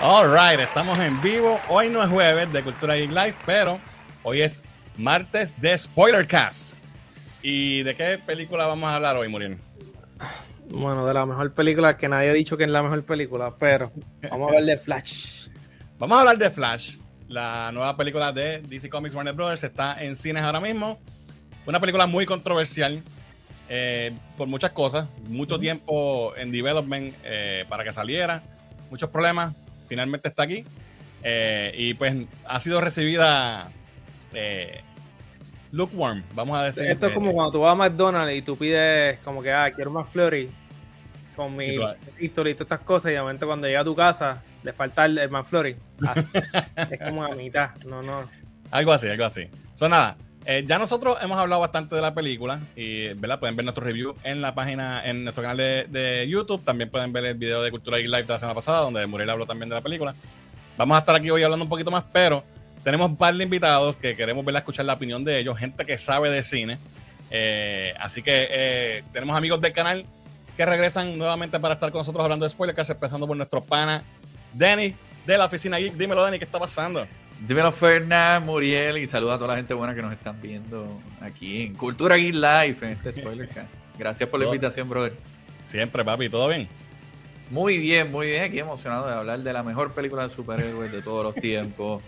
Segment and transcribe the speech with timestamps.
[0.00, 1.58] Alright, estamos en vivo.
[1.68, 3.80] Hoy no es jueves de Cultura Geek Live, pero
[4.22, 4.62] hoy es
[4.96, 6.74] martes de Spoilercast.
[7.42, 9.58] ¿Y de qué película vamos a hablar hoy, Muriel?
[10.70, 13.90] Bueno, de la mejor película que nadie ha dicho que es la mejor película, pero
[14.30, 15.48] vamos a hablar de Flash.
[15.98, 19.64] Vamos a hablar de Flash, la nueva película de DC Comics Warner Brothers.
[19.64, 21.00] Está en cines ahora mismo.
[21.66, 23.02] Una película muy controversial
[23.68, 25.08] eh, por muchas cosas.
[25.28, 28.44] Mucho tiempo en development eh, para que saliera.
[28.90, 29.56] Muchos problemas.
[29.88, 30.64] Finalmente está aquí.
[31.22, 32.14] Eh, y pues
[32.46, 33.70] ha sido recibida
[35.72, 36.88] lukewarm, vamos a decir.
[36.88, 39.90] Esto es como cuando tú vas a McDonald's y tú pides como que, ah, quiero
[39.90, 40.50] más flurry
[41.34, 41.78] con mi
[42.18, 45.04] historia y todas estas cosas y de momento cuando llega a tu casa le falta
[45.04, 45.76] el, el McFlurry.
[46.90, 48.28] es como a mitad, no, no.
[48.70, 49.48] Algo así, algo así.
[49.74, 50.16] Son nada.
[50.50, 53.38] Eh, ya nosotros hemos hablado bastante de la película y ¿verdad?
[53.38, 56.64] pueden ver nuestro review en la página, en nuestro canal de, YouTube.
[56.64, 59.28] También pueden ver el video de Cultura Geek Live de la semana pasada, donde Muriel
[59.28, 60.14] habló también de la película.
[60.78, 62.42] Vamos a estar aquí hoy hablando un poquito más, pero
[62.82, 65.84] tenemos un par de invitados que queremos ver a escuchar la opinión de ellos, gente
[65.84, 66.78] que sabe de cine.
[67.30, 70.06] Eh, así que eh, tenemos amigos del canal
[70.56, 74.02] que regresan nuevamente para estar con nosotros hablando de spoilers, empezando por nuestro pana
[74.54, 74.94] Danny
[75.26, 75.92] de la oficina Geek.
[75.92, 77.06] Dímelo, Danny, ¿qué está pasando?
[77.46, 81.62] Dímelo, Fernán, Muriel, y saluda a toda la gente buena que nos están viendo aquí
[81.62, 83.74] en Cultura Geek Live, en este Spoilercast.
[83.96, 85.14] Gracias por la invitación, brother.
[85.64, 86.68] Siempre, papi, ¿todo bien?
[87.50, 88.42] Muy bien, muy bien.
[88.42, 92.02] Aquí emocionado de hablar de la mejor película de superhéroes de todos los tiempos.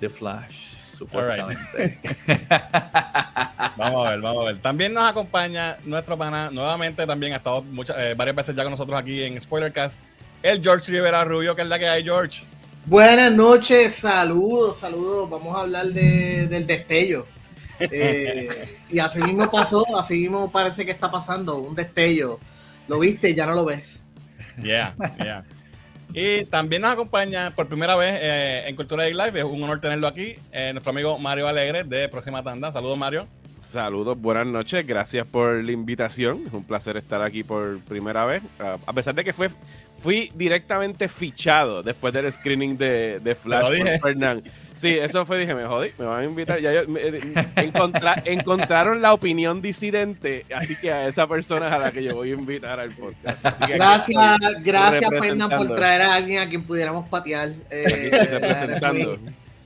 [0.00, 1.98] The Flash, supuestamente.
[3.76, 4.58] vamos a ver, vamos a ver.
[4.58, 8.70] También nos acompaña nuestro pana, nuevamente también ha estado muchas, eh, varias veces ya con
[8.70, 9.98] nosotros aquí en Spoilercast,
[10.42, 12.42] el George Rivera Rubio, que es la que hay, George.
[12.88, 15.28] Buenas noches, saludos, saludos.
[15.28, 17.26] Vamos a hablar de, del destello.
[17.80, 18.48] Eh,
[18.88, 22.40] y así mismo pasó, así mismo parece que está pasando, un destello.
[22.86, 24.00] Lo viste, ya no lo ves.
[24.62, 25.44] Yeah, yeah.
[26.14, 29.38] Y también nos acompaña por primera vez eh, en Cultura de Live.
[29.38, 30.36] Es un honor tenerlo aquí.
[30.50, 32.72] Eh, nuestro amigo Mario Alegre de Próxima Tanda.
[32.72, 33.28] Saludos, Mario.
[33.68, 34.86] Saludos, buenas noches.
[34.86, 36.44] Gracias por la invitación.
[36.46, 38.42] Es un placer estar aquí por primera vez.
[38.58, 39.50] a pesar de que fue,
[39.98, 44.42] fui directamente fichado después del screening de, de Flash por Fernán.
[44.74, 46.58] Sí, eso fue, dije, me jodí, me van a invitar.
[46.60, 46.72] Ya
[48.24, 52.30] encontraron la opinión disidente, así que a esa persona es a la que yo voy
[52.30, 53.44] a invitar al podcast.
[53.68, 57.52] gracias, gracias, Fernán, por traer a alguien a quien pudiéramos patear.
[57.70, 58.10] Eh,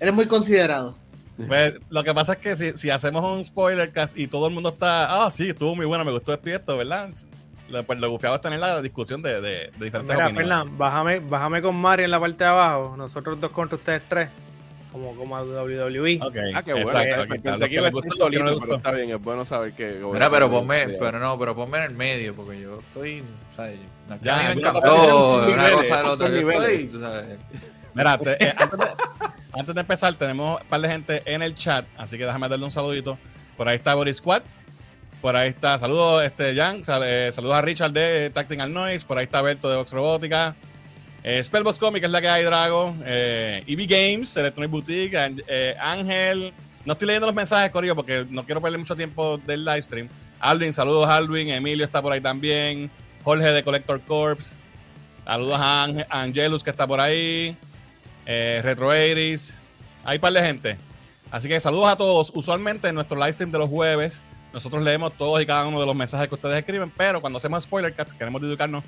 [0.01, 1.02] eres, muy, considerado.
[1.47, 4.55] Pues, lo que pasa es que si, si hacemos un spoiler cast y todo el
[4.55, 7.11] mundo está, ah, sí, estuvo muy bueno, me gustó esto y esto, ¿verdad?
[7.87, 11.75] pues lo gufiado es tener la discusión de, de, diferentes Mira, Fernán, bájame, bájame con
[11.75, 14.29] Mario en la parte de abajo, nosotros dos contra ustedes tres
[14.93, 16.21] como, como a WWE.
[16.23, 16.53] Okay.
[16.55, 16.91] Ah, qué bueno.
[16.91, 20.01] Exacto, Pensé que iba a solito, pero está bien, es bueno saber que...
[20.13, 23.73] Mira, pero ponme, pero no, pero ponme en el medio, porque yo estoy, o sea,
[24.23, 26.29] ya, me encantó una cosa de otra.
[26.29, 27.39] Estoy, tú sabes.
[27.95, 28.55] Mira, eh,
[29.53, 32.65] antes, de, empezar, tenemos un par de gente en el chat, así que déjame darle
[32.65, 33.19] un saludito.
[33.57, 34.43] Por ahí está Boris Squad,
[35.21, 39.25] por ahí está, saludos, este, Jan, eh, saludos a Richard de Tactical Noise, por ahí
[39.25, 40.57] está Berto de Vox Robótica,
[41.23, 42.97] eh, Spellbox Comic es la que hay, Drago.
[43.05, 45.17] Eh, EV Games, Electronic Boutique,
[45.79, 46.53] Ángel.
[46.85, 50.09] No estoy leyendo los mensajes, Corillo, porque no quiero perder mucho tiempo del live stream.
[50.41, 51.51] Alvin, saludos, Alvin.
[51.51, 52.91] Emilio está por ahí también.
[53.23, 54.57] Jorge de Collector Corps.
[55.25, 57.57] Saludos a, Angelus, que está por ahí.
[58.27, 59.37] Eh, Retro Hay
[60.15, 60.79] un par de gente.
[61.31, 62.31] Así que saludos a todos.
[62.35, 64.23] Usualmente en nuestro live stream de los jueves,
[64.53, 67.65] nosotros leemos todos y cada uno de los mensajes que ustedes escriben, pero cuando hacemos
[67.65, 68.85] spoiler cuts, queremos dedicarnos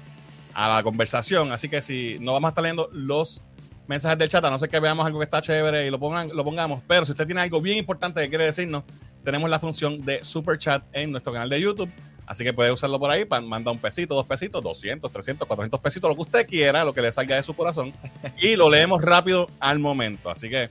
[0.53, 1.53] a la conversación.
[1.53, 3.43] Así que si no vamos a estar leyendo los
[3.87, 6.28] mensajes del chat, a no ser que veamos algo que está chévere y lo, pongan,
[6.34, 6.83] lo pongamos.
[6.87, 8.84] Pero si usted tiene algo bien importante que quiere decirnos,
[9.25, 11.91] tenemos la función de super chat en nuestro canal de YouTube.
[12.27, 16.09] Así que puede usarlo por ahí, manda un pesito, dos pesitos, 200, 300, 400 pesitos,
[16.09, 17.93] lo que usted quiera, lo que le salga de su corazón.
[18.39, 20.31] Y lo leemos rápido al momento.
[20.31, 20.71] Así que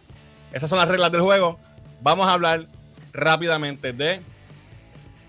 [0.52, 1.59] esas son las reglas del juego.
[2.02, 2.68] Vamos a hablar
[3.12, 4.22] rápidamente de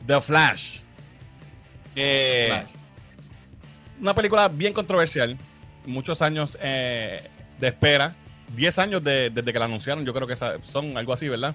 [0.06, 0.78] The Flash.
[1.94, 2.84] Eh, Flash
[4.00, 5.36] una película bien controversial.
[5.86, 7.28] Muchos años eh,
[7.58, 8.14] de espera.
[8.54, 10.04] 10 años desde que la anunciaron.
[10.04, 11.54] Yo creo que son algo así, ¿verdad?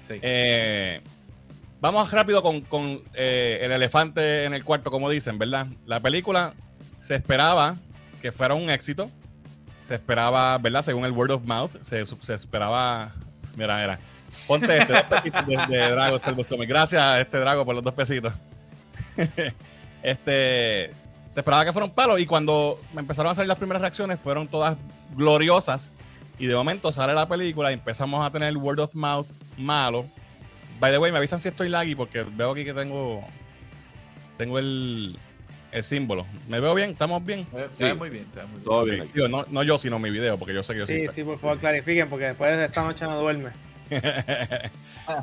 [0.00, 0.14] Sí.
[0.20, 1.00] Eh,
[1.80, 5.66] vamos rápido con, eh, el elefante en el cuarto, como dicen, ¿verdad?
[5.86, 6.54] La película
[7.00, 7.76] se esperaba
[8.20, 9.10] que fuera un éxito.
[9.82, 10.82] Se esperaba, ¿verdad?
[10.82, 12.02] Según el word of mouth, se,
[12.34, 13.12] esperaba.
[13.56, 13.98] Mira, mira.
[14.46, 16.18] Ponte este, dos pesitos de, de Drago
[16.66, 18.34] Gracias a este Drago por los dos pesitos.
[20.02, 20.90] este
[21.28, 24.48] se esperaba que fuera un palo y cuando empezaron a salir las primeras reacciones fueron
[24.48, 24.76] todas
[25.14, 25.90] gloriosas
[26.38, 29.26] y de momento sale la película y empezamos a tener word of mouth
[29.56, 30.06] malo.
[30.80, 33.26] By the way, me avisan si estoy laggy porque veo aquí que tengo
[34.36, 35.18] tengo el
[35.72, 36.26] el símbolo.
[36.48, 36.90] ¿Me veo bien?
[36.90, 37.46] ¿Estamos bien?
[37.76, 38.64] Se muy bien, se muy bien.
[38.64, 39.10] Todo bien.
[39.12, 41.24] Digo, no, no yo, sino mi video, porque yo sé que yo Sí, soy sí,
[41.24, 43.50] por favor, clarifiquen, porque después de esta noche no duerme.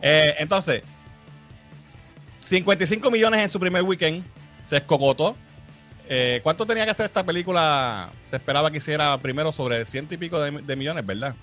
[0.02, 0.82] Eh, entonces,
[2.40, 4.24] 55 millones en su primer weekend.
[4.64, 5.36] Se escogotó.
[6.10, 8.10] Eh, ¿Cuánto tenía que hacer esta película?
[8.26, 11.36] Se esperaba que hiciera primero sobre ciento y pico de, de millones, ¿verdad?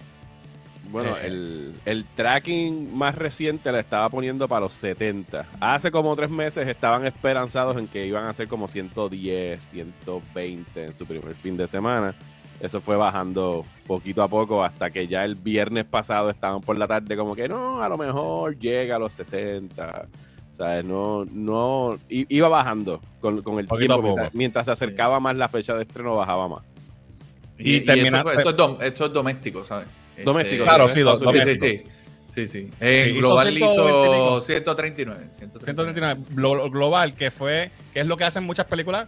[0.93, 1.27] Bueno, Eh.
[1.27, 5.47] el, el tracking más reciente la estaba poniendo para los 70.
[5.59, 10.94] Hace como tres meses estaban esperanzados en que iban a ser como 110, 120 en
[10.94, 12.15] su primer fin de semana.
[12.61, 16.87] Eso fue bajando poquito a poco hasta que ya el viernes pasado estaban por la
[16.87, 20.06] tarde como que no, a lo mejor llega a los 60.
[20.53, 20.85] ¿Sabes?
[20.85, 24.03] No, no, iba bajando con, con el Poquito tiempo.
[24.09, 26.62] Mientras, mientras se acercaba más la fecha de estreno, bajaba más.
[27.59, 29.87] Y Y, y termina- eso, eso es dom- eso es doméstico, ¿sabes?
[30.25, 30.95] Doméstico, Claro, ¿sí?
[30.95, 31.67] sí, do- Sí, Sí, sí, doméstico.
[31.67, 31.83] sí.
[32.27, 32.71] Sí, sí.
[32.81, 34.41] En global 120 y hizo pico.
[34.43, 35.27] 139.
[35.35, 35.65] 139.
[35.65, 39.07] 139 glo- global, que fue, que es lo que hacen muchas películas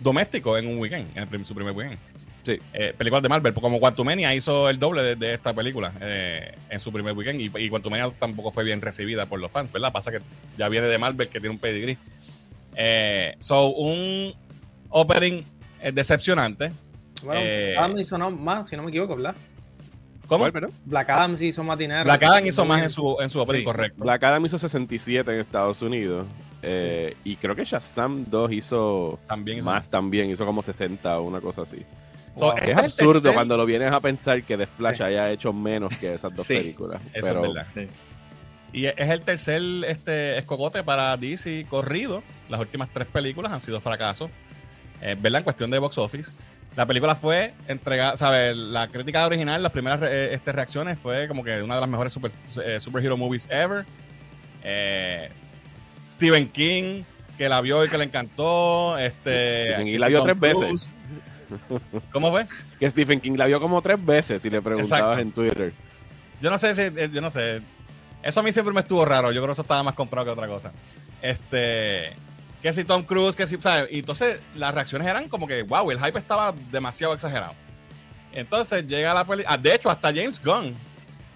[0.00, 1.98] domésticos en un weekend, en su primer weekend.
[2.46, 2.58] Sí.
[2.72, 6.80] Eh, películas de Marvel, como Quantumania hizo el doble de, de esta película eh, en
[6.80, 9.92] su primer weekend y, y Quantumania tampoco fue bien recibida por los fans, ¿verdad?
[9.92, 10.20] Pasa que
[10.56, 11.98] ya viene de Marvel que tiene un pedigree.
[12.76, 14.32] Eh, so, un
[14.90, 15.42] opening
[15.92, 16.72] decepcionante.
[17.22, 19.34] Bueno, Eh, Adam hizo no- más, si no me equivoco, ¿verdad?
[20.30, 20.44] ¿Cómo?
[20.44, 20.70] ¿Cuál, perdón?
[20.86, 22.04] Black Adam sí hizo más dinero.
[22.04, 23.64] Black Adam hizo más en su, en su opening, Sí.
[23.64, 24.02] correcto.
[24.02, 26.26] Black Adam hizo 67 en Estados Unidos.
[26.62, 31.22] eh, Y creo que Shazam 2 hizo También hizo más también, hizo como 60 o
[31.24, 31.84] una cosa así.
[32.36, 32.54] So, Wow.
[32.58, 35.02] este Es el absurdo tercer- cuando lo vienes a pensar que The Flash Sí.
[35.02, 37.00] haya hecho menos que esas dos Sí, películas.
[37.12, 37.66] Eso pero es verdad.
[37.74, 37.88] Sí.
[38.72, 42.22] Y es el tercer este, escogote para DC corrido.
[42.48, 44.30] Las últimas tres películas han sido fracasos.
[45.02, 45.38] Eh, ¿Verdad?
[45.38, 46.30] En cuestión de box office.
[46.76, 48.56] La película fue entregada, ¿sabes?
[48.56, 52.12] La crítica original, las primeras re- este, reacciones fue como que una de las mejores
[52.12, 52.30] super,
[52.64, 53.84] eh, superhero movies ever.
[54.62, 55.30] Eh,
[56.10, 57.02] Stephen King,
[57.36, 58.96] que la vio y que le encantó.
[58.98, 60.92] Este, Stephen King la vio tres veces.
[62.12, 62.46] ¿Cómo fue?
[62.78, 65.18] que Stephen King la vio como tres veces si le preguntabas Exacto.
[65.20, 65.72] en Twitter.
[66.40, 67.60] Yo no sé si, eh, yo no sé.
[68.22, 69.32] Eso a mí siempre me estuvo raro.
[69.32, 70.70] Yo creo que eso estaba más comprado que otra cosa.
[71.20, 72.12] Este,
[72.62, 73.88] que si Tom Cruise, que si, ¿sabes?
[73.90, 77.54] Y entonces las reacciones eran como que, wow, el hype estaba demasiado exagerado.
[78.32, 79.56] Entonces llega la película.
[79.56, 80.76] de hecho, hasta James Gunn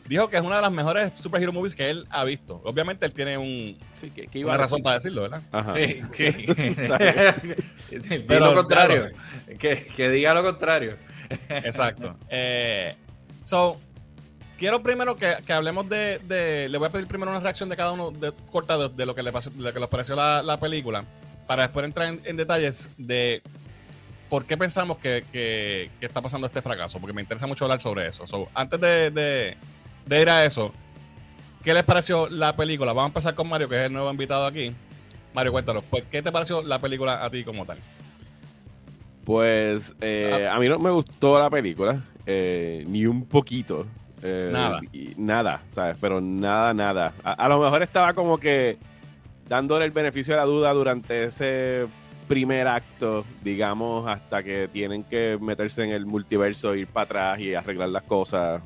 [0.06, 2.60] dijo que es una de las mejores superhero movies que él ha visto.
[2.64, 5.42] Obviamente él tiene un, Sí, que, que iba una razón para decirlo, ¿verdad?
[5.50, 5.74] Ajá.
[5.74, 6.46] Sí, sí.
[8.26, 9.04] Pero, lo contrario.
[9.58, 10.98] Que, que diga lo contrario.
[11.48, 12.16] Exacto.
[12.28, 12.94] Eh,
[13.42, 13.80] so,
[14.58, 17.76] quiero primero que, que hablemos de, de- Le voy a pedir primero una reacción de
[17.76, 20.14] cada uno de, corta de, de lo que le pasó, de lo que les pareció
[20.16, 21.04] la, la película,
[21.46, 23.42] para después entrar en, detalles de
[24.30, 28.06] por qué pensamos que, que- está pasando este fracaso, porque me interesa mucho hablar sobre
[28.08, 28.26] eso.
[28.26, 29.56] So, antes de, de-
[30.06, 30.72] de ir a eso,
[31.62, 32.92] ¿qué les pareció la película?
[32.92, 34.72] Vamos a empezar con Mario, que es el nuevo invitado aquí.
[35.34, 37.78] Mario, cuéntanos, pues, ¿qué te pareció la película a ti como tal?
[39.24, 43.86] Pues eh, a mí no me gustó la película, eh, ni un poquito.
[44.26, 44.80] Eh, Nada.
[44.90, 45.96] y- nada, ¿sabes?
[46.00, 47.12] Pero nada, nada.
[47.22, 48.78] A, a lo mejor estaba como que
[49.48, 51.86] dándole el beneficio de la duda durante ese
[52.26, 57.54] primer acto, digamos, hasta que tienen que meterse en el multiverso, ir para atrás y
[57.54, 58.62] arreglar las cosas.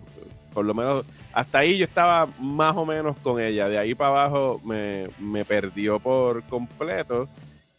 [0.55, 3.69] Por lo menos hasta ahí yo estaba más o menos con ella.
[3.69, 7.29] De ahí para abajo me, me perdió por completo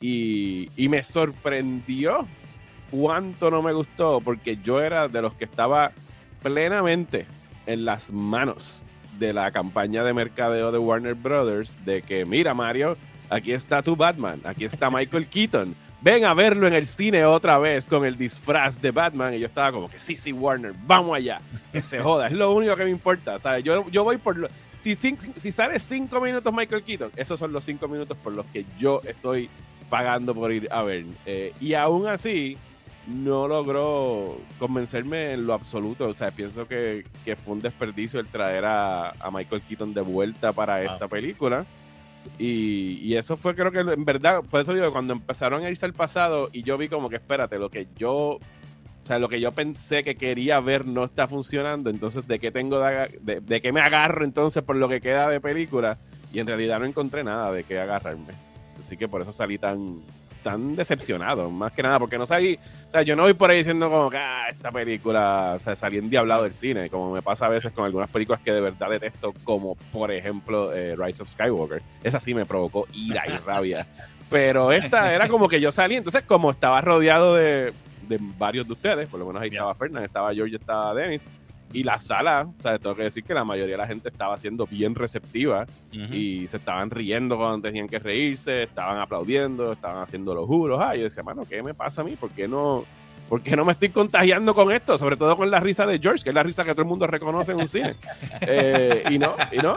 [0.01, 2.27] y, y me sorprendió
[2.92, 5.92] cuánto no me gustó, porque yo era de los que estaba
[6.44, 7.25] plenamente
[7.66, 8.82] en las manos
[9.20, 12.98] de la campaña de mercadeo de Warner Brothers, de que, mira Mario,
[13.30, 17.58] aquí está tu Batman, aquí está Michael Keaton, ven a verlo en el cine otra
[17.58, 21.16] vez con el disfraz de Batman, y yo estaba como que, sí, sí, Warner, vamos
[21.18, 23.63] allá, que se joda, es lo único que me importa, ¿sabes?
[23.63, 24.38] Yo, yo voy por...
[24.38, 24.48] Lo,
[24.80, 28.46] si, cin- si sale cinco minutos Michael Keaton, esos son los cinco minutos por los
[28.46, 29.50] que yo estoy
[29.89, 31.04] pagando por ir a ver.
[31.25, 32.58] Eh, y aún así,
[33.10, 36.08] no logró convencerme en lo absoluto.
[36.08, 40.01] O sea, pienso que, que fue un desperdicio el traer a, a Michael Keaton de
[40.01, 40.84] vuelta para Ah.
[40.86, 41.66] esta película.
[42.38, 45.86] Y, y eso fue, creo que en verdad, por eso digo, cuando empezaron a irse
[45.86, 48.39] al pasado y yo vi como que, espérate, lo que yo, o
[49.04, 52.80] sea, lo que yo pensé que quería ver no está funcionando, entonces, ¿de qué tengo
[52.80, 55.98] de, de, de qué me agarro entonces por lo que queda de película?
[56.32, 58.34] Y en realidad no encontré nada de qué agarrarme.
[58.78, 60.01] Así que por eso salí tan,
[60.51, 63.60] tan decepcionado, más que nada, porque no salí, o sea, yo no voy por ahí
[63.60, 67.46] diciendo como que, ah, esta película, o sea, salí endiablado del cine, como me pasa
[67.46, 71.29] a veces con algunas películas que de verdad detesto, como por ejemplo eh, Rise of
[71.29, 71.82] Skywalker.
[72.03, 73.86] Esa sí me provocó ira y rabia.
[74.29, 77.74] Pero esta era como que yo salí, entonces como estaba rodeado de,
[78.08, 79.58] de varios de ustedes, por lo menos ahí Yes.
[79.58, 81.25] estaba Fernán, estaba George, estaba Dennis,
[81.72, 84.38] y la sala, o sea, tengo que decir que la mayoría de la gente estaba
[84.38, 90.34] siendo bien receptiva y se estaban riendo cuando tenían que reírse, estaban aplaudiendo, estaban haciendo
[90.34, 90.80] los juros.
[90.82, 92.16] Ah, yo decía, mano, ¿qué me pasa a mí?
[92.16, 92.86] ¿Por qué no,
[93.30, 94.98] ¿por qué no me estoy contagiando con esto?
[94.98, 97.06] Sobre todo con la risa de George, que es la risa que todo el mundo
[97.06, 97.96] reconoce en un cine.
[98.42, 99.76] Eh, y no, y no,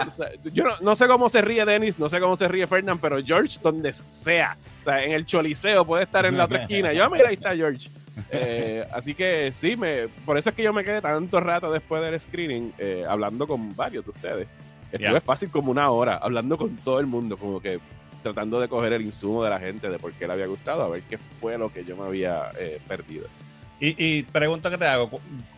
[0.53, 3.59] yo no, sé cómo se ríe Dennis, no sé cómo se ríe Fernand, pero George,
[3.63, 6.93] donde sea, o sea, en el choliseo puede estar en la otra esquina.
[6.93, 7.91] Yo, mira, ahí está George.
[8.31, 12.03] Eh, así que sí, me, por eso es que yo me quedé tanto rato después
[12.03, 14.49] del screening eh, hablando con varios de ustedes.
[14.91, 17.81] Estuve fácil como una hora hablando con todo el mundo, como que
[18.23, 20.89] tratando de coger el insumo de la gente de por qué le había gustado, a
[20.89, 23.27] ver qué fue lo que yo me había eh, perdido.
[23.81, 25.11] Y, y, pregunta que te hago,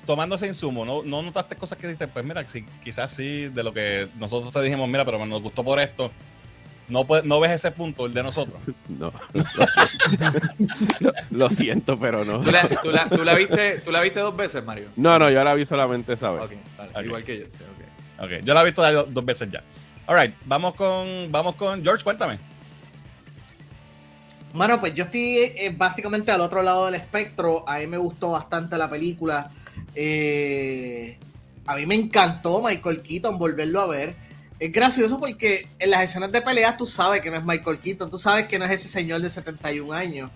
[0.06, 2.08] tomando ese insumo, ¿no, ¿no notaste cosas que dijiste?
[2.08, 5.62] Pues mira, si, quizás sí, de lo que nosotros te dijimos, mira, pero nos gustó
[5.62, 6.10] por esto,
[6.88, 8.60] no, no ves ese punto, el de nosotros.
[8.88, 9.12] No,
[11.30, 12.40] lo, siento, pero no.
[12.40, 12.68] ¿Tú la,
[13.08, 14.88] tú, la, viste, ¿Tú la viste dos veces, Mario?
[14.94, 16.50] No, no, yo la vi solamente esa vez.
[17.02, 17.58] Igual que yo, sí,
[18.18, 18.40] okay.
[18.44, 19.62] yo la he visto dos, veces ya.
[20.06, 22.38] Alright, vamos con, vamos con George, cuéntame.
[24.52, 27.68] Bueno, pues yo estoy eh, básicamente al otro lado del espectro.
[27.68, 29.50] A mí me gustó bastante la película.
[29.94, 31.18] Eh,
[31.66, 34.23] a mí me encantó Michael Keaton volverlo a ver.
[34.58, 38.10] Es gracioso porque en las escenas de peleas tú sabes que no es Michael Keaton,
[38.10, 40.30] tú sabes que no es ese señor de 71 años.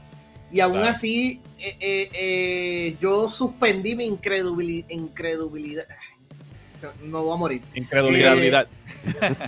[0.51, 5.87] Y aún así, eh, yo suspendí mi incredulidad.
[7.03, 7.63] No voy a morir.
[7.75, 8.67] Incredulidad.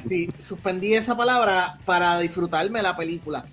[0.09, 3.45] sí, suspendí esa palabra para disfrutarme la película.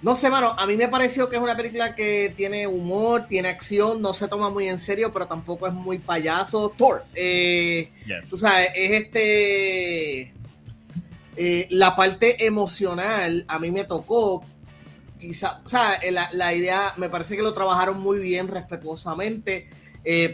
[0.00, 3.48] No sé, mano, a mí me pareció que es una película que tiene humor, tiene
[3.48, 6.72] acción, no se toma muy en serio, pero tampoco es muy payaso.
[6.76, 7.90] Thor, eh,
[8.30, 10.32] tú sabes, es este...
[11.38, 14.44] Eh, la parte emocional a mí me tocó,
[15.20, 19.68] quizá, o sea, eh, la, idea me parece que lo trabajaron muy bien, respetuosamente.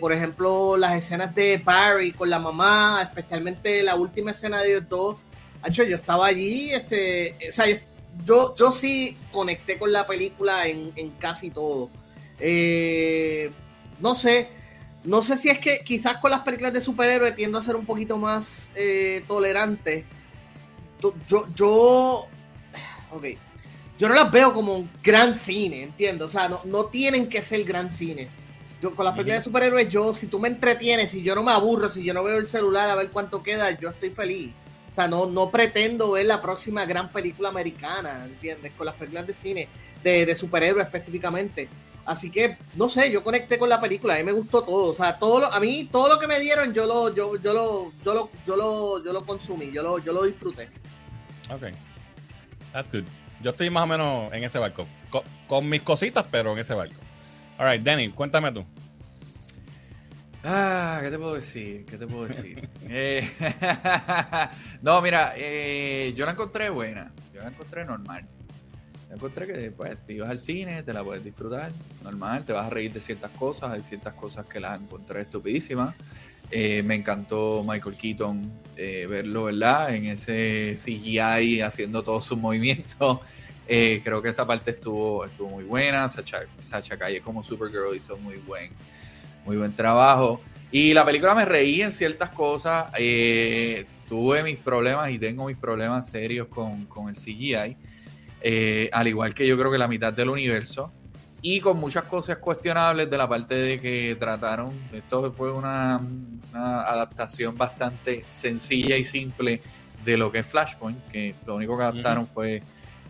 [0.01, 4.89] por ejemplo, las escenas de Barry con la mamá, especialmente la última escena de ellos
[4.89, 5.17] dos.
[5.73, 7.67] Yo estaba allí, este, o sea,
[8.23, 11.91] yo, yo sí conecté con la película en, casi todo.
[12.39, 13.51] Eh,
[14.01, 14.49] no sé,
[15.05, 17.87] no sé si es que quizás con las películas de superhéroes tiendo a ser un
[17.87, 20.05] poquito más eh, tolerante.
[21.01, 22.29] Yo, yo,
[23.11, 23.25] ok,
[23.99, 26.27] yo no las veo como un gran cine, entiendo.
[26.27, 28.29] O sea, no, no tienen que ser gran cine.
[28.83, 31.53] Yo con las películas de superhéroes, yo, si tú me entretienes, si yo no me
[31.53, 34.53] aburro, si yo no veo el celular a ver cuánto queda, yo estoy feliz.
[34.93, 38.73] O sea, no, no pretendo ver la próxima gran película americana, ¿entiendes?
[38.77, 39.69] Con las películas de cine,
[40.03, 41.69] de, de superhéroes específicamente.
[42.07, 44.91] Así que, no sé, yo conecté con la película, a mí me gustó todo.
[44.91, 47.53] O sea, todo lo, a mí todo lo que me dieron, yo lo, yo, yo
[47.53, 50.69] lo, yo lo, yo lo, yo lo consumí, yo lo, yo lo disfruté.
[51.51, 51.73] Ok.
[52.73, 53.05] That's good.
[53.43, 54.87] Yo estoy más o menos en ese barco.
[55.11, 56.97] Con, con mis cositas, pero en ese barco.
[57.59, 58.65] Alright, Danny, cuéntame tú.
[60.47, 61.87] Ah, ¿qué te puedo decir?
[61.87, 62.69] ¿Qué te puedo decir?
[62.87, 63.29] Eh,
[64.83, 67.13] no, mira, eh, yo la encontré buena.
[67.33, 68.29] Yo la encontré normal.
[69.15, 71.71] Encontré que después te ibas al cine, te la puedes disfrutar,
[72.03, 75.95] normal, te vas a reír de ciertas cosas, hay ciertas cosas que las encontré estupidísimas.
[76.51, 79.95] Eh, me encantó Michael Keaton verlo, ¿verdad?
[79.95, 83.21] En ese CGI haciendo todos sus movimientos.
[83.67, 86.09] creo que esa parte estuvo, estuvo muy buena.
[86.09, 88.71] Sacha, Sacha Calle como Supergirl hizo muy buen
[89.45, 90.41] muy buen trabajo.
[90.71, 92.87] Y la película me reí en ciertas cosas.
[92.99, 97.77] Eh, tuve mis problemas y tengo mis problemas serios con, el CGI.
[98.47, 100.93] Eh, al igual que yo creo que la mitad del universo.
[101.41, 104.73] Y con muchas cosas cuestionables de la parte de que trataron.
[104.93, 105.99] Esto fue una,
[106.53, 109.63] adaptación bastante sencilla y simple
[110.05, 111.09] de lo que es Flashpoint.
[111.09, 112.63] Que lo único que adaptaron fue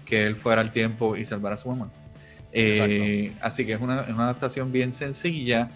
[0.05, 1.91] que él fuera al tiempo y salvara a su mamá.
[2.53, 5.69] Eh, así que es una, una adaptación bien sencilla.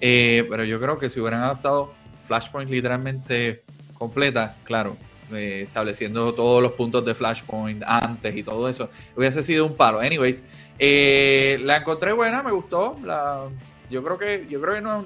[0.00, 1.94] Eh, pero yo creo que si hubieran adaptado
[2.26, 4.96] Flashpoint literalmente completa, claro,
[5.32, 10.00] eh, estableciendo todos los puntos de Flashpoint antes y todo eso, hubiese sido un palo.
[10.00, 10.44] Anyways,
[10.78, 12.98] eh, la encontré buena, me gustó.
[13.04, 13.44] La,
[13.90, 15.04] yo creo que, yo creo que no,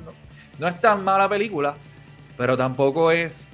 [0.58, 1.74] no, es tan mala película,
[2.36, 3.48] pero tampoco es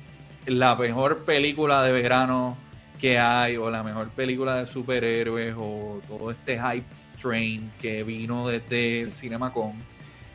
[0.47, 2.57] la mejor película de verano
[3.01, 6.87] que hay, o la mejor película de superhéroes, o todo este hype
[7.21, 9.95] train que vino desde el CinemaCon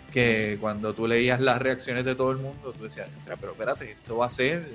[0.09, 3.09] que cuando tú leías las reacciones de todo el mundo, tú decías,
[3.39, 4.67] pero espérate, esto va a ser,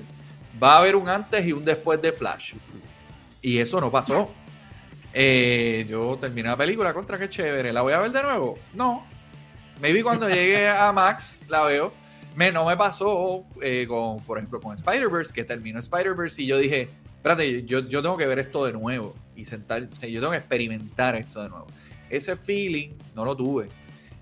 [0.62, 2.54] va a haber un antes y un después de Flash.
[3.42, 4.30] Y eso no pasó.
[5.12, 8.58] Eh, yo terminé la película, contra qué chévere, ¿la voy a ver de nuevo?
[8.72, 9.06] No.
[9.80, 11.92] Maybe cuando llegue a Max la veo.
[12.34, 16.58] Me, no me pasó eh, con, por ejemplo, con Spider-Verse, que terminó Spider-Verse y yo
[16.58, 20.38] dije, espérate, yo, yo tengo que ver esto de nuevo y sentar, yo tengo que
[20.38, 21.66] experimentar esto de nuevo.
[22.10, 23.68] Ese feeling no lo tuve.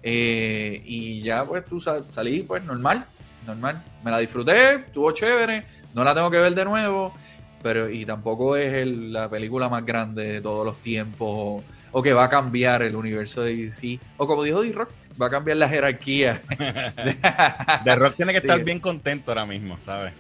[0.03, 3.07] Eh, y ya pues tú salí pues normal.
[3.47, 3.83] Normal.
[4.05, 7.15] Me la disfruté, estuvo chévere, no la tengo que ver de nuevo,
[7.63, 12.25] pero y tampoco es la película más grande de todos los tiempos o, que va
[12.25, 14.01] a cambiar el universo de DC.
[14.17, 16.41] O como dijo D-Rock, va a cambiar la jerarquía.
[17.85, 20.15] The Rock tiene que estar bien contento ahora mismo, ¿sabes?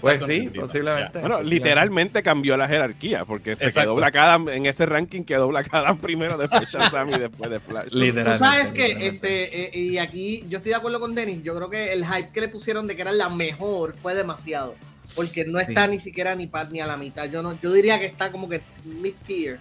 [0.00, 1.18] Pues sí, posiblemente.
[1.20, 5.68] Bueno, literalmente cambió la jerarquía, porque se quedó Black Adam, en ese ranking quedó Black
[5.72, 7.92] Adam primero, después Shazam y después de Flash.
[7.92, 8.38] Literalmente.
[8.38, 11.70] Tú sabes que, este, eh, y aquí yo estoy de acuerdo con Dennis, yo creo
[11.70, 14.74] que el hype que le pusieron de que era la mejor fue demasiado,
[15.14, 17.26] porque no está ni siquiera ni, ni a la mitad.
[17.30, 19.58] Yo, no, yo diría que está como que mid-tier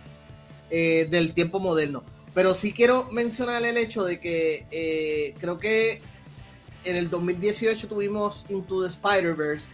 [0.70, 2.04] eh, del tiempo moderno.
[2.34, 6.02] Pero sí quiero mencionar el hecho de que eh, creo que
[6.84, 9.66] en el 2018 tuvimos Into the Spider-Verse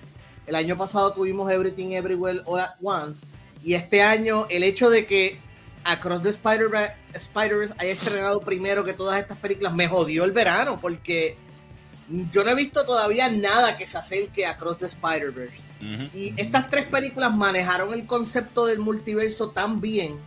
[0.47, 3.25] el año pasado tuvimos Everything Everywhere All at Once.
[3.63, 5.39] Y este año, el hecho de que
[5.83, 11.37] Across the Spider-Verse haya estrenado primero que todas estas películas me jodió el verano porque
[12.31, 15.65] yo no he visto todavía nada que se acerque a Across the Spider-Verse.
[16.15, 20.19] Y estas tres películas manejaron el concepto del multiverso tan bien.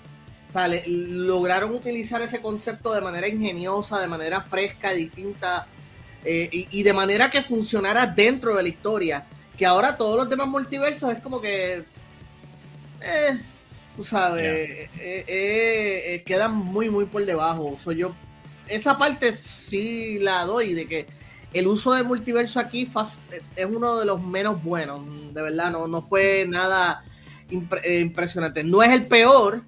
[0.49, 5.67] O sea, lograron utilizar ese concepto de manera ingeniosa, de manera fresca, distinta,
[6.25, 9.27] eh, y, y, de manera que funcionara dentro de la historia
[9.59, 11.85] que ahora todos los demás multiversos es como que.
[13.03, 13.41] Eh,
[13.97, 17.77] tú sabes, eh, eh, eh, quedan muy, muy por debajo.
[17.77, 18.15] Soy yo.
[18.69, 21.07] Esa parte sí la doy, de que
[21.53, 22.89] el uso del multiverso aquí
[23.57, 25.01] es uno de los menos buenos.
[25.35, 27.03] De verdad, no, no fue nada
[27.51, 28.63] impresionante.
[28.63, 29.63] No es el peor,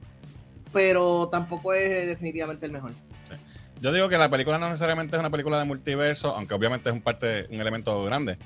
[0.73, 2.93] pero tampoco es definitivamente el mejor.
[3.81, 6.95] Yo digo que la película no necesariamente es una película de multiverso, aunque obviamente es
[6.95, 8.39] un parte, un elemento grande.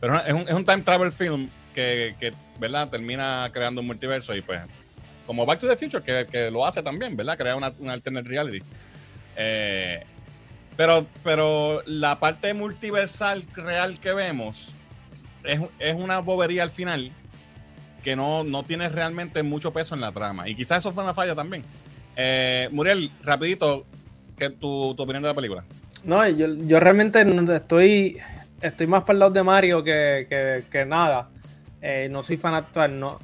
[0.00, 2.88] Pero es un, es un time travel film que, que, ¿verdad?
[2.88, 4.60] Termina creando un multiverso y pues,
[5.26, 7.36] como Back to the Future, que, que lo hace también, ¿verdad?
[7.36, 8.62] Crea una, una alternate reality.
[9.36, 10.02] Eh,
[10.76, 14.72] pero, pero la parte multiversal real que vemos
[15.44, 17.12] es, es una bobería al final
[18.02, 20.48] que no, no, tiene realmente mucho peso en la trama.
[20.48, 21.64] Y quizás eso fue una falla también.
[22.14, 23.84] Eh, Muriel, rapidito,
[24.38, 25.64] ¿qué tu, tu opinión de la película?
[26.04, 28.18] No, yo, yo realmente estoy
[28.60, 31.28] estoy más para el lado de Mario que, nada.
[31.80, 33.18] Eh, no soy fanático, no.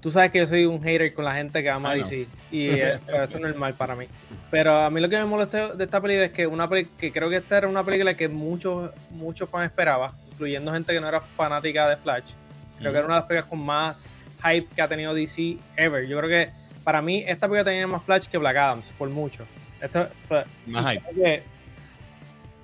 [0.00, 3.00] Tú sabes que yo soy un hater con la gente que ama DC y eso
[3.08, 4.06] es normal para mí.
[4.50, 7.28] Pero a mí lo que me molesta de esta película es que una que creo
[7.28, 11.20] que esta era una película que muchos muchos fans esperaban, incluyendo gente que no era
[11.20, 12.32] fanática de Flash.
[12.78, 16.06] Creo que era una de las películas con más hype que ha tenido DC ever.
[16.06, 16.52] Yo creo que
[16.84, 19.46] para mí esta película tenía más Flash que Black Adams, por mucho.
[19.80, 20.08] Esto,
[20.66, 21.42] más hype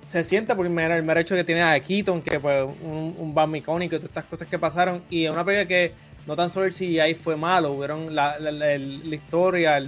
[0.05, 3.57] se siente primero el mero hecho que tiene a Keaton, que pues un, un Batman
[3.57, 5.03] icónico y todas estas cosas que pasaron.
[5.09, 5.93] Y es una película que
[6.27, 9.79] no tan solo el CGI fue malo, hubieron la, la, historia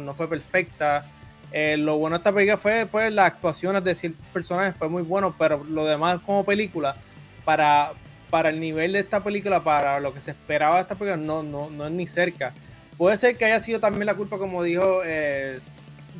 [0.00, 1.06] no fue perfecta.
[1.52, 5.02] Eh, lo bueno de esta película fue pues las actuaciones de ciertos personajes, fue muy
[5.02, 6.96] bueno, pero lo demás como película,
[7.44, 7.92] para,
[8.30, 11.42] para el nivel de esta película, para lo que se esperaba de esta película, no,
[11.42, 12.52] no, no es ni cerca.
[12.98, 15.60] Puede ser que haya sido también la culpa, como dijo eh,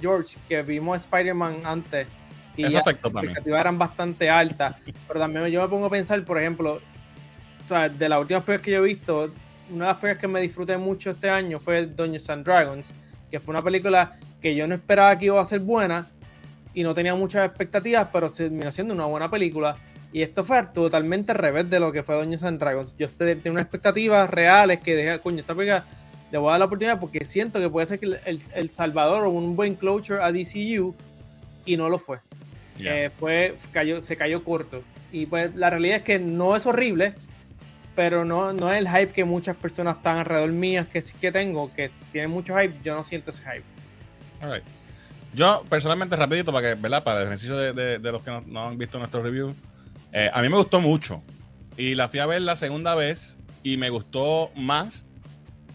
[0.00, 2.06] George, que vimos Spider-Man antes
[2.56, 4.76] y Eso afectó las expectativas eran bastante altas.
[5.06, 6.80] Pero también yo me pongo a pensar, por ejemplo,
[7.64, 9.30] o sea, de las últimas películas que yo he visto,
[9.70, 12.90] una de las películas que me disfruté mucho este año fue Dungeons and Dragons,
[13.30, 16.06] que fue una película que yo no esperaba que iba a ser buena
[16.72, 19.76] y no tenía muchas expectativas, pero se terminó siendo una buena película.
[20.12, 22.94] Y esto fue totalmente al revés de lo que fue Dungeons and Dragons.
[22.96, 25.84] Yo tenía unas expectativas reales que dije, coño, esta película
[26.30, 29.24] le voy a dar la oportunidad porque siento que puede ser que el, el Salvador
[29.24, 30.94] o un buen closure a DCU
[31.64, 32.18] y no lo fue.
[32.78, 34.82] Eh, fue, cayó, se cayó corto.
[35.12, 37.14] Y pues la realidad es que no es horrible,
[37.94, 41.32] pero no, no es el hype que muchas personas están alrededor mías que sí que
[41.32, 43.64] tengo, que tienen mucho hype, yo no siento ese hype.
[45.34, 47.02] Yo personalmente, rapidito, para que, ¿verdad?
[47.02, 49.54] Para el ejercicio de, los que no, han visto nuestro review,
[50.12, 51.22] eh, a mí me gustó mucho.
[51.76, 55.04] Y la fui a ver la segunda vez y me gustó más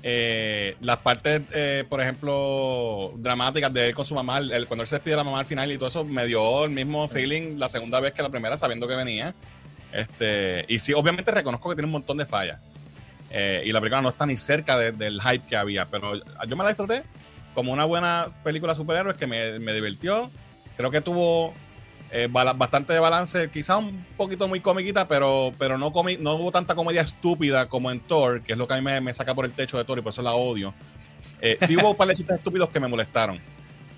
[0.03, 4.87] eh, las partes, eh, por ejemplo, dramáticas de él con su mamá, el, cuando él
[4.87, 7.57] se despide de la mamá al final y todo eso, me dio el mismo feeling
[7.57, 9.35] la segunda vez que la primera, sabiendo que venía.
[9.91, 12.59] Este, y sí, obviamente reconozco que tiene un montón de fallas.
[13.29, 16.63] Eh, y la película no está ni cerca del hype que había, pero yo me
[16.63, 17.03] la disfruté
[17.53, 20.29] como una buena película de superhéroes que me, me divirtió.
[20.75, 21.53] Creo que tuvo
[22.13, 26.75] eh, bastante de balance, quizá un poquito muy comiquita, pero, pero no, no hubo tanta
[26.75, 29.53] comedia estúpida como en Thor, que es lo que a mí me, saca por el
[29.53, 30.73] techo de Thor y por eso la odio.
[31.39, 33.39] Eh, sí hubo un par de chistes estúpidos que me molestaron.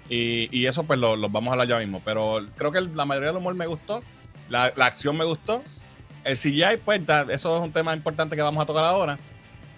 [0.10, 2.04] Y, y eso pues los vamos a hablar ya mismo.
[2.06, 4.04] Pero creo que la mayoría del humor me gustó.
[4.48, 5.64] La, acción me gustó.
[6.24, 9.18] El CGI, pues eso es un tema importante que vamos a tocar ahora.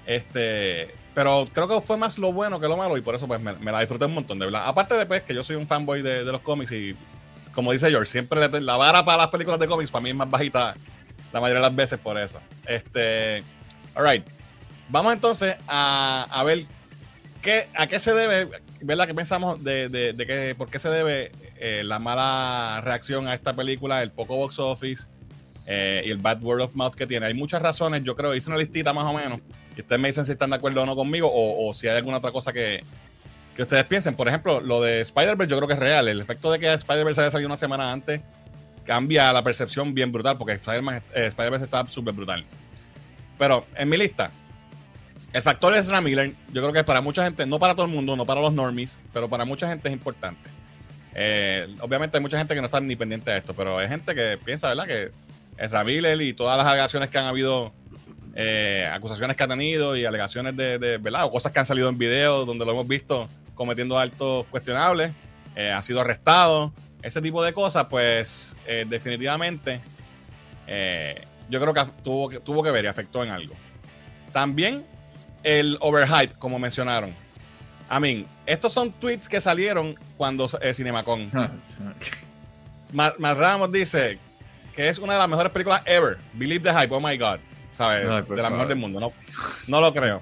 [0.06, 3.40] Este, pero creo que fue más lo bueno que lo malo y por eso pues
[3.40, 4.64] me, la disfruté un montón, de verdad.
[4.68, 6.96] Aparte de pues, que yo soy un fanboy de, de los cómics y
[7.54, 10.30] como dice George, siempre la vara para las películas de cómics para mí es más
[10.30, 10.76] bajita
[11.32, 12.40] la mayoría de las veces por eso.
[12.66, 13.44] Este,
[13.94, 14.26] alright.
[14.90, 16.66] Vamos entonces a, ver
[17.42, 19.08] qué, a qué se debe, ¿verdad?
[19.08, 23.34] ¿Qué pensamos de, de, de que, por qué se debe eh, la mala reacción a
[23.34, 25.08] esta película, el poco box office
[25.66, 27.26] eh, y el bad word of mouth que tiene?
[27.26, 29.40] Hay muchas razones, yo creo, hice una listita más o menos,
[29.76, 32.18] y ustedes me dicen si están de acuerdo o no conmigo, o si hay alguna
[32.18, 32.84] otra cosa que,
[33.56, 34.16] que ustedes piensen.
[34.16, 36.08] Por ejemplo, lo de Spider-Verse yo creo que es real.
[36.08, 38.22] El efecto de que Spider-Verse haya salido una semana antes
[38.84, 42.46] cambia la percepción bien brutal, porque Spider-Man, eh, Spider-Verse está súper brutal.
[43.38, 44.30] Pero en mi lista,
[45.34, 47.92] el factor de Ezra Miller, yo creo que para mucha gente, no para todo el
[47.92, 50.50] mundo, no para los normies, pero para mucha gente es importante.
[51.14, 54.14] Eh, obviamente hay mucha gente que no está ni pendiente de esto, pero hay gente
[54.14, 54.86] que piensa, ¿verdad?
[54.86, 55.12] Que
[55.58, 57.74] Ezra Miller y todas las alegaciones que han habido,
[58.36, 61.26] eh, acusaciones que ha tenido y alegaciones de, de, ¿verdad?
[61.26, 65.12] O cosas que han salido en videos donde lo hemos visto cometiendo actos cuestionables,
[65.74, 66.74] ha sido arrestado,
[67.06, 69.80] ese tipo de cosas, pues eh, definitivamente
[70.66, 73.54] eh, yo creo que tuvo, que tuvo que ver y afectó en algo.
[74.32, 74.84] También
[75.44, 77.12] el overhype, como mencionaron.
[77.92, 81.30] I mean, estos son tweets que salieron cuando eh, Cinemacon.
[82.92, 84.18] Mar, Ramos dice
[84.76, 86.18] que es una de las mejores películas ever.
[86.34, 87.38] Believe the hype, oh my god.
[87.72, 88.04] ¿Sabes?
[88.04, 89.00] de la mejor del mundo.
[89.00, 89.14] No,
[89.68, 90.20] no lo creo.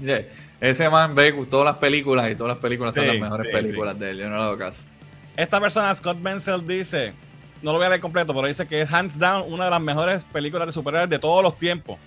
[0.63, 4.11] Ese man ve todas las películas y todas las películas son las mejores películas de
[4.11, 4.17] él.
[4.19, 4.81] Yo no le hago caso.
[5.35, 7.11] Esta persona, Scott Menzel, dice,
[7.61, 9.81] no lo voy a leer completo, pero dice que es hands down una de las
[9.81, 11.99] mejores películas de superhéroes de todos los tiempos.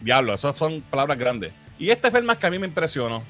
[0.00, 1.52] Diablo, esas son palabras grandes.
[1.78, 3.22] Y este fue el más que a mí me impresionó.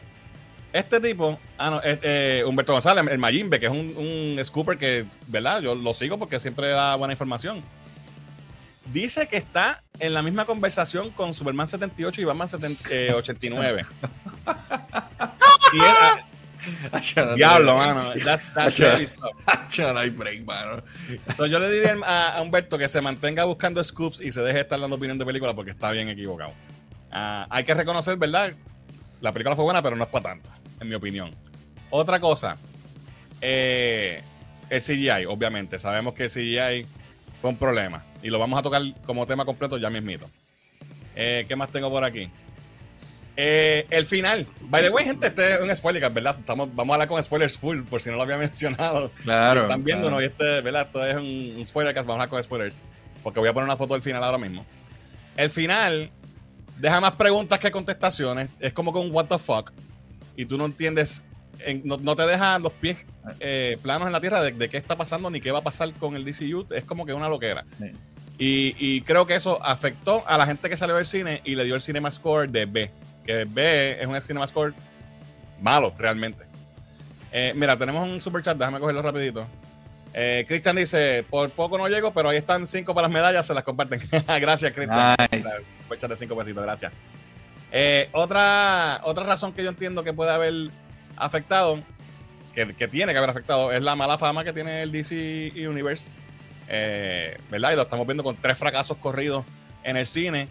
[0.73, 4.79] Este tipo, ah, no, eh, eh, Humberto González, el Mayimbe, que es un, un scooper
[4.79, 5.61] que, ¿verdad?
[5.61, 7.63] Yo lo sigo porque siempre da buena información.
[8.93, 13.83] Dice que está en la misma conversación con Superman 78 y Batman 89.
[13.83, 13.85] Eh,
[15.73, 16.25] y él,
[17.37, 18.13] Diablo, mano.
[18.25, 20.83] That's, that's really break, mano.
[21.37, 24.81] So, yo le diría a, Humberto que se mantenga buscando scoops y se deje estar
[24.81, 26.51] dando opinión de película porque está bien equivocado.
[27.13, 28.53] Uh, hay que reconocer, ¿verdad?
[29.21, 31.35] La película fue buena, pero no es para tanto, en mi opinión.
[31.91, 32.57] Otra cosa,
[33.41, 34.23] eh,
[34.69, 35.79] el CGI, obviamente.
[35.79, 36.87] Sabemos que el CGI
[37.45, 40.31] fue un problema y lo vamos a tocar como tema completo ya mismito.
[41.15, 42.31] Eh, ¿Qué más tengo por aquí?
[43.37, 44.47] Eh, el final.
[44.63, 46.37] By the way, gente, este es un spoiler, ¿verdad?
[46.39, 49.11] Estamos, vamos a hablar con spoilers full, por si no lo había mencionado.
[49.25, 49.61] Claro.
[49.61, 50.87] Si están viéndonos y este, ¿verdad?
[50.87, 52.79] Esto es un, un spoiler vamos a hablar con spoilers.
[53.23, 54.65] Porque voy a poner una foto del final ahora mismo.
[55.37, 56.11] El final
[56.79, 58.49] deja más preguntas que contestaciones.
[58.59, 59.71] Es como con what the fuck.
[60.35, 61.23] Y tú no entiendes,
[61.85, 62.99] no, te deja los pies
[63.41, 66.17] eh, planos en la tierra de, qué está pasando ni qué va a pasar con
[66.17, 66.67] el DCU.
[66.75, 67.65] Es como que una loquera.
[68.39, 71.65] Y, y, creo que eso afectó a la gente que salió del cine y le
[71.65, 72.91] dio el cinema score de B
[73.25, 74.75] que B es un Cinema Score
[75.61, 76.45] malo, realmente.
[77.33, 79.47] Eh, mira, tenemos un super chat, déjame cogerlo rapidito.
[80.13, 83.55] Eh, Cristian dice, por poco no llego, pero ahí están cinco para las medallas, se
[83.55, 84.01] las comparten.
[84.41, 85.17] gracias, Cristian.
[85.33, 86.09] Nice.
[86.09, 86.93] de cinco pesitos, gracias.
[87.73, 90.71] Eh, otra, otra razón que yo entiendo que puede haber
[91.17, 91.83] afectado,
[92.55, 96.09] que, tiene que haber afectado, es la mala fama que tiene el DC Universe.
[97.51, 97.73] ¿Verdad?
[97.73, 99.45] Y lo estamos viendo con tres fracasos corridos
[99.83, 100.49] en el cine.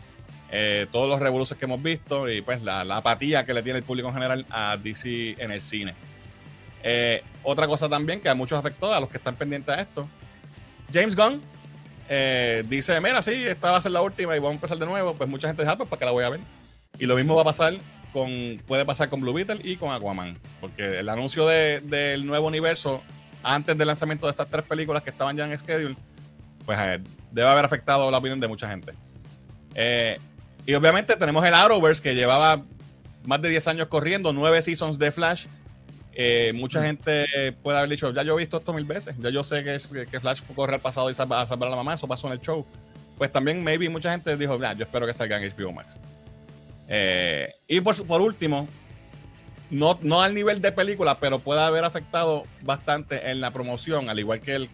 [0.56, 3.84] Eh, todos los revoluciones que hemos visto y pues la, apatía que le tiene el
[3.84, 5.96] público en general a DC en el cine.
[6.84, 10.08] Eh, otra cosa también que a muchos afectó, a los que están pendientes a esto,
[10.94, 11.42] James Gunn
[12.08, 14.86] eh, dice, mira, sí, esta va a ser la última y vamos a empezar de
[14.86, 16.42] nuevo, pues mucha gente dice, ah, pues para que la voy a ver.
[17.00, 17.74] Y lo mismo va a pasar
[18.14, 23.02] con, puede pasar con Blue Beetle y con Aquaman, porque el anuncio del nuevo universo
[23.44, 25.96] antes del lanzamiento de estas tres películas que estaban ya en schedule,
[26.66, 26.78] pues
[27.32, 28.94] debe haber afectado la opinión de mucha gente.
[29.76, 30.18] Eh,
[30.66, 32.64] y obviamente tenemos el Arrowverse que llevaba
[33.26, 35.48] más de 10 años corriendo, 9 seasons de Flash.
[36.14, 36.84] Eh, mucha mm.
[36.84, 39.76] gente puede haber dicho, ya yo he visto esto mil veces, ya yo sé que,
[39.76, 42.28] es, que Flash correr al pasado y salvar, a salvar a la mamá, eso pasó
[42.28, 42.66] en el show.
[43.18, 46.00] Pues también, maybe, mucha gente dijo, ya, yo espero que salga en HBO Max.
[46.96, 48.68] Eh, y por, por último,
[49.72, 54.20] no, no al nivel de película, pero puede haber afectado bastante en la promoción, al
[54.20, 54.70] igual que el,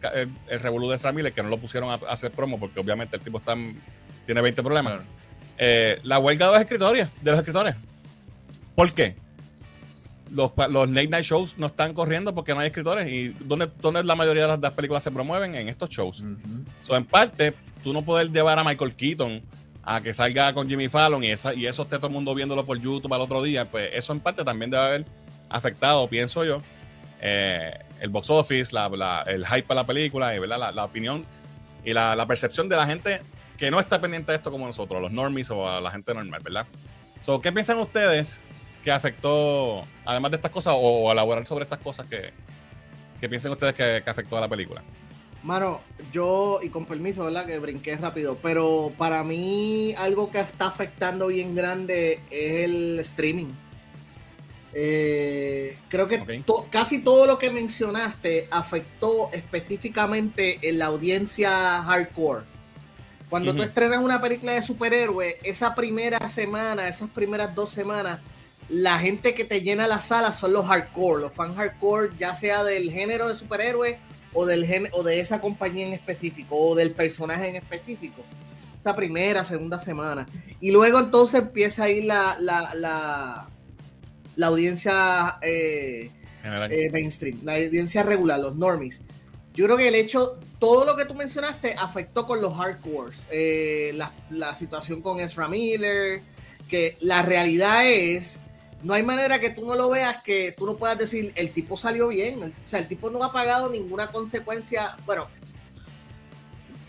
[0.49, 3.37] el, Revolu de Sam que no lo pusieron a, hacer promo, porque obviamente el tipo
[3.37, 3.55] está,
[4.25, 4.99] tiene 20 problemas.
[5.57, 7.75] Eh, la huelga de los escritores, de los escritores.
[8.75, 9.15] ¿Por qué?
[10.29, 13.09] Los, los, late night shows no están corriendo porque no hay escritores.
[13.09, 15.55] ¿Y dónde, dónde la mayoría de las, películas se promueven?
[15.55, 16.21] En estos shows.
[16.21, 19.41] en parte, tú no puedes llevar a Michael Keaton
[19.91, 22.63] a que salga con Jimmy Fallon y, esa, y eso esté todo el mundo viéndolo
[22.63, 23.65] por YouTube al otro día.
[23.65, 25.05] Pues eso en parte también debe haber
[25.49, 26.61] afectado, pienso yo,
[27.19, 28.75] eh, el box office,
[29.25, 30.71] el hype para la película y ¿verdad?
[30.75, 31.25] La, opinión
[31.83, 33.21] y la, la percepción de la gente
[33.57, 36.39] que no está pendiente de esto como nosotros, los normies o a la gente normal,
[36.43, 36.67] ¿verdad?
[37.21, 38.43] So, ¿Qué piensan ustedes
[38.83, 42.31] que afectó, además de estas cosas, o, elaborar sobre estas cosas que,
[43.19, 44.83] que piensen ustedes que, afectó a la película?
[45.43, 47.45] Mano, yo, y con permiso, ¿verdad?
[47.45, 53.47] Que brinqué rápido, pero para mí algo que está afectando bien grande es el streaming.
[54.73, 62.45] Eh, creo que casi todo lo que mencionaste afectó específicamente en la audiencia hardcore.
[63.29, 68.19] Cuando tú estrenas una película de superhéroe, esa primera semana, esas primeras dos semanas,
[68.69, 72.63] la gente que te llena la sala son los hardcore, los fans hardcore, ya sea
[72.63, 73.99] del género de superhéroe
[74.33, 78.23] o del o de esa compañía en específico o del personaje en específico.
[78.79, 80.25] Esa primera, segunda semana.
[80.61, 82.73] Y luego entonces empieza ahí la, la,
[84.35, 86.11] la, audiencia eh,
[86.43, 89.01] eh, mainstream, la audiencia regular, los normies.
[89.53, 93.19] Yo creo que el hecho, todo lo que tú mencionaste afectó con los hardcores.
[93.29, 96.21] Eh, la, la situación con Ezra Miller,
[96.69, 98.39] que la realidad es
[98.83, 101.77] no hay manera que tú no lo veas que tú no puedas decir el tipo
[101.77, 102.41] salió bien.
[102.43, 104.95] O sea, el tipo no ha pagado ninguna consecuencia.
[105.05, 105.27] Bueno,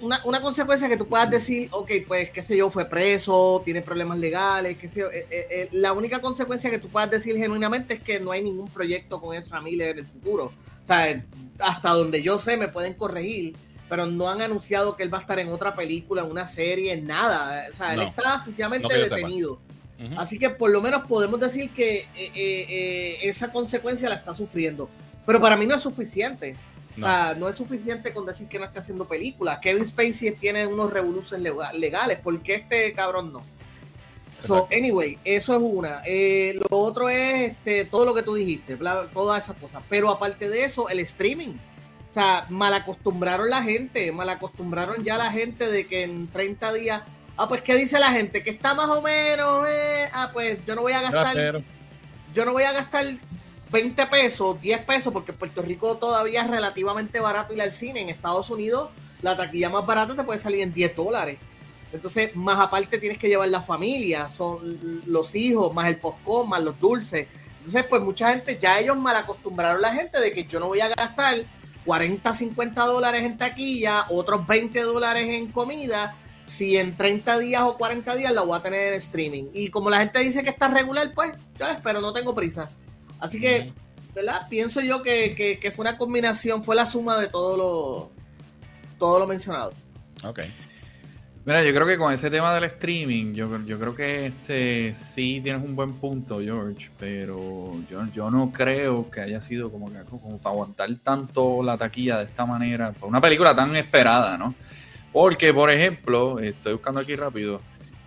[0.01, 4.19] una, consecuencia que tú puedas decir, ok, pues qué sé yo, fue preso, tiene problemas
[4.19, 5.11] legales, qué sé yo.
[5.11, 8.43] Eh, eh, eh, la única consecuencia que tú puedas decir genuinamente es que no hay
[8.43, 10.47] ningún proyecto con esa familia en el futuro.
[10.47, 11.23] O sea,
[11.59, 13.57] hasta donde yo sé me pueden corregir,
[13.89, 16.93] pero no han anunciado que él va a estar en otra película, en una serie,
[16.93, 17.67] en nada.
[17.71, 19.61] O sea, él está sencillamente detenido.
[20.17, 24.35] Así que por lo menos podemos decir que eh, eh, eh, esa consecuencia la está
[24.35, 24.89] sufriendo.
[25.27, 26.57] Pero para mí no es suficiente.
[26.97, 27.07] No.
[27.07, 29.59] O sea, no es suficiente con decir que no está haciendo películas.
[29.61, 32.19] Kevin Spacey tiene unos revoluciones legales.
[32.19, 33.43] ¿Por qué este cabrón no?
[34.41, 36.03] So, anyway, eso es una.
[36.55, 38.79] lo otro es este, todo lo que tú dijiste,
[39.13, 39.83] todas esas cosas.
[39.91, 41.57] Pero aparte de eso, el streaming.
[42.11, 46.73] O sea, mal acostumbraron la gente, mal acostumbraron ya la gente de que en 30
[46.73, 47.03] días
[47.43, 48.43] Ah, pues, ¿qué dice la gente?
[48.43, 50.11] Que está más o menos, eh?
[50.13, 51.63] ah, pues yo no voy a gastar,
[52.35, 53.07] yo no voy a gastar
[53.73, 58.03] 20 pesos, 10 pesos, porque Puerto Rico todavía es relativamente barato ir al cine.
[58.03, 58.91] En Estados Unidos,
[59.23, 61.39] la taquilla más barata te puede salir en 10 dólares.
[61.95, 66.63] Entonces, más aparte tienes que llevar la familia, son los hijos, más el postcón, más
[66.63, 67.27] los dulces.
[67.61, 70.67] Entonces, pues mucha gente, ya ellos mal acostumbraron a la gente de que yo no
[70.67, 71.37] voy a gastar
[71.87, 76.19] 40, 50 dólares en taquilla, otros 20 dólares en comida
[76.51, 79.45] si en 30 días o 40 días la voy a tener en streaming.
[79.55, 82.69] Y como la gente dice que está regular, pues ya pero no tengo prisa.
[83.21, 83.73] Así que,
[84.15, 84.49] ¿verdad?
[84.51, 88.11] Pienso yo que, fue una combinación, fue la suma de todo lo,
[88.99, 89.73] todo lo mencionado.
[90.25, 90.41] Ok.
[91.45, 95.41] Mira, yo creo que con ese tema del streaming, yo, yo creo que este sí
[95.43, 100.01] tienes un buen punto, George, pero yo, yo no creo que haya sido como, que,
[100.03, 104.55] como para aguantar tanto la taquilla de esta manera, por una película tan esperada, ¿no?
[105.13, 107.61] Porque, por ejemplo, estoy buscando aquí rápido.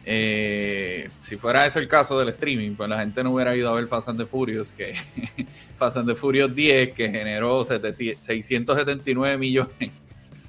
[0.05, 3.73] Eh, si fuera ese el caso del streaming, pues la gente no hubiera ido a
[3.73, 4.93] ver Fast and the Furious, que
[5.75, 9.91] Fast and the Furious 10, que generó 679 millones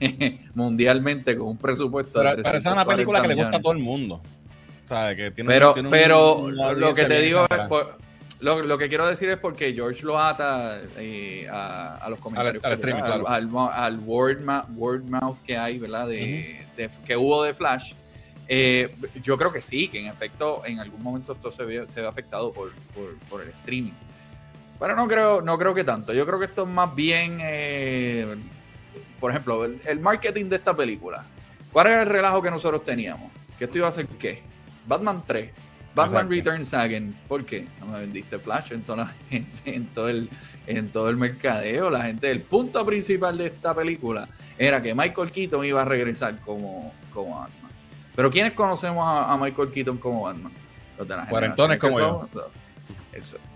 [0.55, 3.61] mundialmente con un presupuesto pero, de Pero esa es una película que le gusta a
[3.61, 4.21] todo el mundo.
[4.85, 7.61] O sea, que tiene, pero pero lo que te digo es,
[8.40, 12.62] lo, que quiero decir es porque George lo ata eh, a, los comentarios.
[12.64, 16.09] Al, word, mouth que hay, ¿verdad?
[16.09, 16.66] De,
[17.07, 17.94] que hubo de Flash.
[18.47, 22.03] Eh, yo creo que sí, que en efecto en algún momento esto se ve, se
[22.03, 22.70] ve afectado por,
[23.42, 23.94] el streaming.
[24.79, 26.12] Pero no creo, no creo que tanto.
[26.12, 28.37] Yo creo que esto es más bien, eh,
[29.20, 31.25] por ejemplo, el, el, marketing de esta película.
[31.73, 33.33] ¿Cuál era el relajo que nosotros teníamos?
[33.59, 34.42] ¿Que esto iba a ser qué?
[34.87, 35.63] Batman 3
[35.95, 37.67] Batman Returns Again, ¿por qué?
[37.81, 40.29] No me vendiste Flash en toda la gente, en todo el,
[40.67, 41.91] en todo el mercadeo.
[41.91, 44.29] La gente, el punto principal de esta película
[44.59, 47.71] era que Michael Keaton iba a regresar como, como Batman.
[48.15, 50.53] Pero ¿quiénes conocemos a, Michael Keaton como Batman?
[50.99, 52.29] Los de la Cuarentones como yo.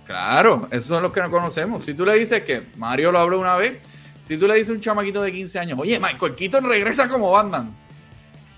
[0.04, 1.84] claro, esos son los que no conocemos.
[1.84, 3.78] Si tú le dices que Mario lo habló una vez,
[4.22, 7.30] si tú le dices a un chamaquito de 15 años, oye, Michael Keaton regresa como
[7.30, 7.74] Batman,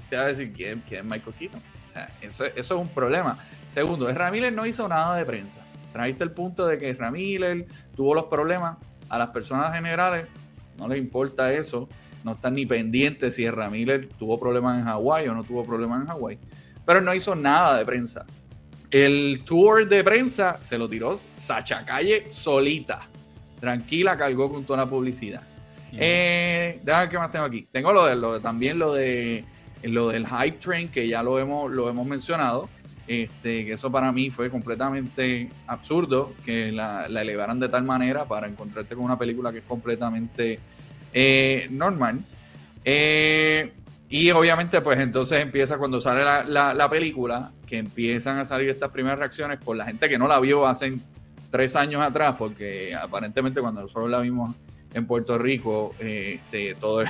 [0.09, 1.63] te va a decir, ¿quién, quién es Michael Keaton?
[1.91, 3.37] O sea, eso, eso es un problema.
[3.67, 5.59] Segundo, Ramírez no hizo nada de prensa.
[5.93, 8.77] Trajiste el punto de que Ramírez tuvo los problemas.
[9.09, 10.27] A las personas generales
[10.79, 11.89] no les importa eso.
[12.23, 16.07] No están ni pendientes si Ramírez tuvo problemas en Hawái o no tuvo problemas en
[16.07, 16.39] Hawái.
[16.87, 18.25] Pero no hizo nada de prensa.
[18.89, 23.09] El tour de prensa se lo tiró Sacha Calle solita.
[23.59, 25.43] Tranquila, cargó con toda la publicidad.
[25.93, 27.69] Eh, déjame ver qué más tengo aquí.
[27.73, 29.45] Tengo lo de, lo también lo de
[29.83, 32.69] lo del hype train, que ya lo hemos, lo hemos mencionado.
[33.07, 38.47] Este, que eso para mí fue completamente absurdo que la, elevaran de tal manera para
[38.47, 40.61] encontrarte con una película que es completamente
[41.13, 42.21] eh, normal.
[42.85, 43.73] Eh,
[44.09, 49.19] y obviamente, pues entonces empieza cuando sale la, película, que empiezan a salir estas primeras
[49.21, 50.99] reacciones por la gente que no la vio hace
[51.51, 54.57] tres años atrás, porque aparentemente cuando nosotros la vimos
[54.95, 57.03] en Puerto Rico, eh, este, todo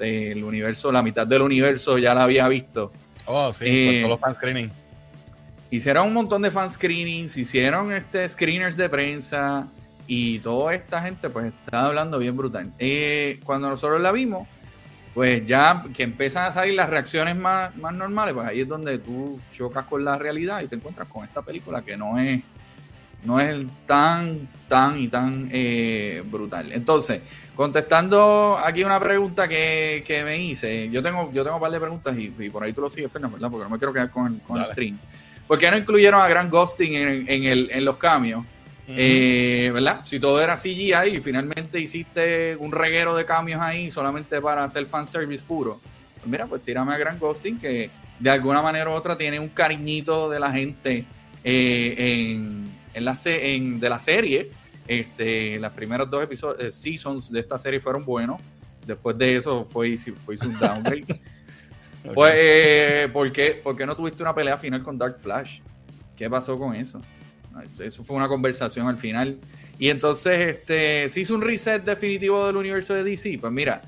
[0.00, 2.92] el, universo, la mitad del universo ya la había visto.
[3.26, 4.74] Oh, sí, eh, todos los fan screenings.
[5.70, 9.68] Hicieron un montón de fan screenings, hicieron este screeners de prensa
[10.06, 12.72] y toda esta gente pues está hablando bien brutal.
[12.78, 14.48] Eh, cuando nosotros la vimos,
[15.14, 18.98] pues ya que empiezan a salir las reacciones más, más normales, pues ahí es donde
[18.98, 22.42] tú chocas con la realidad y te encuentras con esta película que no es
[23.24, 26.72] no es tan, tan y tan eh, brutal.
[26.72, 27.22] Entonces,
[27.54, 32.16] contestando aquí una pregunta que, me hice, yo tengo, yo tengo un par de preguntas
[32.18, 33.50] y, por ahí tú lo sigues, Fernando, ¿verdad?
[33.50, 34.98] Porque no me quiero quedar con, con el stream.
[35.46, 38.44] ¿Por qué no incluyeron a Grand Ghosting en, en, el, en los cambios?
[38.96, 40.00] Eh, ¿Verdad?
[40.04, 44.86] Si todo era CGI y finalmente hiciste un reguero de cambios ahí solamente para hacer
[44.86, 45.80] fanservice puro.
[46.16, 49.48] Pues mira, pues tírame a Grand Ghosting que de alguna manera u otra tiene un
[49.48, 51.04] cariñito de la gente
[51.44, 54.50] eh, en, en la, en, de la serie.
[54.86, 58.40] Este, las primeros dos episodios, eh, seasons de esta serie fueron buenos.
[58.86, 61.20] Después de eso fue, fue un downgrade.
[62.14, 65.60] Pues, eh, ¿por, qué, no tuviste una pelea final con Dark Flash?
[66.16, 67.00] ¿Qué pasó con eso?
[67.78, 69.38] Eso fue una conversación al final.
[69.78, 73.36] Y entonces, este, se hizo un reset definitivo del universo de DC.
[73.38, 73.82] Pues mira,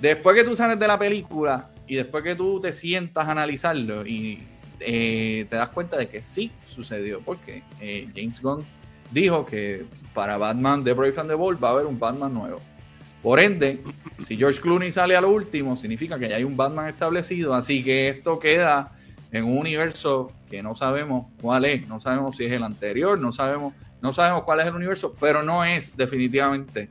[0.00, 4.06] después que tú sales de la película y después que tú te sientas a analizarlo
[4.06, 4.46] y
[4.80, 8.64] eh, te das cuenta de que sí sucedió, porque eh, James Gunn
[9.10, 12.60] dijo que para Batman The Brave and the Bold va a haber un Batman nuevo.
[13.22, 13.82] Por ende,
[14.24, 17.84] si George Clooney sale a lo último, significa que ya hay un Batman establecido, así
[17.84, 18.92] que esto queda
[19.30, 23.30] en un universo que no sabemos cuál es, no sabemos si es el anterior, no
[23.30, 26.88] sabemos, no sabemos cuál es el universo, pero no es definitivamente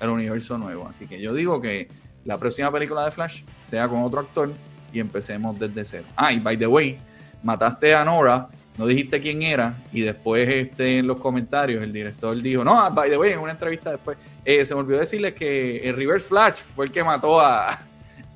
[0.00, 0.86] el universo nuevo.
[0.86, 1.88] Así que yo digo que
[2.24, 4.52] la próxima película de Flash sea con otro actor
[4.92, 6.04] y empecemos desde cero.
[6.16, 6.98] Ah, y by the way,
[7.42, 12.40] mataste a Nora, no dijiste quién era, y después este, en los comentarios el director
[12.40, 15.88] dijo, no, by the way, en una entrevista después, eh, se me olvidó decirles que
[15.88, 17.78] el Reverse Flash fue el que mató a,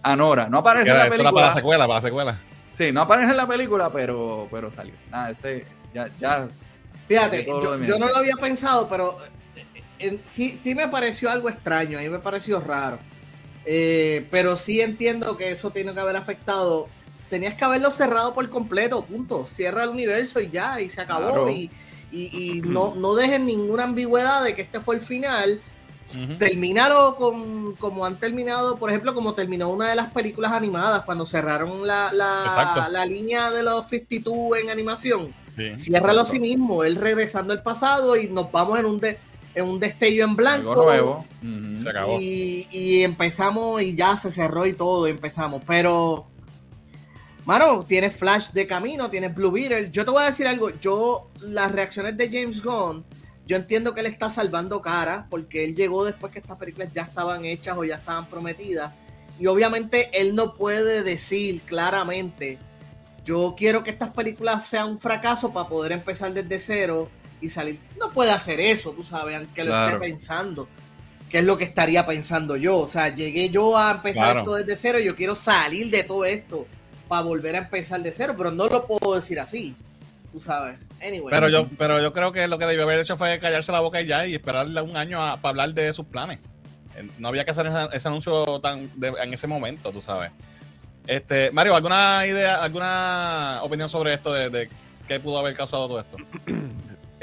[0.02, 0.48] a Nora.
[0.48, 1.32] No aparece en la película.
[1.32, 2.38] para la secuela, para la secuela.
[2.72, 4.94] Sí, no aparece en la película, pero, pero salió.
[5.10, 6.08] Nada, ese ya...
[6.18, 6.48] ya
[7.08, 9.18] Fíjate, yo, no lo había pensado, pero
[9.98, 12.98] eh, sí, sí me pareció algo extraño, a mí me pareció raro.
[13.64, 16.88] Eh, pero sí entiendo que eso tiene que haber afectado
[17.32, 19.46] tenías que haberlo cerrado por completo, punto.
[19.46, 21.48] Cierra el universo y ya, y se acabó.
[21.48, 21.70] Y,
[22.12, 25.62] y, no, no dejen ninguna ambigüedad de que este fue el final.
[26.38, 31.24] Terminalo con, como han terminado, por ejemplo, como terminó una de las películas animadas cuando
[31.24, 35.34] cerraron la, la, la línea de los 52 en animación.
[35.56, 39.00] Sí, Ciérralo a sí mismo, él regresando al pasado y nos vamos en un,
[39.54, 40.74] en un destello en blanco.
[40.74, 41.24] nuevo.
[41.78, 42.18] Se acabó.
[42.20, 45.62] Y, y, empezamos y ya se cerró y todo, empezamos.
[45.66, 46.26] Pero
[47.44, 49.90] Mano, tienes Flash de camino, tienes Blue Beetle.
[49.90, 50.70] Yo te voy a decir algo.
[50.78, 53.04] Yo, las reacciones de James Gunn,
[53.46, 57.02] yo entiendo que él está salvando cara, porque él llegó después que estas películas ya
[57.02, 58.92] estaban hechas o ya estaban prometidas.
[59.40, 62.58] Y obviamente él no puede decir claramente,
[63.24, 67.80] yo quiero que estas películas sean un fracaso para poder empezar desde cero y salir.
[67.98, 70.68] No puede hacer eso, tú sabes, aunque lo esté pensando.
[71.28, 72.78] ¿Qué es lo que estaría pensando yo?
[72.78, 76.24] O sea, llegué yo a empezar esto desde cero y yo quiero salir de todo
[76.24, 76.68] esto
[77.12, 79.76] para volver a empezar de cero, pero no lo puedo decir así.
[80.32, 80.78] Tú sabes.
[81.28, 84.00] Pero yo, pero yo creo que lo que debió haber hecho fue callarse la boca
[84.00, 86.40] y ya y esperarle un año para hablar de sus planes.
[87.18, 90.30] No había que hacer ese, anuncio tan en ese momento, tú sabes.
[91.06, 94.70] Este, Mario, ¿alguna idea, alguna opinión sobre esto de, de
[95.06, 96.16] qué pudo haber causado todo esto?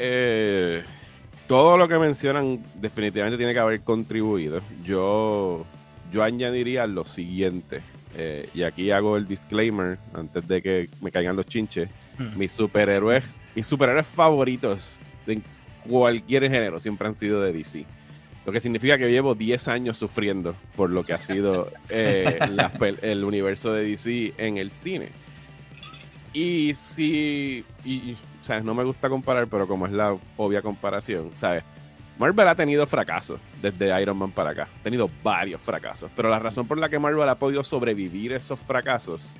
[0.01, 0.81] Eh,
[1.45, 4.61] todo lo que mencionan definitivamente tiene que haber contribuido.
[4.81, 5.65] Yo,
[6.09, 7.81] yo añadiría lo siguiente.
[8.15, 11.89] Eh, y aquí hago el disclaimer antes de que me caigan los chinches.
[12.17, 12.37] Hmm.
[12.37, 13.23] Mis superhéroes,
[13.55, 15.41] mis superhéroes favoritos de
[15.87, 17.85] cualquier género siempre han sido de DC.
[18.45, 22.39] Lo que significa que llevo 10 años sufriendo por lo que ha sido eh,
[23.01, 25.09] el universo de DC en el cine.
[26.33, 28.63] Y si, y, ¿sabes?
[28.63, 31.63] No me gusta comparar, pero como es la obvia comparación, ¿sabes?
[32.19, 34.67] Marvel ha tenido fracasos desde Iron Man para acá.
[34.81, 36.11] Ha tenido varios fracasos.
[36.15, 39.37] Pero la razón por la que Marvel ha podido sobrevivir esos fracasos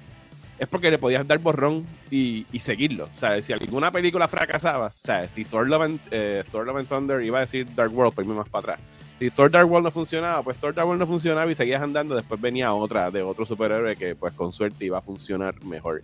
[0.58, 3.06] es porque le podías dar borrón y, seguirlo.
[3.06, 6.44] O sea, si alguna película fracasaba, o sea, si Thor Love and, eh,
[6.88, 8.80] Thunder iba a decir Dark World, pues irme más para atrás.
[9.20, 12.16] Si Thor Dark World no funcionaba, pues Thor Dark World no funcionaba y seguías andando.
[12.16, 16.02] Después venía otra de otro superhéroe que, pues con suerte, iba a funcionar mejor.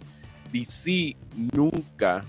[0.52, 1.16] DC
[1.54, 2.26] nunca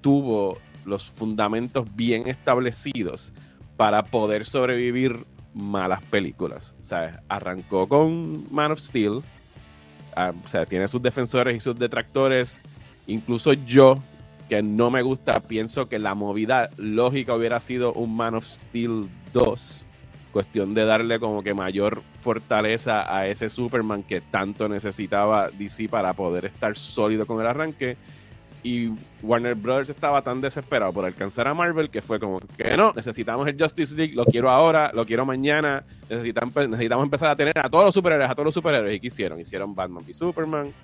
[0.00, 3.32] tuvo los fundamentos bien establecidos
[3.76, 5.24] para poder sobrevivir
[5.54, 6.74] malas películas.
[6.80, 9.22] O sea, arrancó con Man of Steel.
[10.16, 12.60] Ah, o sea, tiene sus defensores y sus detractores.
[13.06, 13.98] Incluso yo,
[14.48, 19.08] que no me gusta, pienso que la movida lógica hubiera sido un Man of Steel
[19.32, 19.86] 2.
[20.32, 26.12] cuestión de darle como que mayor fortaleza a ese Superman que tanto necesitaba DC para
[26.12, 27.96] poder estar sólido con el arranque.
[28.62, 28.92] Y
[29.22, 33.48] Warner Brothers estaba tan desesperado por alcanzar a Marvel que fue como que no, necesitamos
[33.48, 37.70] el Justice League, lo quiero ahora, lo quiero mañana, necesitamos, necesitamos empezar a tener a
[37.70, 38.96] todos los superhéroes, a todos los superhéroes.
[38.96, 39.40] ¿Y qué hicieron?
[39.40, 40.74] Hicieron Batman y Superman,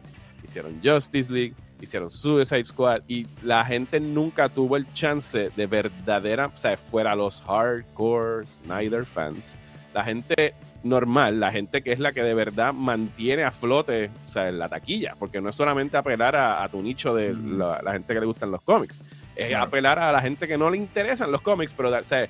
[0.45, 6.47] hicieron Justice League, hicieron Suicide Squad y la gente nunca tuvo el chance de verdadera,
[6.47, 9.57] o sea, fuera los hardcore Snyder fans,
[9.97, 14.29] la gente normal, la gente que es la que de verdad mantiene a flote, o
[14.29, 18.21] sea, la taquilla, porque no es solamente apelar a, tu nicho de la, gente que
[18.21, 19.03] le gustan los cómics,
[19.35, 22.29] es apelar a la gente que no le interesan los cómics, pero o sea,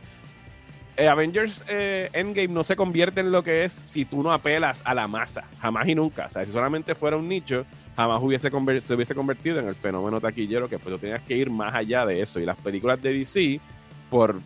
[0.97, 4.81] eh, Avengers eh, Endgame no se convierte en lo que es si tú no apelas
[4.85, 6.27] a la masa, jamás y nunca.
[6.27, 8.49] O sea, si solamente fuera un nicho, jamás hubiese
[8.81, 10.93] se hubiese convertido en el fenómeno taquillero que fue.
[10.93, 12.39] Tú tenías que ir más allá de eso.
[12.41, 13.61] Y las películas de DC,
[14.09, 14.41] por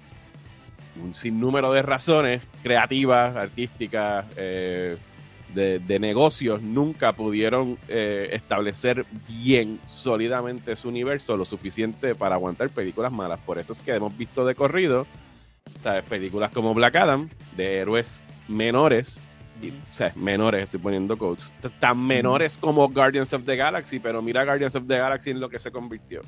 [1.02, 4.96] un sinnúmero de razones creativas, artísticas, eh,
[5.54, 13.40] de, negocios, nunca pudieron establecer bien, sólidamente su universo lo suficiente para aguantar películas malas.
[13.40, 15.08] Por eso es que hemos visto de corrido
[15.78, 16.04] ¿sabes?
[16.04, 19.20] Películas como Black Adam, de héroes menores,
[19.68, 24.44] o sea, menores, estoy poniendo codes, tan menores como Guardians of the Galaxy, pero mira
[24.44, 26.20] Guardians of the Galaxy en lo que se convirtió.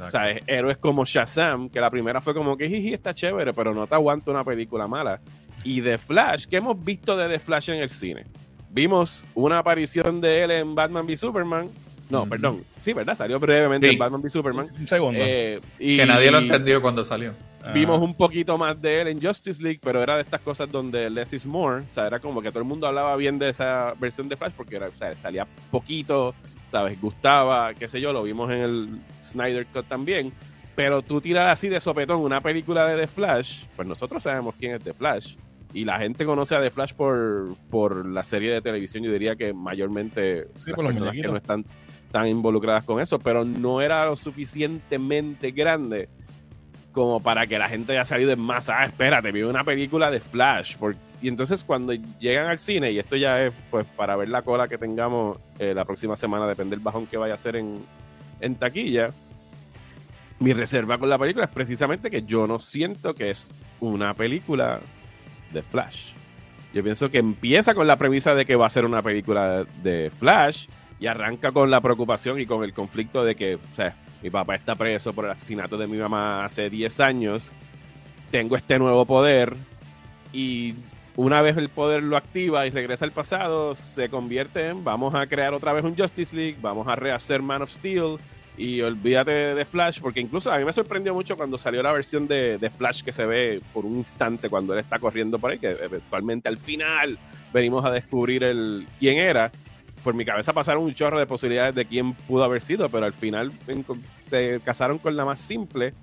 [0.00, 3.74] O sea, héroes como Shazam, que la primera fue como que jiji, está chévere, pero
[3.74, 5.20] no te aguanto una película mala.
[5.62, 8.26] Y The Flash, ¿qué hemos visto de The Flash en el cine?
[8.70, 11.68] Vimos una aparición de él en Batman v Superman.
[12.10, 12.64] No, perdón.
[12.80, 13.16] Sí, ¿verdad?
[13.16, 14.66] Salió brevemente en Batman v Superman.
[14.78, 15.20] Un segundo.
[15.22, 15.96] Eh, y...
[15.96, 17.34] Que nadie lo entendió cuando salió.
[17.74, 21.10] Vimos un poquito más de él en Justice League, pero era de estas cosas donde
[21.10, 21.82] less is more.
[21.82, 24.52] O sea, era como que todo el mundo hablaba bien de esa versión de Flash
[24.56, 26.34] porque era, o sea, salía poquito,
[26.70, 27.00] ¿sabes?
[27.00, 30.32] Gustaba, qué sé yo, lo vimos en el Snyder Cut también.
[30.74, 34.74] Pero tú tiras así de sopetón una película de The Flash, pues nosotros sabemos quién
[34.74, 35.36] es The Flash.
[35.72, 39.36] Y la gente conoce a The Flash por, por la serie de televisión, yo diría
[39.36, 41.64] que mayormente las personas que no están
[42.10, 46.08] tan involucradas con eso, pero no era lo suficientemente grande
[46.92, 48.80] como para que la gente haya salido en masa.
[48.80, 50.76] Ah, espérate, vi una película de Flash.
[51.22, 54.68] y entonces cuando llegan al cine, y esto ya es pues para ver la cola
[54.68, 57.76] que tengamos eh, la próxima semana, depende del bajón que vaya a hacer en,
[58.40, 59.10] en taquilla.
[60.40, 64.80] Mi reserva con la película es precisamente que yo no siento que es una película
[65.52, 66.12] de Flash.
[66.72, 70.10] Yo pienso que empieza con la premisa de que va a ser una película de
[70.18, 70.66] Flash
[71.00, 74.54] y arranca con la preocupación y con el conflicto de que, o sea, mi papá
[74.54, 77.52] está preso por el asesinato de mi mamá hace 10 años,
[78.30, 79.56] tengo este nuevo poder
[80.32, 80.74] y
[81.16, 85.26] una vez el poder lo activa y regresa al pasado, se convierte en vamos a
[85.26, 88.18] crear otra vez un Justice League, vamos a rehacer Man of Steel
[88.58, 92.28] y olvídate de Flash, porque incluso a mí me sorprendió mucho cuando salió la versión
[92.28, 95.58] de, de, Flash que se ve por un instante cuando él está corriendo por ahí,
[95.58, 97.18] que eventualmente al final
[97.54, 99.50] venimos a descubrir el quién era
[100.02, 103.12] por mi cabeza pasaron un chorro de posibilidades de quién pudo haber sido, pero al
[103.12, 103.52] final
[104.28, 105.94] se casaron con la más simple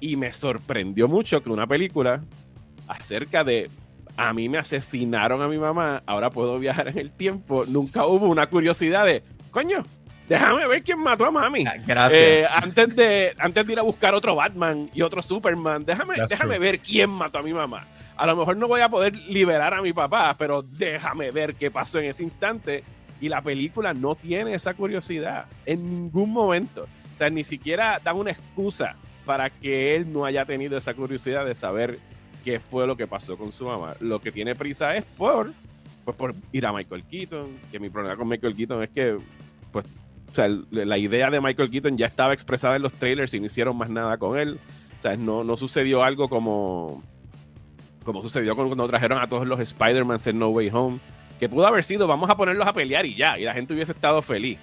[0.00, 2.22] y me sorprendió mucho que una película
[2.88, 3.70] acerca de
[4.16, 8.26] a mí me asesinaron a mi mamá, ahora puedo viajar en el tiempo, nunca hubo
[8.26, 9.84] una curiosidad de, coño,
[10.28, 11.66] déjame ver quién mató a mami.
[11.66, 12.22] Ah, gracias.
[12.22, 16.58] Eh, antes, de, antes de ir a buscar otro Batman y otro Superman, déjame, déjame
[16.58, 17.86] ver quién mató a mi mamá.
[18.16, 21.70] A lo mejor no voy a poder liberar a mi papá, pero déjame ver qué
[21.70, 22.84] pasó en ese instante
[23.20, 26.86] y la película no tiene esa curiosidad en ningún momento.
[27.14, 31.46] O sea, ni siquiera dan una excusa para que él no haya tenido esa curiosidad
[31.46, 31.98] de saber
[32.44, 33.94] qué fue lo que pasó con su mamá.
[34.00, 35.52] Lo que tiene prisa es por,
[36.04, 39.18] pues por ir a Michael Keaton, que mi problema con Michael Keaton es que,
[39.72, 39.86] pues,
[40.30, 43.46] o sea, la idea de Michael Keaton ya estaba expresada en los trailers y no
[43.46, 44.58] hicieron más nada con él.
[44.98, 47.02] O sea, no, no sucedió algo como,
[48.04, 50.98] como sucedió cuando trajeron a todos los Spider-Man en No Way Home
[51.38, 53.92] que pudo haber sido vamos a ponerlos a pelear y ya, y la gente hubiese
[53.92, 54.58] estado feliz.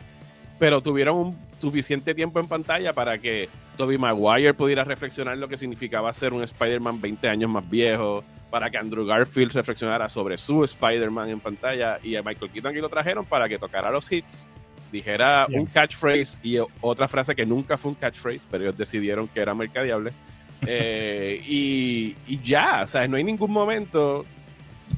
[0.59, 5.57] Pero tuvieron un suficiente tiempo en pantalla para que Tobey Maguire pudiera reflexionar lo que
[5.57, 10.63] significaba ser un Spider-Man 20 años más viejo, para que Andrew Garfield reflexionara sobre su
[10.63, 14.45] Spider-Man en pantalla y a Michael Keaton aquí lo trajeron para que tocara los hits,
[14.91, 19.39] dijera un catchphrase y otra frase que nunca fue un catchphrase, pero ellos decidieron que
[19.39, 20.11] era mercadeable.
[20.67, 24.28] Eh, y, y, ya, o sea, no hay ningún momento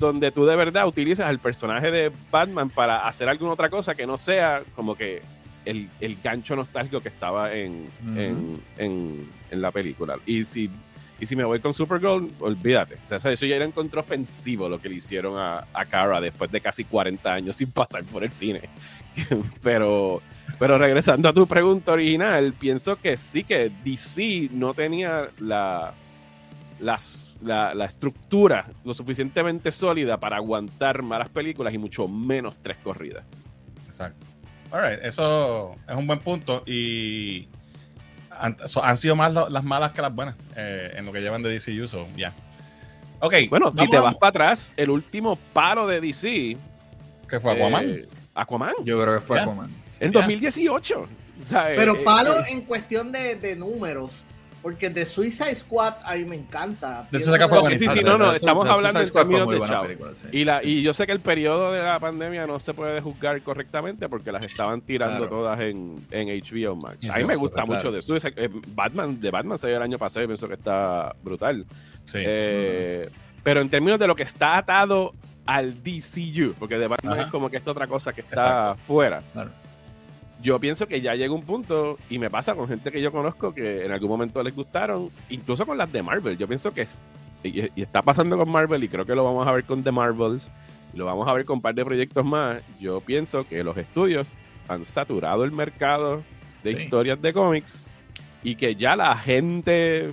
[0.03, 4.05] donde tú de verdad utilizas al personaje de Batman para hacer alguna otra cosa que
[4.05, 5.21] no sea como que
[5.65, 7.89] el, gancho nostálgico que estaba en,
[8.77, 10.17] en, la película.
[10.25, 10.69] Y si,
[11.19, 12.95] y si me voy con Supergirl, olvídate.
[12.95, 16.51] O sea, eso ya era encontró ofensivo lo que le hicieron a, a Kara después
[16.51, 18.69] de casi 40 años sin pasar por el cine.
[19.63, 20.21] pero,
[20.59, 25.93] pero regresando a tu pregunta original, pienso que sí que DC no tenía la,
[26.79, 32.77] las la, la, estructura lo suficientemente sólida para aguantar malas películas y mucho menos tres
[32.83, 33.23] corridas.
[33.87, 34.25] Exacto.
[34.71, 37.47] Alright, eso es un buen punto y
[38.31, 41.53] han, han sido más las malas que las buenas eh, en lo que llevan de
[41.53, 42.15] DCU, so ya.
[42.15, 42.33] Yeah.
[43.19, 43.35] Ok.
[43.49, 46.57] Bueno, si te vas para atrás, el último paro de DC.
[47.29, 47.89] ¿Qué fue Aquaman?
[47.89, 48.73] Eh, Aquaman.
[48.83, 49.39] Yo creo que fue.
[49.39, 49.69] Aquaman.
[49.99, 51.07] En 2018.
[51.41, 51.77] ¿sabes?
[51.77, 54.25] Pero Eh, palo eh, en cuestión de, de números,
[54.63, 57.07] porque de Suicide Squad a mí me encanta.
[57.11, 59.83] De Suicide Squad Sí, sí, no, no, estamos hablando en términos de chavo.
[59.83, 60.25] película, sí.
[60.31, 63.39] Y, la, y yo sé que el periodo de la pandemia no se puede juzgar
[63.43, 65.29] correctamente porque las estaban tirando Claro.
[65.29, 66.97] todas en, en HBO Max.
[67.01, 67.73] Sí, A mí me gusta claro.
[67.75, 70.55] mucho de Suicide eh, Batman, de Batman se vio el año pasado y pienso que
[70.55, 71.65] está brutal.
[72.05, 72.19] Sí.
[72.21, 73.09] Eh,
[73.43, 75.13] pero en términos de lo que está atado
[75.45, 77.21] al DCU, porque de Batman Ajá.
[77.23, 79.21] es como que esta otra cosa que está fuera.
[79.33, 79.51] Claro.
[80.43, 83.53] Yo pienso que ya llega un punto, y me pasa con gente que yo conozco
[83.53, 86.37] que en algún momento les gustaron, incluso con las de Marvel.
[86.37, 86.99] Yo pienso que es-
[87.43, 89.91] y, y está pasando con Marvel, y creo que lo vamos a ver con The
[89.91, 90.49] Marvels,
[90.93, 92.57] y lo vamos a ver con un par de proyectos más.
[92.79, 94.33] Yo pienso que los estudios
[94.67, 96.23] han saturado el mercado
[96.63, 96.83] de Sí.
[96.83, 97.85] historias de cómics,
[98.43, 100.11] y que ya la gente,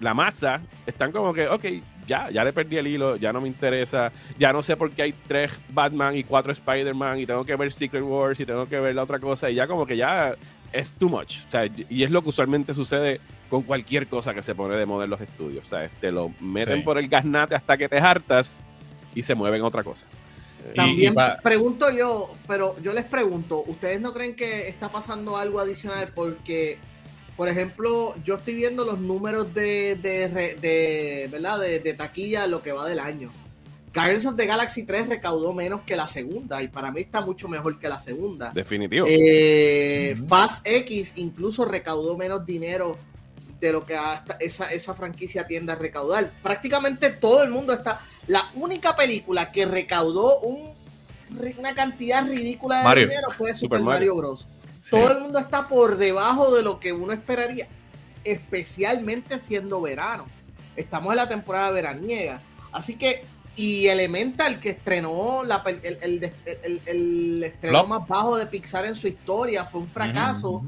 [0.00, 1.64] la masa, están como que, ok,
[2.06, 5.02] ya, ya le perdí el hilo, ya no me interesa, ya no sé por qué
[5.02, 8.78] hay tres Batman y cuatro Spider-Man y tengo que ver Secret Wars y tengo que
[8.80, 10.34] ver la otra cosa y ya como que ya
[10.72, 11.38] es too much.
[11.46, 14.86] O sea, y es lo que usualmente sucede con cualquier cosa que se pone de
[14.86, 15.64] moda en los estudios.
[15.66, 16.82] O sea, te lo meten Sí.
[16.82, 18.58] por el gasnate hasta que te hartas
[19.14, 20.04] y se mueven a otra cosa.
[20.72, 24.88] Y- También y pa- pregunto yo, pero yo les pregunto, ¿ustedes no creen que está
[24.88, 26.10] pasando algo adicional?
[26.14, 26.78] Porque,
[27.36, 31.58] por ejemplo, yo estoy viendo los números de, de, re- de, ¿verdad?
[31.60, 33.30] De, de taquilla lo que va del año.
[33.94, 37.46] Guardians of the Galaxy 3 recaudó menos que la segunda y para mí está mucho
[37.48, 38.50] mejor que la segunda.
[38.50, 39.06] Definitivo.
[39.08, 40.16] Eh.
[40.28, 42.96] Fast X incluso recaudó menos dinero
[43.60, 46.32] de lo que hasta esa, esa franquicia tiende a recaudar.
[46.42, 48.00] Prácticamente todo el mundo está.
[48.26, 50.74] La única película que recaudó un-
[51.58, 53.08] una cantidad ridícula de Mario.
[53.08, 54.16] dinero fue Super, Super Mario, Mario.
[54.16, 54.48] Bros.
[54.84, 54.90] Sí.
[54.90, 57.68] Todo el mundo está por debajo de lo que uno esperaría,
[58.22, 60.26] especialmente siendo verano.
[60.76, 62.40] Estamos en la temporada veraniega.
[62.70, 63.24] Así que,
[63.56, 66.32] y Elemental, que estrenó la el, el,
[66.64, 67.88] el- el estreno Flop.
[67.88, 70.64] más bajo de Pixar en su historia, fue un fracaso.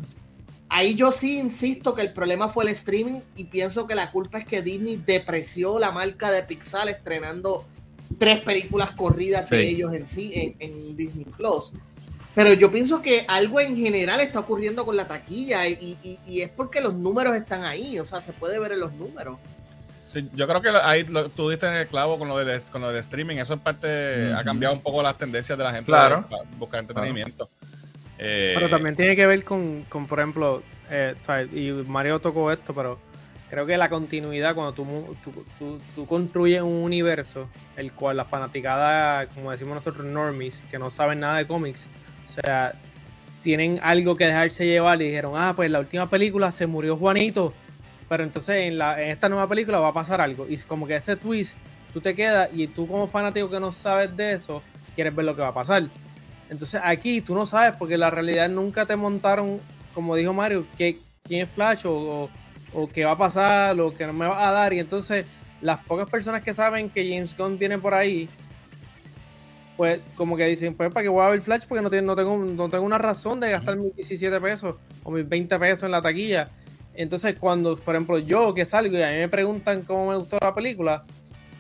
[0.69, 4.39] Ahí yo sí insisto que el problema fue el streaming y pienso que la culpa
[4.39, 7.65] es que Disney depreció la marca de Pixar estrenando
[8.19, 11.73] tres películas corridas de ellos en sí en, en Disney Plus.
[12.37, 16.43] Pero yo pienso que algo en general está ocurriendo con la taquilla y, y- y
[16.43, 19.39] es porque los números están ahí, o sea, se puede ver en los números.
[20.07, 22.83] Sí, yo creo que ahí lo- tú diste en el clavo con lo del, con
[22.83, 23.37] lo del streaming.
[23.39, 26.27] Eso en parte ha cambiado un poco las tendencias de la gente Claro.
[26.29, 27.49] para buscar entretenimiento.
[28.19, 31.15] Eh, Pero también tiene que ver con, con por ejemplo, eh,
[31.55, 32.99] y Mario tocó esto, pero
[33.49, 38.19] creo que la continuidad, cuando tú, mu- tú, tú- tú construyes un universo, el cual
[38.19, 41.87] la fanaticada, como decimos nosotros, normies, que no saben nada de cómics,
[42.43, 42.75] sea,
[43.43, 47.53] tienen algo que dejarse llevar y dijeron, ah, pues la última película se murió Juanito,
[48.09, 50.47] pero entonces en, la, en esta nueva película va a pasar algo.
[50.49, 51.57] Y como que ese twist,
[51.93, 54.63] tú te quedas y tú como fanático que no sabes de eso,
[54.95, 55.85] quieres ver lo que va a pasar.
[56.49, 59.61] Entonces aquí tú no sabes porque la realidad nunca te montaron,
[59.95, 62.29] como dijo Mario, que, quién es Flash o,
[62.73, 64.73] o, qué va a pasar o que no me va a dar.
[64.73, 65.27] Y entonces
[65.61, 68.29] las pocas personas que saben que James Gunn viene por ahí,
[69.77, 72.17] pues como que dicen, pues para que voy a ver Flash porque no, tiene- no,
[72.17, 75.91] tengo, no tengo una razón de gastar mis 17 pesos o mis 20 pesos en
[75.91, 76.49] la taquilla.
[76.95, 80.39] Entonces cuando, por ejemplo, yo que salgo y a mí me preguntan cómo me gustó
[80.41, 81.05] la película,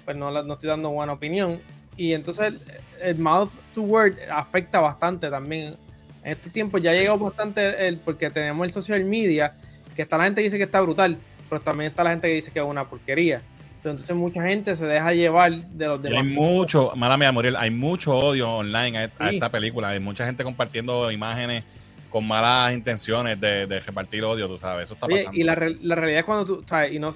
[0.04, 1.60] pues no, no estoy dando buena opinión.
[1.96, 2.60] Y entonces el,
[3.02, 5.76] el mouth to word afecta bastante también.
[6.24, 9.54] En estos tiempos ya ha llegado bastante el, porque tenemos el social media,
[9.94, 12.34] que está la gente que dice que está brutal, pero también está la gente que
[12.34, 13.42] dice que es una porquería.
[13.90, 16.24] Entonces mucha gente se deja llevar de los y hay demás.
[16.26, 19.34] mucho, mala mía, Muriel, hay mucho odio online a, a Sí.
[19.36, 19.88] esta película.
[19.90, 21.64] Hay mucha gente compartiendo imágenes
[22.10, 24.84] con malas intenciones de, de repartir odio, tú sabes.
[24.84, 25.38] Eso está Oye, pasando.
[25.38, 27.12] y la, la realidad es cuando tú, sabes, y no,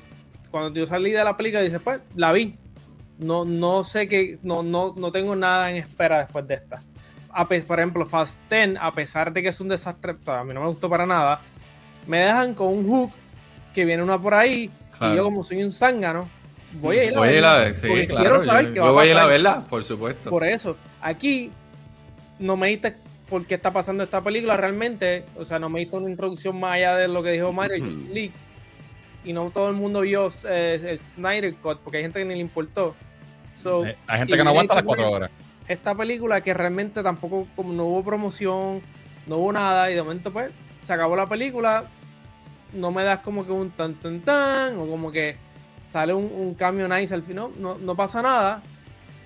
[0.50, 2.56] cuando yo salí de la película, dices, pues, la vi.
[3.18, 6.82] No, no sé que, no, no, no tengo nada en espera después de esta.
[7.32, 10.60] A por ejemplo, Fast 10, a pesar de que es un desastre, a mí no
[10.62, 11.40] me gustó para nada,
[12.06, 13.12] me dejan con un hook
[13.74, 14.68] que viene una por ahí,
[14.98, 15.14] Claro.
[15.14, 16.28] y yo como soy un zángano,
[16.74, 18.20] voy a ir a Voy a ir verla, a ver, sí, porque claro.
[18.22, 19.28] quiero saber yo, qué va yo voy a ir a pasar.
[19.30, 20.30] verla, por supuesto.
[20.30, 21.50] Por eso, aquí
[22.38, 22.96] no me diste
[23.28, 25.24] por qué está pasando esta película realmente.
[25.36, 28.12] O sea, no me diste una introducción más allá de lo que dijo Mario Ujú.
[28.12, 28.32] League.
[29.24, 32.34] Y no todo el mundo vio eh, el Snyder Cut porque hay gente que ni
[32.34, 32.94] le importó.
[33.54, 35.30] So, hay, hay gente que no aguanta las cuatro horas.
[35.68, 38.80] esta película que realmente tampoco, como no hubo promoción,
[39.26, 40.50] no hubo nada, y de momento, pues,
[40.86, 41.84] se acabó la película.
[42.72, 45.36] No me das como que un tan tan tan, o como que
[45.90, 48.62] sale un, cambio nice al final, no, no pasa nada.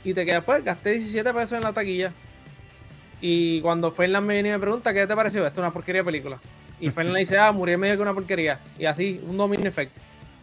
[0.02, 2.12] Y te quedas, pues, gasté 17 pesos en la taquilla.
[3.20, 5.46] Y cuando Fernan me viene y me pregunta, ¿qué te pareció?
[5.46, 6.38] Esto es una porquería de película.
[6.80, 8.60] Y Fernan le dice, ah, murió en medio que una porquería.
[8.78, 10.00] Y así, un domino efecto.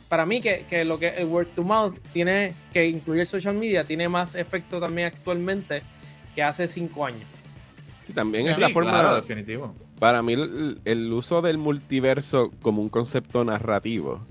[0.09, 3.55] Para mí, que, que, lo que el word to mouth tiene, que incluye el social
[3.55, 5.81] media, tiene más efecto también actualmente
[6.35, 7.27] que hace cinco años.
[8.03, 8.91] Sí, también es la forma.
[8.91, 9.75] Claro, definitivo.
[9.99, 14.21] Para mí, el, uso del multiverso como un concepto narrativo,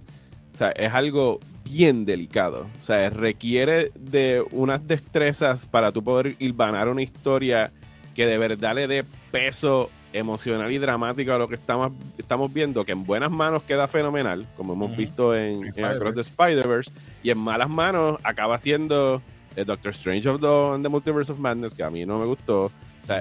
[0.52, 1.38] o sea, es algo
[1.70, 2.66] bien delicado.
[2.80, 7.70] O sea, requiere de unas destrezas para tú poder hilvanar una historia
[8.14, 12.84] que de verdad le dé peso emocional y dramático a lo que estamos, estamos viendo,
[12.84, 16.90] que en buenas manos queda fenomenal, como hemos visto en, Across the Spider-Verse,
[17.22, 19.22] y en malas manos acaba siendo
[19.54, 22.72] el Doctor Strange of the, the, Multiverse of Madness, que a mí no me gustó,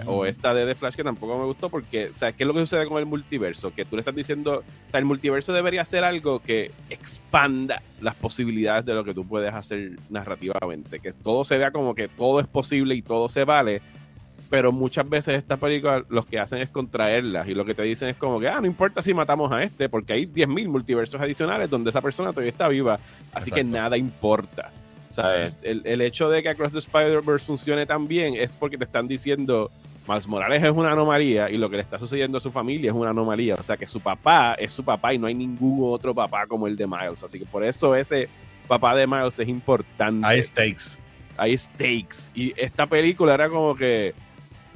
[0.05, 2.59] o, esta de The Flash que tampoco me gustó, porque, o ¿qué es lo que
[2.61, 3.73] sucede con el multiverso?
[3.73, 8.15] Que tú le estás diciendo, o sea, el multiverso debería ser algo que expanda las
[8.15, 12.39] posibilidades de lo que tú puedes hacer narrativamente, que todo se vea como que todo
[12.39, 13.81] es posible y todo se vale,
[14.49, 18.09] pero muchas veces estas películas los que hacen es contraerlas y lo que te dicen
[18.09, 21.69] es como que, ah, no importa si matamos a este, porque hay 10.000 multiversos adicionales
[21.69, 22.99] donde esa persona todavía está viva,
[23.33, 24.71] así que nada importa.
[25.09, 25.61] ¿Sabes?
[25.63, 29.07] El, el, hecho de que Across the Spider-Verse funcione tan bien es porque te están
[29.07, 29.71] diciendo,
[30.09, 32.95] Miles Morales es una anomalía y lo que le está sucediendo a su familia es
[32.95, 33.55] una anomalía.
[33.55, 36.67] O sea que su papá es su papá y no hay ningún otro papá como
[36.67, 37.21] el de Miles.
[37.23, 38.27] Así que por eso ese
[38.67, 40.25] papá de Miles es importante.
[40.25, 40.97] Hay stakes.
[41.37, 42.31] Hay stakes.
[42.33, 44.15] Y esta película era como que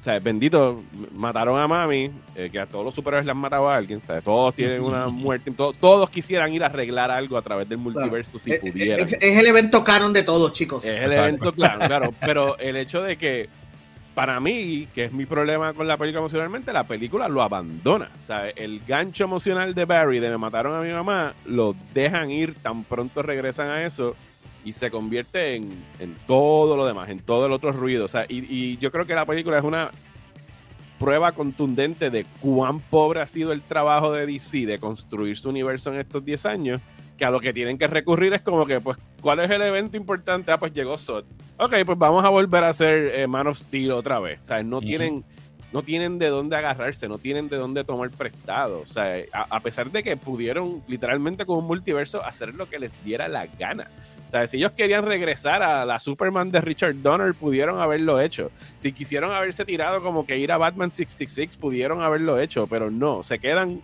[0.03, 0.83] o sea, bendito,
[1.13, 4.53] mataron a mami, eh, que a todos los superhéroes le han matado a alguien, todos
[4.53, 9.07] tienen una muerte, todos quisieran ir a arreglar algo a través del multiverso si pudieran.
[9.07, 10.83] Es, el evento canon de todos, chicos.
[10.83, 13.47] Es el evento claro, claro, pero el hecho de que
[14.13, 18.11] para mí, que es mi problema con la película emocionalmente, la película lo abandona.
[18.21, 22.29] O sea, el gancho emocional de Barry de me mataron a mi mamá, lo dejan
[22.29, 24.17] ir, tan pronto regresan a eso
[24.63, 25.83] y se convierte en,
[26.27, 28.05] todo lo demás, en todo el otro ruido.
[28.05, 29.91] O sea, y, yo creo que la película es una
[30.99, 35.91] prueba contundente de cuán pobre ha sido el trabajo de DC de construir su universo
[35.91, 36.81] en estos 10 años,
[37.17, 39.97] que a lo que tienen que recurrir es como que, pues, ¿cuál es el evento
[39.97, 40.51] importante?
[40.51, 41.25] Ah, pues llegó Sot.
[41.57, 44.43] Ok, pues vamos a volver a hacer eh, Man of Steel otra vez.
[44.43, 45.23] O sea, no tienen
[45.73, 48.81] no tienen de dónde agarrarse, no tienen de dónde tomar prestado.
[48.81, 53.03] O sea, a, pesar de que pudieron literalmente con un multiverso hacer lo que les
[53.03, 53.89] diera la gana.
[54.33, 58.49] O sea, si ellos querían regresar a la Superman de Richard Donner, pudieron haberlo hecho.
[58.77, 63.21] Si quisieron haberse tirado como que ir a Batman 66, pudieron haberlo hecho, pero no,
[63.21, 63.79] se quedan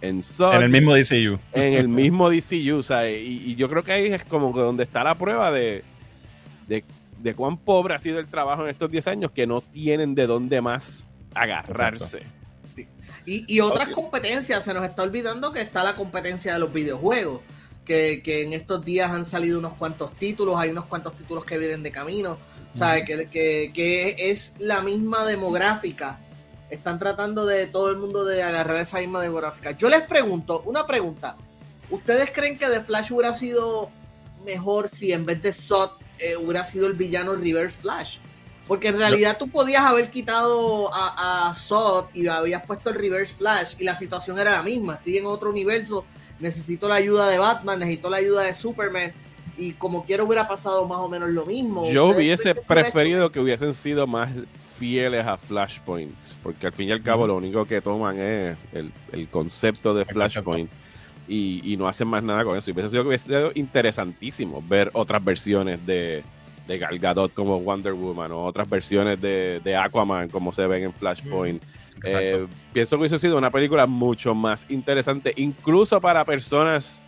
[0.00, 1.38] en En el mismo DCU.
[1.52, 4.84] En el mismo DCU, o sea, y, yo creo que ahí es como que donde
[4.84, 5.84] está la prueba de,
[6.66, 6.82] de,
[7.18, 10.26] de cuán pobre ha sido el trabajo en estos 10 años que no tienen de
[10.26, 12.20] dónde más agarrarse.
[13.26, 17.40] Y, otras competencias, se nos está olvidando que está la competencia de los videojuegos,
[17.84, 21.82] que, en estos días han salido unos cuantos títulos, hay unos cuantos títulos que vienen
[21.82, 22.38] de camino,
[22.74, 26.18] o sea, que, que, es la misma demográfica.
[26.70, 29.72] Están tratando de todo el mundo de agarrar esa misma demográfica.
[29.72, 31.36] Yo les pregunto, una pregunta.
[31.90, 33.90] ¿Ustedes creen que The Flash hubiera sido
[34.44, 38.18] mejor si en vez de Zod eh, hubiera sido el villano Reverse Flash?
[38.66, 43.34] Porque en realidad tú podías haber quitado a, a Zod y habías puesto el Reverse
[43.34, 44.94] Flash y la situación era la misma.
[44.94, 46.06] Estoy en otro universo,
[46.40, 49.12] necesito la ayuda de Batman, necesito la ayuda de Superman
[49.56, 51.90] y como quiero hubiera pasado más o menos lo mismo.
[51.90, 54.30] Yo hubiese preferido que hubiesen sido más
[54.76, 59.28] fieles a Flashpoint, porque al fin y al cabo lo único que toman es el,
[59.28, 60.70] concepto de Flashpoint.
[61.26, 62.70] Y, y, no hacen más nada con eso.
[62.70, 66.22] Y hubiese sido, hubiese sido interesantísimo ver otras versiones de,
[66.66, 70.82] de Gal Gadot como Wonder Woman o otras versiones de, de Aquaman como se ven
[70.82, 71.62] en Flashpoint.
[72.04, 77.02] Eh, pienso que hubiese sido una película mucho más interesante, incluso para personas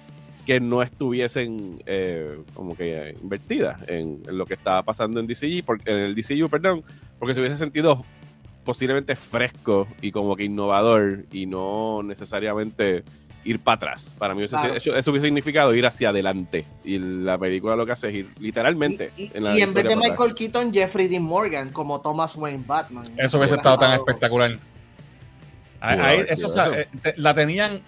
[0.47, 5.99] que no estuviesen eh, como que invertidas en, lo que estaba pasando en DCU, en
[5.99, 6.85] el DCU, perdón,
[7.19, 8.05] porque se hubiese sentido
[8.65, 13.05] posiblemente fresco y como que innovador y no necesariamente
[13.47, 14.15] ir para atrás.
[14.19, 16.65] Para mí eso, hubiese significado ir hacia adelante.
[16.85, 19.13] Y la película lo que hace es ir literalmente.
[19.17, 23.05] Y, en, vez de Michael Keaton, Jeffrey Dean Morgan como Thomas Wayne Batman.
[23.17, 24.59] Eso hubiese estado tan espectacular.
[26.29, 27.81] Eso, eh, la tenían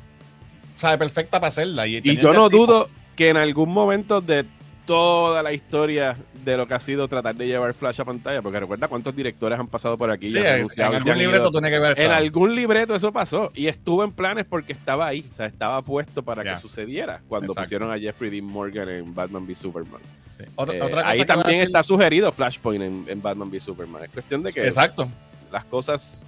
[0.77, 1.87] sabe, perfecta para hacerla.
[1.87, 4.45] Y, y yo no dudo que en algún momento de
[4.87, 8.59] toda la historia de lo que ha sido tratar de llevar Flash a pantalla, porque
[8.59, 10.31] recuerda cuántos directores han pasado por aquí.
[10.31, 12.01] Sí, en algún libreto tiene que ver.
[12.01, 15.83] En algún libreto eso pasó y estuvo en planes porque estaba ahí, o sea, estaba
[15.83, 20.01] puesto para que sucediera cuando pusieron a Jeffrey Dean Morgan en Batman v Superman.
[20.39, 24.05] Eh, ahí también está sugerido Flashpoint en, Batman v Superman.
[24.05, 25.09] Es cuestión de que Exacto.
[25.53, 26.25] las cosas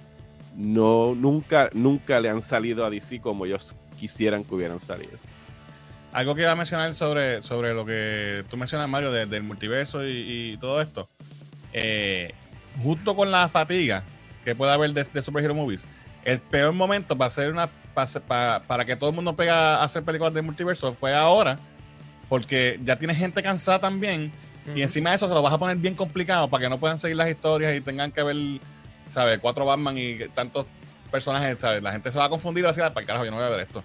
[0.55, 5.17] no nunca nunca le han salido a DC como ellos quisieran que hubieran salido.
[6.11, 10.57] algo que iba a mencionar sobre, sobre lo que tú mencionas, Mario, del multiverso y,
[10.59, 11.09] todo esto.
[11.73, 12.33] Eh,
[12.83, 14.03] justo con la fatiga
[14.43, 15.85] que puede haber de, de superhero movies,
[16.25, 20.03] el peor momento para hacer una para, para que todo el mundo pega a hacer
[20.03, 21.57] películas de multiverso fue ahora,
[22.29, 24.31] porque ya tiene gente cansada también.
[24.75, 26.97] Y encima de eso se lo vas a poner bien complicado para que no puedan
[26.97, 28.35] seguir las historias y tengan que ver,
[29.11, 29.39] ¿sabes?
[29.39, 30.65] Cuatro Batman y tantos
[31.11, 31.83] personajes, ¿sabes?
[31.83, 33.59] La gente se va a confundir así, para el carajo, yo no voy a ver
[33.59, 33.83] esto.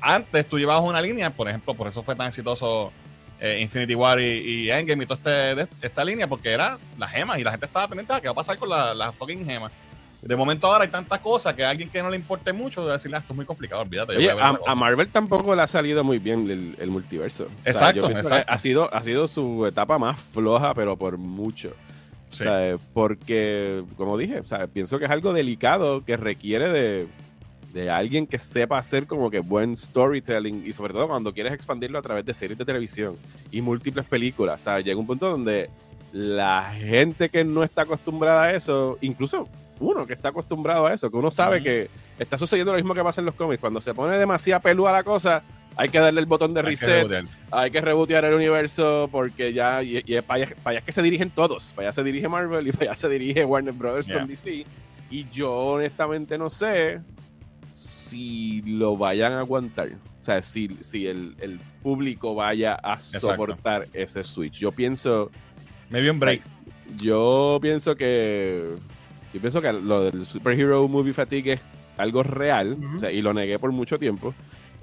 [0.00, 2.92] Antes tú llevabas una línea, por ejemplo, por eso fue tan exitoso
[3.40, 7.44] eh, Infinity War y, Endgame y toda este, esta línea, porque era las gemas y
[7.44, 9.72] la gente estaba pendiente de qué va a pasar con las la fucking gemas.
[10.22, 12.92] De momento ahora hay tantas cosas que a alguien que no le importe mucho de
[12.92, 14.30] decirle, ah, esto es muy complicado, olvídate.
[14.30, 17.48] a, Marvel tampoco le ha salido muy bien el, multiverso.
[17.64, 18.08] Exacto,
[18.46, 21.74] Ha sido, ha sido su etapa más floja, pero por mucho.
[22.32, 27.06] O sea, porque, como dije, sea, pienso que es algo delicado que requiere de,
[27.72, 31.98] de alguien que sepa hacer como que buen storytelling y sobre todo cuando quieres expandirlo
[31.98, 33.16] a través de series de televisión
[33.50, 34.62] y múltiples películas.
[34.62, 35.68] O sea, llega un punto donde
[36.12, 39.48] la gente que no está acostumbrada a eso, incluso
[39.80, 43.02] uno que está acostumbrado a eso, que uno sabe que está sucediendo lo mismo que
[43.02, 43.60] pasa en los cómics.
[43.60, 45.42] Cuando se pone demasiada pelúa la cosa,
[45.76, 50.02] hay que darle el botón de reset, hay que rebotear el universo porque ya, y,
[50.26, 51.72] para, allá, que se dirigen todos.
[51.74, 54.64] Para allá se dirige Marvel y para allá se dirige Warner Brothers con DC.
[55.10, 57.00] Y yo honestamente no sé
[57.72, 59.90] si lo vayan a aguantar.
[60.20, 64.58] O sea, si, si el, público vaya a soportar ese switch.
[64.58, 65.32] Yo pienso...
[65.90, 66.42] Maybe un break.
[66.96, 68.76] Yo pienso que
[69.32, 71.60] yo pienso que lo del Superhero Movie Fatigue es
[71.96, 72.76] algo real,
[73.10, 74.34] y lo negué por mucho tiempo.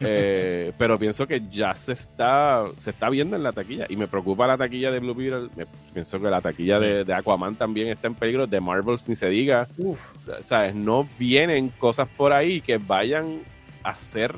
[0.01, 3.85] Eh, pero pienso que ya se está se está viendo en la taquilla.
[3.89, 5.49] Y me preocupa la taquilla de Blue Beetle.
[5.93, 9.67] Pienso que la taquilla de, Aquaman también está en peligro de Marvels ni se diga.
[9.77, 9.99] Uf.
[10.41, 13.41] sabes no vienen cosas por ahí que vayan
[13.83, 14.35] a ser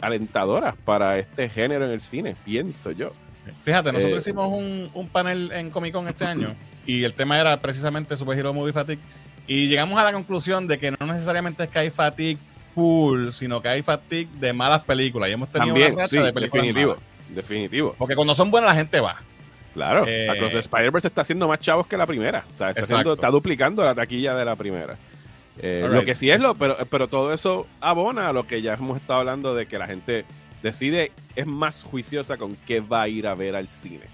[0.00, 3.10] alentadoras para este género en el cine pienso yo.
[3.62, 6.54] Fíjate nosotros eh, hicimos un, un panel en Comic Con este año
[6.86, 9.00] y el tema era precisamente Superhero Movie Fatigue
[9.46, 12.38] y llegamos a la conclusión de que no necesariamente es que hay fatigue
[13.30, 15.28] sino que hay fatigue de malas películas.
[15.28, 16.96] Y hemos tenido También, una sí, de películas definitivo,
[17.28, 17.94] definitivo.
[17.98, 19.16] Porque cuando son buenas la gente va.
[19.74, 22.44] Claro, eh, Across the Spider-Verse está haciendo más chavos que la primera.
[22.52, 24.96] O sea, está, está duplicando la taquilla de la primera.
[25.60, 28.74] Eh, lo que sí es lo, pero, pero todo eso abona a lo que ya
[28.74, 30.24] hemos estado hablando de que la gente
[30.62, 34.04] decide, es más juiciosa con qué va a ir a ver al cine.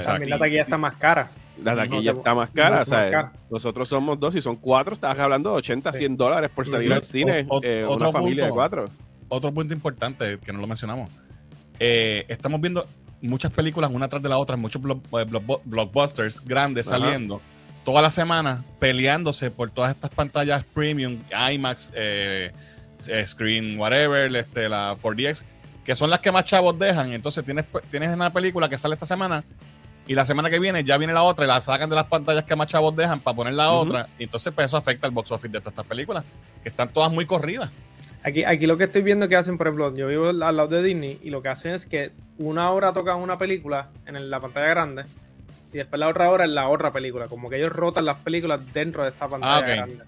[0.00, 1.28] También la taquilla está más cara.
[1.62, 3.32] La taquilla está más cara.
[3.50, 4.94] Nosotros somos dos y son cuatro.
[4.94, 7.46] Estás hablando de 80, 100 dólares por salir al cine.
[7.62, 8.86] Eh, una familia de cuatro.
[9.28, 11.10] Otro punto importante que no lo mencionamos.
[11.78, 12.86] Eh, estamos viendo
[13.20, 15.26] muchas películas una tras de la otra, muchos eh,
[15.64, 17.40] blockbusters grandes saliendo
[17.84, 21.18] toda la semana peleándose por todas estas pantallas premium,
[21.50, 21.90] IMAX,
[23.26, 25.44] Screen, whatever, este, la 4DX,
[25.84, 27.12] que son las que más chavos dejan.
[27.12, 29.44] Entonces tienes, tienes una película que sale esta semana
[30.06, 32.44] y la semana que viene ya viene la otra y la sacan de las pantallas
[32.44, 34.08] que más chavos dejan para poner la otra.
[34.18, 36.24] Y entonces pues, eso afecta al box office de todas estas películas,
[36.62, 37.70] que están todas muy corridas.
[38.24, 40.82] Aquí, aquí lo que estoy viendo que hacen, por ejemplo, yo vivo al lado de
[40.82, 44.66] Disney y lo que hacen es que una hora tocan una película en la pantalla
[44.66, 45.02] grande
[45.72, 47.28] y después la otra hora en la otra película.
[47.28, 50.04] Como que ellos rotan las películas dentro de esta pantalla ah, grande.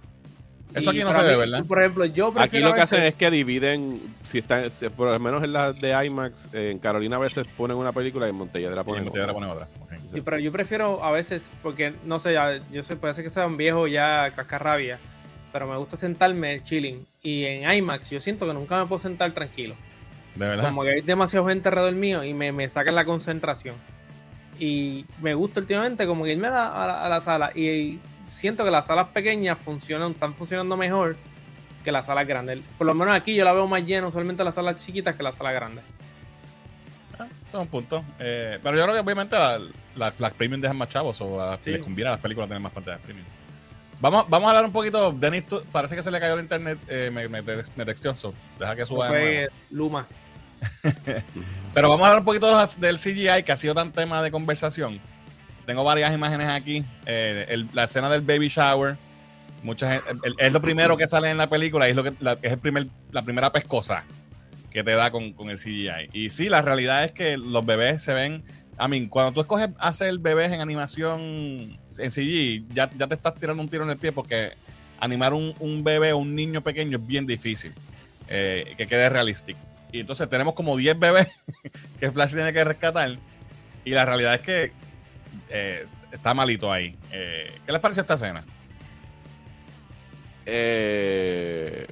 [0.74, 1.64] Eso aquí no se ve, ¿verdad?
[1.64, 4.64] Por ejemplo, yo Aquí lo que hacen es que dividen, si están,
[4.96, 8.30] por lo menos en la de IMAX, en Carolina a veces ponen una película y
[8.30, 9.32] en Montelledra ponen, otra.
[9.32, 9.68] Ponen otra.
[10.12, 12.36] Sí, pero yo prefiero a veces, porque no sé,
[12.72, 14.98] yo sé, puede ser que sea un viejo ya cascarrabia,
[15.52, 17.06] pero me gusta sentarme chilling.
[17.22, 19.76] Y en IMAX yo siento que nunca me puedo sentar tranquilo.
[20.34, 20.64] De verdad.
[20.64, 23.76] Como que hay demasiado gente alrededor mío y me, me sacan la concentración.
[24.58, 27.98] Y me gusta últimamente como que irme a la, sala y
[28.34, 31.16] siento que las salas pequeñas funcionan, están funcionando mejor
[31.84, 32.60] que las salas grandes.
[32.76, 35.36] Por lo menos aquí yo la veo más llena, usualmente las salas chiquitas que las
[35.36, 35.84] salas grandes.
[37.18, 38.04] Ah, es un punto.
[38.18, 39.36] Eh, pero yo creo que obviamente
[39.94, 43.26] las premium dejan más chavos o les conviene a las películas tener más pantallas premium.
[44.00, 45.12] Vamos, vamos a hablar un poquito.
[45.12, 46.78] Denis, parece que se le cayó el internet.
[46.88, 48.14] Eh, me, me, me texteó.
[48.58, 49.08] deja que suba.
[49.08, 50.06] Fue Luma.
[51.74, 55.00] pero vamos a hablar un poquito del CGI que ha sido tan tema de conversación
[55.66, 56.84] tengo varias imágenes aquí.
[57.06, 58.96] Eh, la escena del baby shower.
[59.62, 60.02] Mucha
[60.38, 62.10] es lo primero que sale en la película y es, lo que,
[62.42, 64.04] es el primer, la primera pescosa
[64.70, 66.10] que te da con, el CGI.
[66.12, 68.42] Y sí, la realidad es que los bebés se ven.
[68.76, 73.34] A mí, cuando tú escoges hacer bebés en animación en CGI, ya, ya te estás
[73.36, 74.52] tirando un tiro en el pie porque
[75.00, 77.72] animar un, un bebé o un niño pequeño es bien difícil
[78.28, 79.58] eh, que quede realístico.
[79.92, 81.28] Y entonces tenemos como 10 bebés
[82.00, 83.16] que Flash tiene que rescatar.
[83.84, 84.72] Y la realidad es que
[85.48, 86.96] eh, está malito ahí.
[87.12, 88.44] Eh, ¿Qué les pareció esta escena?
[90.46, 91.86] Eh,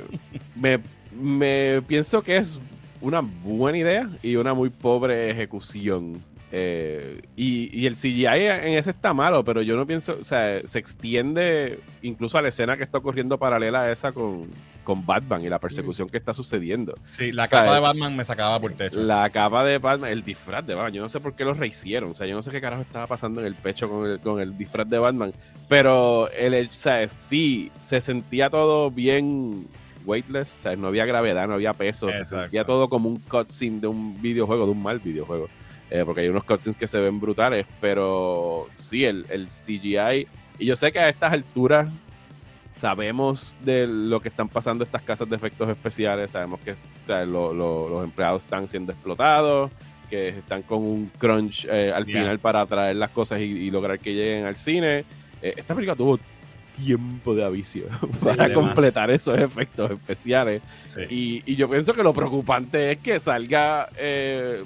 [0.55, 2.61] me, pienso que es
[3.01, 6.23] una buena idea y una muy pobre ejecución.
[6.55, 10.61] Eh, y, y, el CGI en ese está malo, pero yo no pienso, o sea,
[10.67, 14.51] se extiende incluso a la escena que está ocurriendo paralela a esa con,
[14.85, 16.97] con Batman y la persecución que está sucediendo.
[17.05, 19.01] Sí, la capa de Batman me sacaba por techo.
[19.01, 22.11] La capa de Batman, el disfraz de Batman, yo no sé por qué lo rehicieron,
[22.11, 24.41] o sea, yo no sé qué carajo estaba pasando en el pecho con el, con
[24.41, 25.33] el disfraz de Batman,
[25.69, 29.67] pero el, o sea, sí, se sentía todo bien
[30.05, 33.81] weightless, o sea, no había gravedad, no había peso, se sentía todo como un cutscene
[33.81, 35.49] de un videojuego, de un mal videojuego.
[35.91, 40.27] Eh, porque hay unos cutscenes que se ven brutales, pero sí, el, el, CGI,
[40.59, 41.87] y yo sé que a estas alturas
[42.83, 47.25] sabemos de lo que están pasando estas casas de efectos especiales, sabemos que o sea,
[47.25, 49.71] lo, lo, los empleados están siendo explotados,
[50.11, 54.01] que están con un crunch eh, al final para traer las cosas y, y, lograr
[54.01, 55.05] que lleguen al cine.
[55.41, 56.19] Eh, esta película tuvo
[56.77, 58.67] tiempo de avicio sí, para además.
[58.67, 60.61] completar esos efectos especiales.
[60.89, 61.03] Sí.
[61.09, 64.65] Y, y, yo pienso que lo preocupante es que salga eh,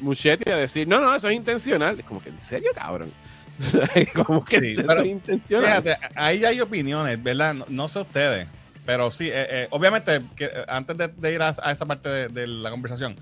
[0.00, 1.98] Muchetti a decir, no, no, eso es intencional.
[1.98, 3.10] Es como que, ¿en serio, cabrón?
[4.14, 5.82] como que sí, pero, intencional.
[5.82, 7.54] Fíjate, ahí hay opiniones, ¿verdad?
[7.54, 8.46] No, no sé ustedes,
[8.84, 12.28] pero sí, eh, eh, obviamente, que, antes de, de ir a, a, esa parte de,
[12.28, 13.16] de la conversación,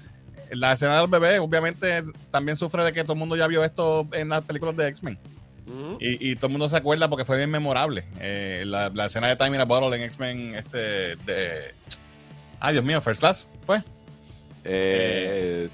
[0.51, 4.07] la escena del bebé, obviamente, también sufre de que todo el mundo ya vio esto
[4.13, 5.19] en las películas de X-Men.
[5.67, 5.97] Uh -huh.
[6.01, 8.05] y, y, todo el mundo se acuerda porque fue bien memorable.
[8.21, 11.75] Eh, la, la, escena de Time in a Bottle en X-Men, este, de.
[12.61, 13.83] Ay, Dios mío, First Class, ¿fue?
[14.65, 15.69] Eh,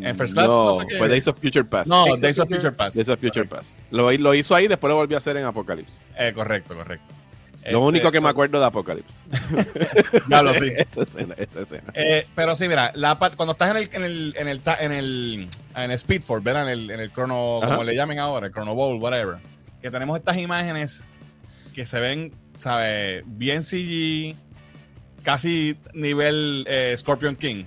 [0.00, 1.88] en First Class no, no fue Days of Future Past.
[1.88, 2.96] No, Days, Days of Future Past.
[2.96, 3.76] Days of Future Past.
[3.90, 6.00] Lo, lo, hizo ahí, después lo volvió a hacer en Apocalypse.
[6.16, 7.14] Eh, correcto, correcto.
[7.64, 9.14] Lo este, único que me acuerdo de Apocalypse.
[10.28, 10.72] ya lo sí.
[10.76, 11.92] esa escena, esa escena.
[11.94, 15.48] Eh, pero sí, mira, la, cuando estás en el, en el, en el, en el,
[15.74, 16.62] en el Speedford, ¿verdad?
[16.62, 17.72] En el, en el Chrono, Ajá.
[17.72, 19.38] como le llamen ahora, el Chrono Bowl, whatever.
[19.82, 21.06] Que tenemos estas imágenes
[21.74, 23.22] que se ven, ¿sabes?
[23.26, 24.34] Bien CG,
[25.22, 27.64] casi nivel eh, Scorpion King.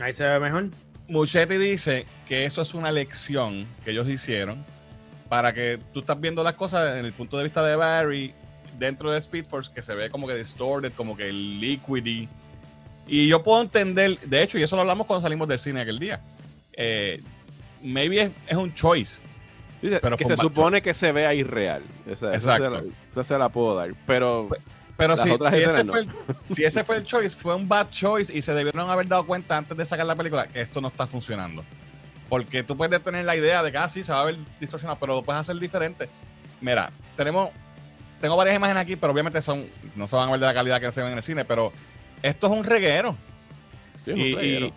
[0.00, 0.68] Ahí se ve mejor.
[1.08, 4.64] Muchetti dice que eso es una lección que ellos hicieron
[5.28, 8.34] para que tú estás viendo las cosas en el punto de vista de Barry
[8.78, 12.28] dentro de Speed Force que se ve como que distorted, como que liquidy.
[13.06, 15.98] Y yo puedo entender, de hecho, y eso lo hablamos cuando salimos del cine aquel
[15.98, 16.20] día.
[16.72, 17.20] Eh,
[17.82, 19.20] maybe es, es, un choice.
[19.80, 20.82] Sí, pero que se supone choice.
[20.82, 21.82] que se vea irreal.
[22.06, 22.66] Esa, Exacto.
[22.66, 23.94] Esa se, la, esa se la puedo dar.
[24.06, 24.48] Pero.
[25.00, 25.92] Pero si, si, ese no.
[25.92, 26.08] fue el,
[26.44, 29.56] si, ese fue el, choice, fue un bad choice y se debieron haber dado cuenta
[29.56, 31.64] antes de sacar la película que esto no está funcionando.
[32.28, 35.00] Porque tú puedes tener la idea de que, ah, sí, se va a ver distorsionado,
[35.00, 36.10] pero lo puedes hacer diferente.
[36.60, 37.48] Mira, tenemos,
[38.20, 40.80] tengo varias imágenes aquí, pero obviamente son, no se van a ver de la calidad
[40.82, 41.72] que se ven en el cine, pero
[42.22, 43.16] esto es un reguero.
[44.04, 44.66] Sí, y, un reguero.
[44.66, 44.72] Y,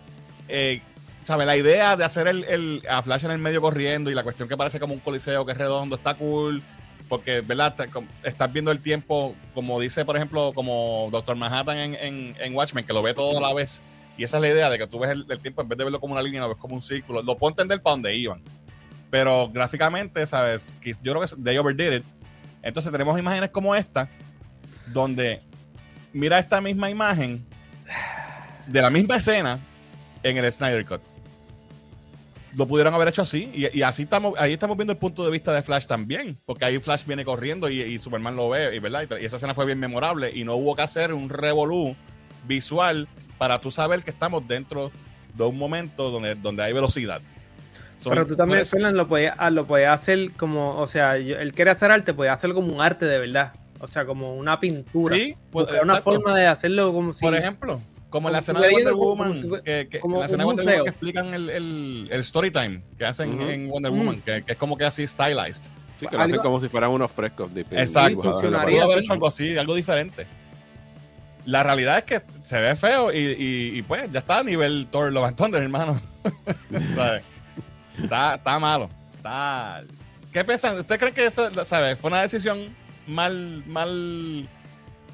[0.48, 0.82] eh,
[1.24, 1.46] ¿sabes?
[1.46, 4.48] La idea de hacer el, el, a Flash en el medio corriendo y la cuestión
[4.48, 6.62] que parece como un coliseo que es redondo está cool
[7.08, 7.74] porque, ¿verdad?
[8.22, 12.84] Estás viendo el tiempo, como dice, por ejemplo, como Doctor Manhattan en, en, en, Watchmen,
[12.84, 13.82] que lo ve todo a la vez.
[14.16, 16.00] Y esa es la idea de que tú ves el, tiempo, en vez de verlo
[16.00, 17.22] como una línea, lo ves como un círculo.
[17.22, 18.42] Lo puedo entender para dónde iban.
[19.10, 20.72] Pero gráficamente, ¿sabes?
[21.02, 22.04] Yo creo que they overdid it.
[22.62, 24.08] Entonces tenemos imágenes como esta,
[24.92, 25.42] donde
[26.12, 27.44] mira esta misma imagen
[28.66, 29.60] de la misma escena
[30.22, 31.13] en el Snyder Cut
[32.56, 33.50] lo pudieron haber hecho así.
[33.54, 36.38] Y, y, así estamos, ahí estamos viendo el punto de vista de Flash también.
[36.44, 39.06] Porque ahí Flash viene corriendo y, y Superman lo ve, y, ¿verdad?
[39.20, 40.30] Y, esa escena fue bien memorable.
[40.34, 41.96] Y no hubo que hacer un revolú
[42.46, 44.90] visual para tú saber que estamos dentro
[45.34, 47.20] de un momento donde, donde hay velocidad.
[47.98, 51.38] So, Pero tú también, Fernan, lo podías ah, lo podía hacer como, o sea, yo,
[51.38, 53.52] él quiere hacer arte, podía hacerlo como un arte de verdad.
[53.80, 55.14] O sea, como una pintura.
[55.14, 57.20] Sí, pues, una forma de hacerlo como si.
[57.20, 57.80] Por ejemplo,
[58.14, 60.46] como en la escena de Wonder Woman, como, que, que como en la escena de
[60.46, 63.50] Wonder Woman que explican el, el, el story time que hacen uh -huh.
[63.50, 64.22] en Wonder Woman, uh -huh.
[64.22, 65.64] que, que, es como que así stylized.
[65.98, 67.52] Sí, que lo hacen como si fueran unos frescos.
[67.52, 68.22] De Exacto.
[68.22, 70.28] Funcionaría haber hecho algo así, algo diferente.
[71.44, 74.86] La realidad es que se ve feo y, y, y pues ya está a nivel
[74.92, 76.00] Thor Love and Thunder, hermano.
[78.00, 78.90] está, está malo.
[79.16, 79.82] Está...
[80.32, 80.78] ¿Qué piensan?
[80.78, 82.76] ¿Usted cree que eso, sabe, fue una decisión
[83.08, 84.48] mal, mal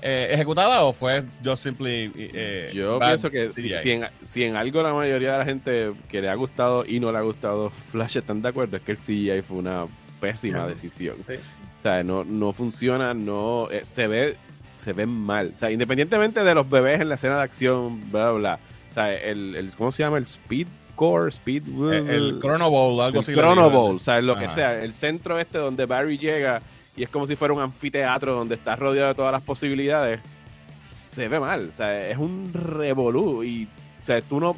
[0.03, 4.57] eh, ejecutada o fue yo simply eh, yo pienso que si, si, en, si, en,
[4.57, 7.71] algo la mayoría de la gente que le ha gustado y no le ha gustado
[7.71, 9.87] Flash están de acuerdo es que el CGI fue una
[10.21, 11.17] pésima decisión.
[11.29, 11.35] Sí.
[11.35, 14.37] o sea no, no funciona no eh, se ve
[14.77, 15.51] se ve mal.
[15.53, 18.59] O sea independientemente de los bebés en la escena de acción bla bla, bla.
[18.91, 23.01] O sea el, el cómo se llama el speed core speed el, el Chrono Bowl
[23.01, 24.43] algo el así Chrono Bowl o sea lo Ajá.
[24.43, 26.63] que sea el centro este donde Barry llega
[27.01, 30.21] y es como si fuera un anfiteatro donde está rodeado de todas las posibilidades,
[30.85, 31.71] se ve mal.
[31.71, 33.43] O sea, es un revolú.
[33.43, 33.67] Y,
[34.03, 34.55] o sea, tú no.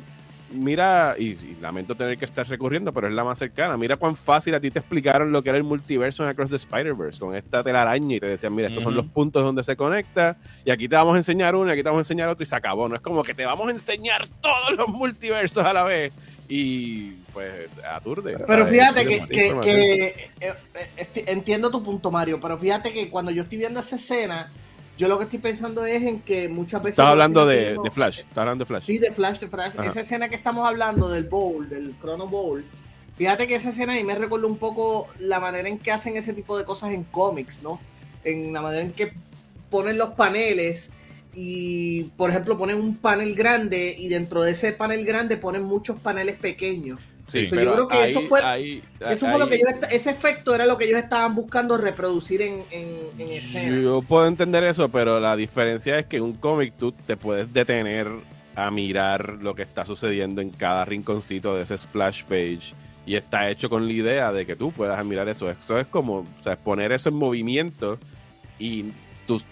[0.53, 3.77] mira, y, lamento tener que estar recurriendo, pero es la más cercana.
[3.77, 6.57] Mira cuán fácil a ti te explicaron lo que era el multiverso en Across the
[6.57, 10.37] Spider-Verse con esta telaraña y te decían, mira, estos son los puntos donde se conecta
[10.65, 12.47] y aquí te vamos a enseñar uno y aquí te vamos a enseñar otro y
[12.47, 12.89] se acabó.
[12.89, 16.13] No es como que te vamos a enseñar todos los multiversos a la vez
[16.49, 18.39] y pues aturde.
[18.47, 23.43] Pero fíjate que, que, eh, eh, entiendo tu punto, Mario, pero fíjate que cuando yo
[23.43, 24.51] estoy viendo esa escena
[24.99, 26.93] yo lo que estoy pensando es en que muchas veces.
[26.93, 28.21] Estás hablando de, Flash.
[28.21, 28.85] Estás hablando de Flash.
[28.85, 29.75] Sí, de Flash, de Flash.
[29.83, 32.65] Esa escena que estamos hablando del Bowl, del Chrono Bowl.
[33.17, 36.35] Fíjate que esa escena ahí me recuerda un poco la manera en que hacen ese
[36.35, 37.81] tipo de cosas en cómics, ¿no?
[38.25, 39.13] En la manera en que
[39.71, 40.91] ponen los paneles
[41.35, 45.99] y, por ejemplo, ponen un panel grande y dentro de ese panel grande ponen muchos
[45.99, 49.61] paneles pequeños yo creo que eso fue, eso fue lo que
[49.91, 53.77] ese efecto era lo que ellos estaban buscando reproducir en, en, escena.
[53.77, 57.53] Yo puedo entender eso, pero la diferencia es que en un cómic tú te puedes
[57.53, 58.09] detener
[58.55, 62.75] a mirar lo que está sucediendo en cada rinconcito de ese splash page
[63.07, 65.51] y está hecho con la idea de que tú puedas mirar eso.
[65.51, 67.99] Eso es como, o sea, poner eso en movimiento
[68.59, 68.87] y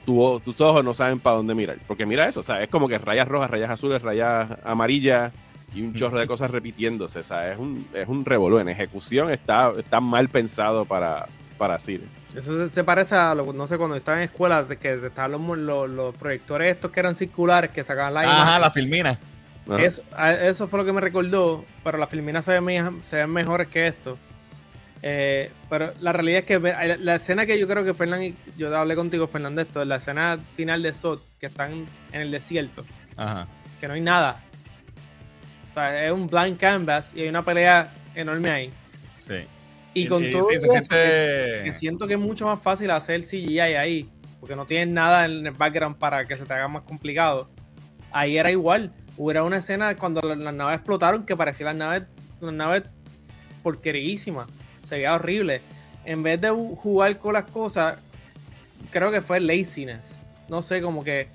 [0.04, 1.78] tus, tus ojos no saben para dónde mirar.
[1.86, 5.32] Porque mira eso, o sea, es como que rayas rojas, rayas azules, rayas amarillas
[5.74, 7.20] y un chorro de cosas repitiéndose.
[7.20, 8.58] O sea, es un, es un revolú.
[8.58, 11.26] En ejecución está, está mal pensado para,
[11.58, 12.04] para cine.
[12.34, 15.88] Eso se, parece a, lo, no sé, cuando estaba en escuela, de que estaban los,
[15.88, 19.18] los, proyectores estos que eran circulares, que sacaban la Ajá, la filmina.
[19.78, 20.02] Eso,
[20.42, 23.86] eso, fue lo que me recordó, pero las filminas se ven, se ven mejores que
[23.86, 24.16] esto.
[25.02, 28.94] Eh, pero la realidad es que la, escena que yo creo que Fernán, yo hablé
[28.94, 32.84] contigo, Fernando, esto, la escena final de Sot, que están en el desierto,
[33.16, 33.46] Ajá.
[33.80, 34.42] que no hay nada,
[35.88, 38.70] es un blind canvas y hay una pelea enorme ahí.
[39.18, 39.46] Sí.
[39.94, 44.54] Y, con todo eso, que, siento que es mucho más fácil hacer CGI ahí, porque
[44.54, 47.48] no tienes nada en el background para que se te haga más complicado.
[48.12, 48.92] Ahí era igual.
[49.16, 52.02] Hubiera una escena cuando las, naves explotaron que parecía las naves,
[52.40, 52.82] las naves
[53.62, 54.46] porquerísimas.
[54.90, 55.60] Se veía horrible.
[56.04, 57.98] En vez de jugar con las cosas,
[58.90, 60.22] creo que fue laziness.
[60.48, 61.28] No sé, como que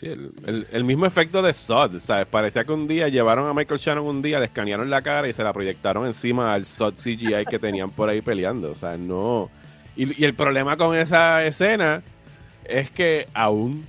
[0.00, 2.26] el, mismo efecto de Sod, ¿sabes?
[2.26, 5.32] Parecía que un día llevaron a Michael Shannon un día, le escanearon la cara y
[5.32, 8.70] se la proyectaron encima al Sod CGI que tenían por ahí peleando.
[8.70, 9.50] O sea, no.
[9.96, 12.00] Y, el problema con esa escena
[12.64, 13.88] es que aún,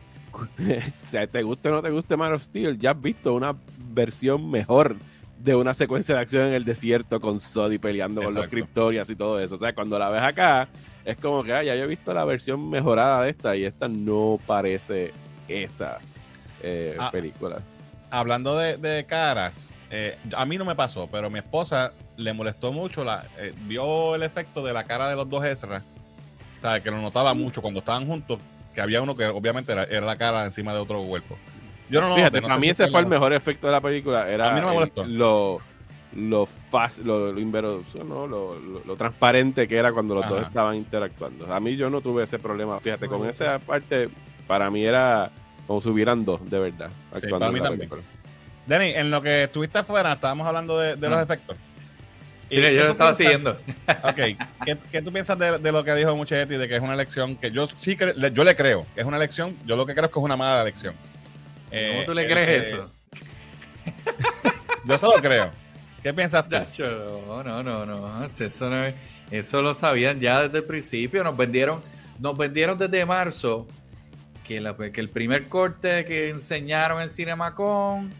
[1.31, 3.55] te guste o no te guste Man Steel, ya has visto una
[3.93, 4.95] versión mejor
[5.45, 9.07] de una secuencia de acción en el desierto con Sod y peleando con los Cryptorias
[9.11, 9.55] y todo eso.
[9.55, 10.67] O sea, cuando la ves acá,
[11.05, 13.87] es como que ah, ya yo he visto la versión mejorada de esta y esta
[13.87, 15.13] no parece
[15.47, 15.99] esa
[16.63, 17.61] eh, ah, película.
[18.09, 23.03] Hablando de, caras, eh, a mí no me pasó, pero mi esposa le molestó mucho,
[23.03, 25.83] la, eh, vio el efecto de la cara de los dos Ezra,
[26.57, 28.39] o sea, que lo notaba mucho cuando estaban juntos,
[28.73, 31.37] que había uno que obviamente era, la cara encima de otro cuerpo.
[31.89, 34.53] Yo no, Fíjate, a mí ese fue el mejor efecto de la película, era a
[34.53, 35.05] mí no me molestó.
[35.05, 35.61] lo
[36.15, 38.55] lo fácil, lo, lo,
[38.85, 41.53] lo, transparente que era cuando los dos estaban interactuando.
[41.53, 44.09] A mí yo no tuve ese problema, fíjate, con esa parte
[44.47, 45.29] para mí era
[45.67, 46.89] como si hubieran dos, de verdad.
[47.19, 47.89] Sí, para mí también.
[48.65, 51.57] Denny, en lo que estuviste afuera, estábamos hablando de, los efectos.
[52.49, 53.57] Sí, yo lo estaba siguiendo.
[54.03, 57.51] Ok, ¿Qué, tú piensas de, lo que dijo Muchetti, de que es una elección que
[57.51, 57.97] yo sí
[58.33, 60.37] yo le creo, que es una elección, yo lo que creo es que es una
[60.37, 60.95] mala elección.
[61.69, 62.91] ¿Cómo tú le eh, crees eso?
[64.85, 65.51] yo solo creo.
[66.01, 66.55] ¿Qué piensas tú?
[67.27, 68.25] no, no, no, no.
[68.25, 68.93] Eso, no
[69.31, 71.23] eso lo sabían ya desde el principio.
[71.23, 71.81] Nos vendieron,
[72.19, 73.67] nos vendieron desde marzo
[74.43, 74.61] que,
[74.93, 78.11] que el primer corte que enseñaron en CinemaCon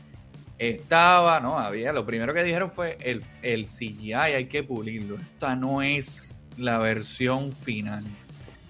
[0.58, 5.18] estaba, no, había, lo primero que dijeron fue el, el CGI hay que pulirlo.
[5.18, 8.04] Esta no es la versión final.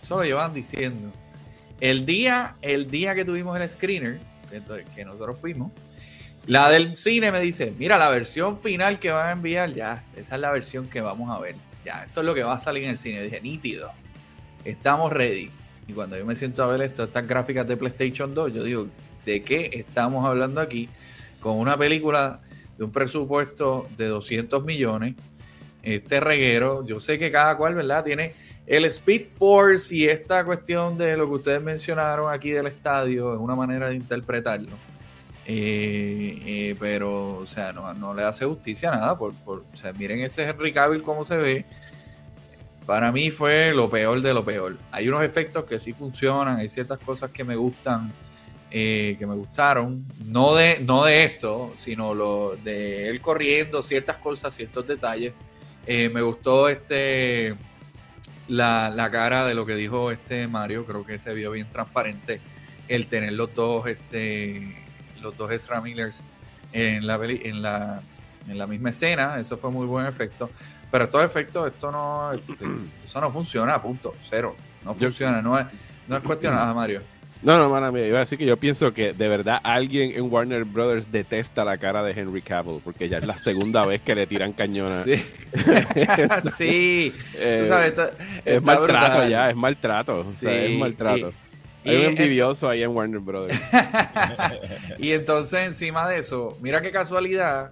[0.01, 1.11] Eso lo llevan diciendo.
[1.80, 4.19] El día, el día que tuvimos el screener,
[4.49, 5.71] que, nosotros fuimos,
[6.47, 10.35] la del cine me dice, mira, la versión final que van a enviar, ya, esa
[10.35, 11.55] es la versión que vamos a ver.
[11.83, 13.21] Ya, esto es lo que va a salir en el cine.
[13.21, 13.91] dije, nítido.
[14.63, 15.51] Estamos ready.
[15.87, 18.87] Y cuando yo me siento a ver esto, estas gráficas de PlayStation 2, yo digo,
[19.25, 20.89] ¿de qué estamos hablando aquí?
[21.39, 22.41] Con una película
[22.77, 25.15] de un presupuesto de 200 millones,
[25.83, 28.03] este reguero, yo sé que cada cual, ¿verdad?
[28.03, 28.33] Tiene
[28.68, 33.39] el Speed Force y esta cuestión de lo que ustedes mencionaron aquí del estadio, es
[33.39, 34.76] una manera de interpretarlo.
[35.47, 39.18] Eh, eh, pero, o sea, no, le hace justicia a nada.
[39.18, 41.66] Por, por, o sea, miren ese Henry Cavill cómo se ve
[42.88, 44.78] para mí fue lo peor de lo peor.
[44.91, 48.11] Hay unos efectos que sí funcionan, hay ciertas cosas que me gustan,
[48.70, 54.18] eh, que me gustaron, no de, no de esto, sino lo de él corriendo, ciertas
[54.18, 55.34] cosas, ciertos detalles.
[55.88, 57.55] Me gustó este
[58.47, 62.41] la, la, cara de lo que dijo este Mario, creo que se vio bien transparente
[62.87, 64.75] el tener los dos, este,
[65.21, 66.21] los dos Ezra Millers
[66.71, 68.01] en la, en la
[68.47, 70.49] en la misma escena, eso fue muy buen efecto.
[70.91, 72.31] Pero estos efectos, esto no,
[73.05, 74.55] eso no funciona, punto, cero.
[74.83, 75.65] No funciona, no es,
[76.07, 77.01] no es cuestión nada, Mario.
[77.45, 80.65] No, no, mano, iba a decir que yo pienso que de verdad alguien en Warner
[80.65, 84.25] Brothers detesta la cara de Henry Cavill, porque ya es la segunda vez que le
[84.27, 85.03] tiran cañona.
[85.03, 85.23] Sí,
[86.57, 87.13] sí.
[87.35, 88.09] Eh, Tú sabes, esto-
[88.43, 89.29] es está maltrato brutal.
[89.29, 90.19] ya, es maltrato.
[90.19, 91.33] o sea, Sí, es maltrato.
[91.83, 93.59] y- Hay un envidioso ahí en Warner Brothers.
[94.97, 97.71] Y entonces, encima de eso, mira qué casualidad,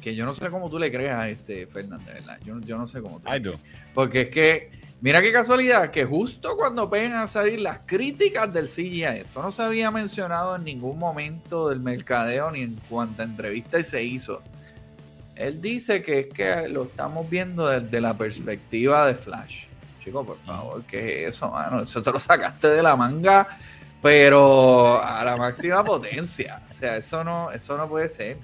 [0.00, 2.38] que yo no sé cómo tú le creas a este Fernández, ¿verdad?
[2.44, 3.32] Yo, yo no sé cómo tú.
[3.32, 3.54] I do.
[3.94, 4.70] Porque es que,
[5.06, 9.52] mira qué casualidad, que justo cuando pegan a salir las críticas del CGI, esto no
[9.52, 14.42] se había mencionado en ningún momento del mercadeo ni en cuanta entrevista se hizo.
[15.36, 19.66] Él dice que es que lo estamos viendo desde la perspectiva de Flash.
[20.02, 21.82] Chico, por favor, ¿qué es eso, mano?
[21.84, 23.46] Eso te lo sacaste de la manga,
[24.02, 26.62] pero a la máxima potencia.
[26.68, 28.38] O sea, eso no, eso no puede ser.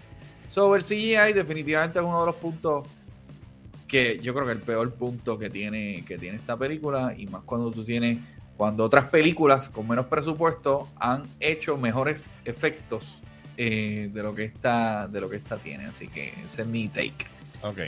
[0.47, 2.87] Sobre el CGI, definitivamente es uno de los puntos
[3.93, 7.43] que yo creo que el peor punto que tiene, que tiene esta película, y más
[7.43, 8.19] cuando tú tienes,
[8.57, 13.23] cuando otras películas con menos presupuesto han hecho mejores efectos
[13.59, 15.85] eh, de lo que esta, de lo que esta tiene.
[15.85, 17.27] Así que ese es mi take.
[17.61, 17.79] Ok.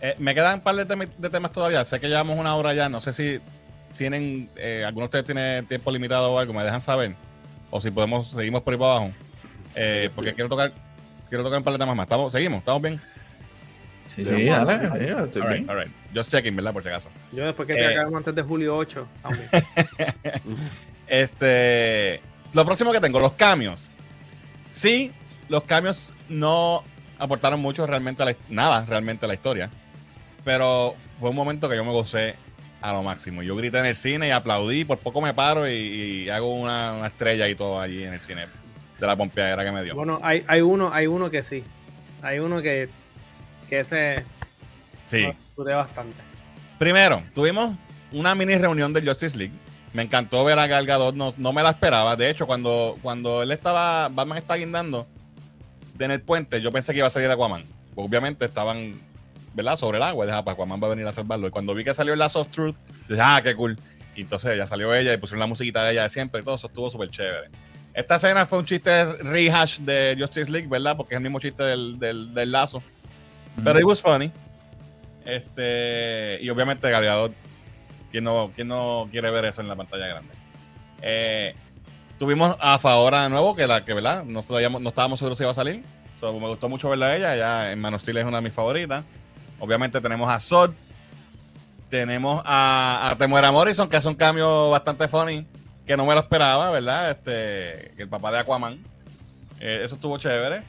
[0.00, 1.84] Eh, me quedan un par de, temas todavía.
[1.84, 2.88] Sé que llevamos una hora ya.
[2.88, 3.38] No sé si
[3.94, 6.54] tienen, eh, alguno de ustedes tiene tiempo limitado o algo.
[6.54, 7.14] Me dejan saber.
[7.70, 9.12] O si podemos, seguimos por ahí para abajo.
[9.74, 10.72] Eh, porque quiero tocar,
[11.28, 12.04] quiero tocar un par de temas más.
[12.04, 12.98] ¿Estamos, seguimos, estamos bien.
[14.14, 14.74] Sí, sí, dale,
[15.24, 15.70] estoy All right, bien.
[15.70, 15.90] all right.
[16.14, 16.72] Just checking, ¿verdad?
[16.72, 17.08] Por si acaso.
[17.32, 17.86] Yo después que te Eh.
[17.94, 19.08] acabamos antes de julio 8.
[19.22, 19.48] también.
[21.06, 22.20] Este,
[22.54, 23.90] lo próximo que tengo, los cambios.
[24.70, 25.12] Sí,
[25.48, 26.82] los cambios no
[27.18, 29.68] aportaron mucho realmente a la, nada realmente a la historia,
[30.44, 32.36] pero fue un momento que yo me gocé
[32.80, 33.42] a lo máximo.
[33.42, 36.94] Yo grité en el cine y aplaudí, por poco me paro y, y hago una,
[36.94, 38.46] una estrella y todo allí en el cine
[38.98, 39.94] de la pompeadera que me dio.
[39.94, 41.62] Bueno, hay, hay uno, hay uno que sí.
[42.22, 42.88] Hay uno que,
[43.72, 44.24] que ese
[45.02, 45.28] Sí.
[45.56, 46.16] bastante.
[46.78, 47.74] Primero, tuvimos
[48.12, 49.54] una mini reunión del Justice League.
[49.94, 52.14] Me encantó ver a Gal Gadot, no, no me la esperaba.
[52.16, 55.06] De hecho, cuando, cuando él estaba, Batman está guindando
[55.98, 57.64] en el puente, yo pensé que iba a salir Aquaman.
[57.94, 58.92] Obviamente estaban,
[59.54, 59.76] ¿verdad?
[59.76, 60.26] Sobre el agua.
[60.26, 61.46] Dije, ah, pues Aquaman va a venir a salvarlo.
[61.46, 62.76] Y cuando vi que salió el Last of Truth,
[63.08, 63.78] dije, ah, qué cool.
[64.14, 66.56] Y entonces ya salió ella y pusieron la musiquita de ella de siempre y todo
[66.56, 67.48] eso estuvo súper chévere.
[67.94, 70.94] Esta escena fue un chiste rehash de Justice League, ¿verdad?
[70.96, 72.82] Porque es el mismo chiste del, del, del lazo.
[73.62, 74.30] Pero it was funny.
[75.24, 77.32] Este, y obviamente Gal Gadot,
[78.10, 80.34] ¿quién no, quién no quiere ver eso en la pantalla grande?
[81.00, 81.54] Eh,
[82.18, 84.24] tuvimos a Favora de nuevo, que la que, ¿verdad?
[84.24, 85.82] No, sabíamos- no estábamos seguros si iba a salir.
[86.18, 87.36] So, me gustó mucho verla a ella.
[87.36, 89.04] Ya en Man of Steel es una de mis favoritas.
[89.60, 90.72] Obviamente tenemos a Sod.
[91.90, 95.46] Tenemos a, a Temuera Morrison, que hace un cambio bastante funny,
[95.86, 97.10] que no me lo esperaba, ¿verdad?
[97.10, 98.78] Este, el papá de Aquaman.
[99.60, 100.62] Eh, eso estuvo chévere.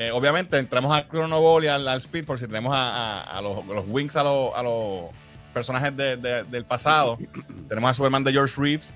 [0.00, 3.66] Eh, obviamente entramos al Chrono Ball y al, al Speed Force y tenemos a, los,
[3.66, 5.10] los Wings a, los-
[5.52, 7.18] personajes de- de- del pasado.
[7.68, 8.94] tenemos a Superman de George Reeves.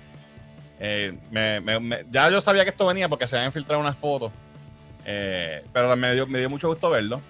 [0.78, 1.12] Eh,
[2.10, 4.30] ya yo sabía que esto venía porque se habían filtrado unas fotos.
[5.04, 7.20] Eh, pero me dio, mucho gusto verlo.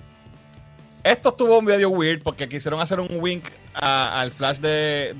[1.03, 5.15] Esto estuvo medio weird porque quisieron hacer un wink al Flash de,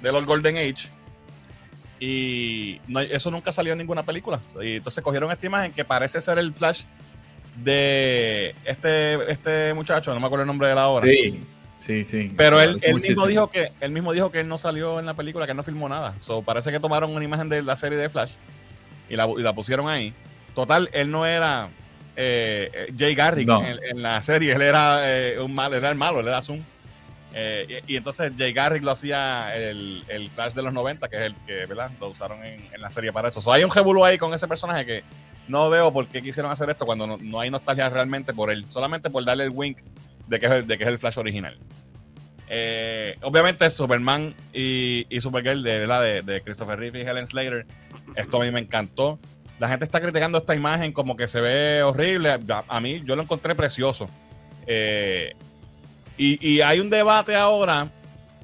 [0.00, 0.88] de, los Golden Age.
[1.98, 2.80] Y
[3.10, 4.40] eso nunca salió en ninguna película.
[4.58, 6.84] Entonces cogieron esta imagen que parece ser el Flash
[7.62, 11.06] de este, este muchacho, no me acuerdo el nombre de la hora.
[11.06, 11.40] Sí,
[11.76, 12.32] sí, sí.
[12.36, 15.46] Pero él, mismo dijo que él mismo dijo que él no salió en la película,
[15.46, 16.14] que él no filmó nada.
[16.18, 18.32] So, parece que tomaron una imagen de la serie de Flash
[19.08, 20.14] y la, y la pusieron ahí.
[20.54, 21.68] Total, él no era
[22.16, 23.64] eh, eh, Jay Garrick No.
[23.64, 26.62] en, en la serie, él era eh, un mal, era el malo, él era Zoom.
[27.32, 31.16] Eh, y, y entonces Jay Garrick lo hacía el, el Flash de los 90, que
[31.16, 31.90] es el que ¿verdad?
[32.00, 33.40] lo usaron en, en la serie para eso.
[33.40, 35.04] So, hay un revuelo ahí con ese personaje que
[35.50, 38.68] no veo por qué quisieron hacer esto cuando no, no hay nostalgia realmente por él,
[38.68, 39.78] solamente por darle el wink
[40.28, 41.58] de que es el, de que es el Flash original.
[42.48, 46.02] Eh, obviamente Superman y, y Supergirl de, ¿verdad?
[46.02, 47.66] de, de Christopher Reeve y Helen Slater,
[48.16, 49.18] esto a mí me encantó.
[49.58, 52.38] La gente está criticando esta imagen como que se ve horrible.
[52.68, 54.06] A, mí yo lo encontré precioso.
[54.66, 55.34] Eh,
[56.16, 57.90] y, y hay un debate ahora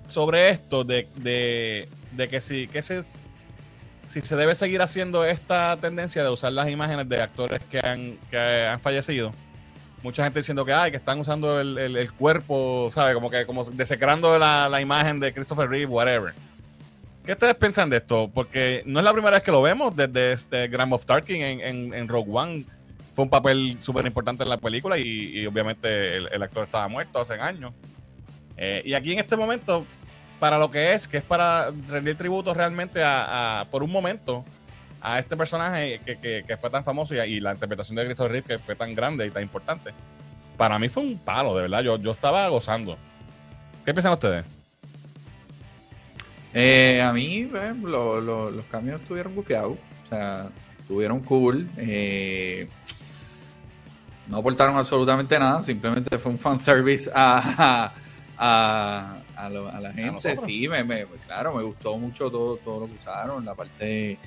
[0.06, 3.02] sobre esto de, de, de que si, que se,
[4.06, 8.16] si se debe seguir haciendo esta tendencia de usar las imágenes de actores que han,
[8.30, 9.32] que han fallecido.
[10.02, 13.14] Mucha gente diciendo que, ay, que están usando el, el- cuerpo, ¿sabe?
[13.14, 16.32] Como que como desecrando la, la imagen de Christopher Reeve, whatever.
[17.24, 18.30] ¿Qué ustedes piensan de esto?
[18.32, 21.60] Porque no es la primera vez que lo vemos desde este Grand Moff Tarkin en,
[21.60, 22.64] en, en Rogue One.
[23.14, 27.18] Fue un papel súper importante en la película y, obviamente el, el actor estaba muerto
[27.18, 27.72] hace años.
[28.56, 29.84] Eh, y aquí en este momento,
[30.38, 34.44] para lo que es, que es para rendir tributo realmente a, por un momento
[35.00, 38.58] a este personaje que, que- fue tan famoso y, la interpretación de Christopher Reeve que
[38.58, 39.92] fue tan grande y tan importante.
[40.56, 41.82] para mí fue un palo, de verdad.
[41.82, 42.96] Yo, yo estaba gozando.
[43.84, 44.44] ¿Qué piensan ustedes?
[46.54, 49.76] Eh, a mí pues, los cambios estuvieron bufiados.
[50.04, 50.48] O sea,
[50.80, 51.68] estuvieron cool.
[51.76, 52.68] Eh,
[54.28, 55.62] no aportaron absolutamente nada.
[55.62, 57.92] Simplemente fue un fanservice a,
[58.38, 60.36] a, la gente.
[60.36, 63.44] sí, me, claro, me gustó mucho todo, todo lo que usaron.
[63.44, 64.18] La parte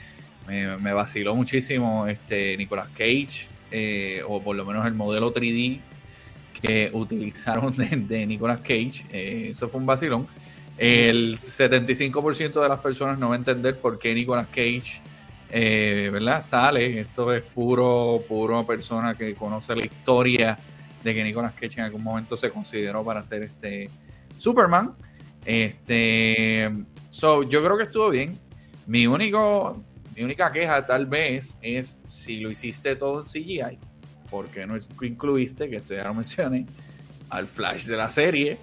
[0.48, 5.80] me, vaciló muchísimo este Nicolas Cage, eh, o por lo menos el modelo 3D
[6.62, 9.06] que utilizaron de, Nicolas Cage.
[9.12, 10.28] Eh, eso fue un vacilón.
[10.78, 15.02] El 75% de las personas no va a entender por qué Nicolas Cage
[15.52, 16.42] eh, ¿verdad?
[16.42, 17.02] sale.
[17.02, 20.58] Esto es puro, puro persona que conoce la historia
[21.04, 23.90] de que Nicolas Cage en algún momento se consideró para ser este
[24.40, 24.96] Superman.
[25.46, 26.72] Este,
[27.10, 28.40] so, yo creo que estuvo bien.
[28.88, 29.84] Mi único,
[30.16, 33.78] mi única queja tal vez es si lo hiciste todo en CGI,
[34.30, 36.66] ¿por qué no incluiste, que esto ya lo mencioné,
[37.30, 38.58] al Flash de la serie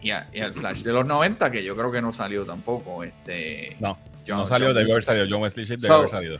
[0.00, 3.02] y, al Flash de los 90, que yo creo que no salió tampoco.
[3.02, 3.98] Este, no,
[4.28, 5.26] no salió, de haber salido.
[5.28, 6.38] John Wesley Shipp de haber salido.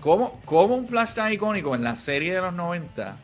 [0.00, 3.16] ¿cómo, ¿Cómo un Flash tan icónico en la serie de los 90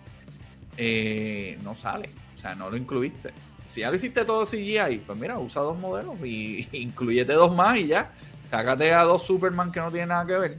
[0.77, 2.11] eh, no sale?
[2.37, 3.33] O sea, no lo incluiste.
[3.67, 7.79] Si ya lo hiciste todo CGI, pues mira, usa dos modelos y incluyete dos más
[7.79, 8.13] y ya.
[8.45, 10.59] Sácate a dos Superman que no tienen nada que ver.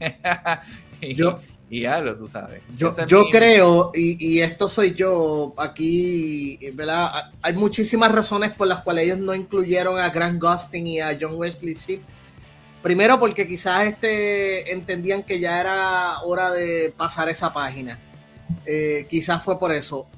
[1.02, 2.62] y, yo, y ya lo tú sabes.
[2.78, 7.30] Yo, yo creo, y, y, esto soy yo, aquí, ¿verdad?
[7.42, 11.34] Hay muchísimas razones por las cuales ellos no incluyeron a Grant Gustin y a John
[11.36, 12.02] Wesley Shipp.
[12.82, 17.98] Primero porque quizás este entendían que ya era hora de pasar esa página.
[18.64, 20.08] Eh, quizás fue por eso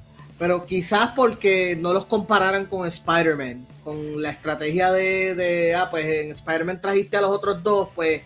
[0.43, 6.31] pero quizás porque no los compararan con Spider-Man, con la estrategia de, ah, pues en
[6.31, 8.23] Spider-Man trajiste a los otros dos, pues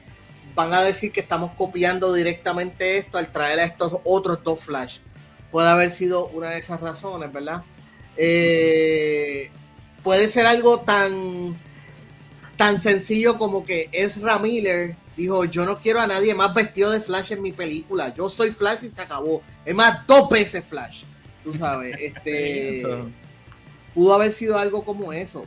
[0.55, 4.97] van a decir que estamos copiando directamente esto al traer a estos otros dos Flash.
[5.51, 7.61] Puede haber sido una de esas razones, ¿verdad?
[8.17, 9.51] Eh,
[10.01, 11.55] puede ser algo tan,
[12.55, 16.99] tan sencillo como que Ezra Miller dijo, yo no quiero a nadie más vestido de
[16.99, 19.43] Flash en mi película, yo soy Flash y se acabó.
[19.63, 21.03] Es más, dos veces Flash
[21.47, 22.83] tú sabes, este
[23.93, 25.45] pudo haber sido algo como eso.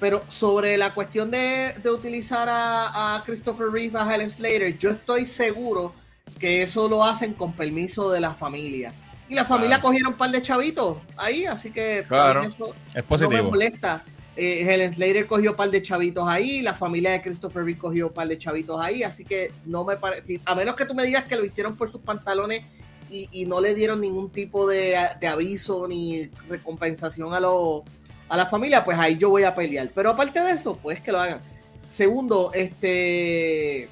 [0.00, 5.94] Pero sobre la cuestión de, utilizar a, Christopher Reeve, a Helen Slater, yo estoy seguro
[6.38, 8.92] que eso lo hacen con permiso de la familia.
[9.28, 13.38] Y la familia cogieron un par de chavitos ahí, así que eso es positivo.
[13.38, 14.04] no me molesta.
[14.36, 18.08] Eh, Helen Slater cogió un par de chavitos ahí, la familia de Christopher Reeve cogió
[18.08, 21.06] un par de chavitos ahí, así que no me parece, a menos que tú me
[21.06, 22.62] digas que lo hicieron por sus pantalones
[23.10, 28.98] y, no le dieron ningún tipo de, aviso ni recompensación a, a la familia, pues
[28.98, 29.90] ahí yo voy a pelear.
[29.94, 31.40] Pero aparte de eso, pues que lo hagan.
[31.88, 33.88] Segundo, este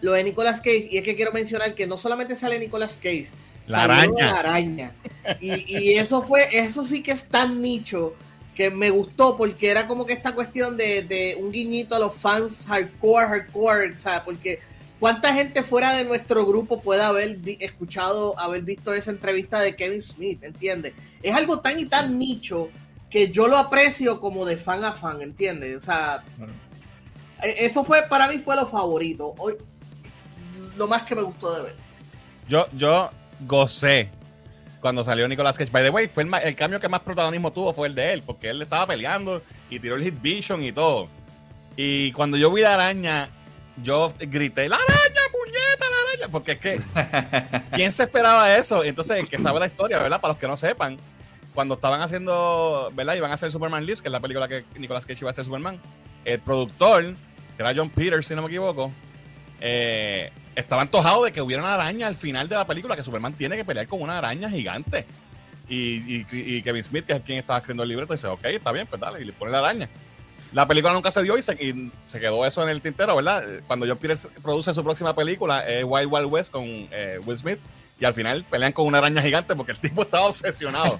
[0.00, 3.28] lo de Nicolas Cage, y es que quiero mencionar que no solamente sale Nicolas Cage,
[3.66, 4.26] la araña.
[4.26, 4.92] La araña.
[5.40, 8.14] Y, y, eso fue, eso sí que es tan nicho
[8.54, 12.14] que me gustó porque era como que esta cuestión de, de un guiñito a los
[12.14, 14.60] fans hardcore, hardcore, o sea, porque
[15.00, 20.02] ¿Cuánta gente fuera de nuestro grupo puede haber escuchado, haber visto esa entrevista de Kevin
[20.02, 20.42] Smith?
[20.42, 20.94] ¿Entiendes?
[21.22, 22.68] Es algo tan y tan nicho
[23.08, 25.76] que yo lo aprecio como de fan a fan, ¿entiendes?
[25.76, 26.24] O sea,
[27.42, 29.34] e-, eso fue, para mí fue lo favorito.
[29.38, 29.54] Hoy,
[30.76, 31.74] lo más que me gustó de ver.
[32.48, 33.10] Yo, yo
[33.46, 34.10] gocé
[34.80, 35.70] cuando salió Nicolas Cage.
[35.70, 38.50] By the way, fue el, cambio que más protagonismo tuvo fue el de él, porque
[38.50, 41.08] él estaba peleando y tiró el hit vision y todo.
[41.76, 43.30] Y cuando yo vi la araña
[43.82, 46.80] yo grité, la araña, puñeta, la araña, porque es que,
[47.72, 48.84] ¿quién se esperaba eso?
[48.84, 50.20] Entonces, el que sabe la historia, ¿verdad?
[50.20, 50.98] Para los que no sepan,
[51.54, 53.14] cuando estaban haciendo, ¿verdad?
[53.14, 55.44] Iban a hacer Superman Lives, que es la película que Nicolas Cage iba a hacer
[55.44, 55.80] Superman,
[56.24, 57.14] el productor,
[57.56, 58.92] que era John Peters, si no me equivoco,
[59.60, 63.32] eh, estaba antojado de que hubiera una araña al final de la película, que Superman
[63.32, 65.06] tiene que pelear con una araña gigante.
[65.68, 68.86] Y, y, Kevin Smith, que es quien estaba escribiendo el libreto, dice, ok, está bien,
[68.86, 69.88] pues dale, y le pone la araña.
[70.52, 73.44] La película nunca se dio y se, quedó eso en el tintero, ¿verdad?
[73.66, 77.58] Cuando John Peters produce su próxima película, es Wild Wild West con eh, Will Smith,
[78.00, 80.98] y al final pelean con una araña gigante porque el tipo estaba obsesionado.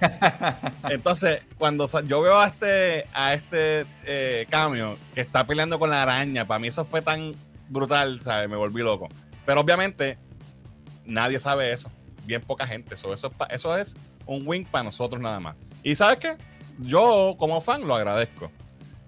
[0.90, 6.02] Entonces, cuando yo veo a este, a este eh, cambio que está peleando con la
[6.02, 7.34] araña, para mí eso fue tan
[7.68, 8.48] brutal, ¿sabes?
[8.48, 9.08] Me volví loco.
[9.46, 10.18] Pero obviamente,
[11.04, 11.90] nadie sabe eso.
[12.24, 12.94] Bien poca gente.
[12.94, 13.96] Eso, eso, eso es
[14.26, 15.56] un win para nosotros nada más.
[15.82, 16.36] Y ¿sabes qué?
[16.78, 18.50] Yo, como fan, lo agradezco.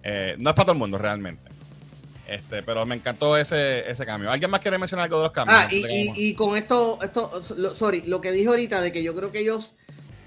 [0.02, 1.50] Eh, no es para todo el mundo realmente.
[2.26, 4.30] Este, pero me encantó ese, ese cambio.
[4.30, 5.58] ¿Alguien más quiere mencionar algo de los cambios?
[5.58, 7.42] Ah, y, con esto, esto,
[7.74, 9.74] sorry, lo que dije ahorita de que yo creo que ellos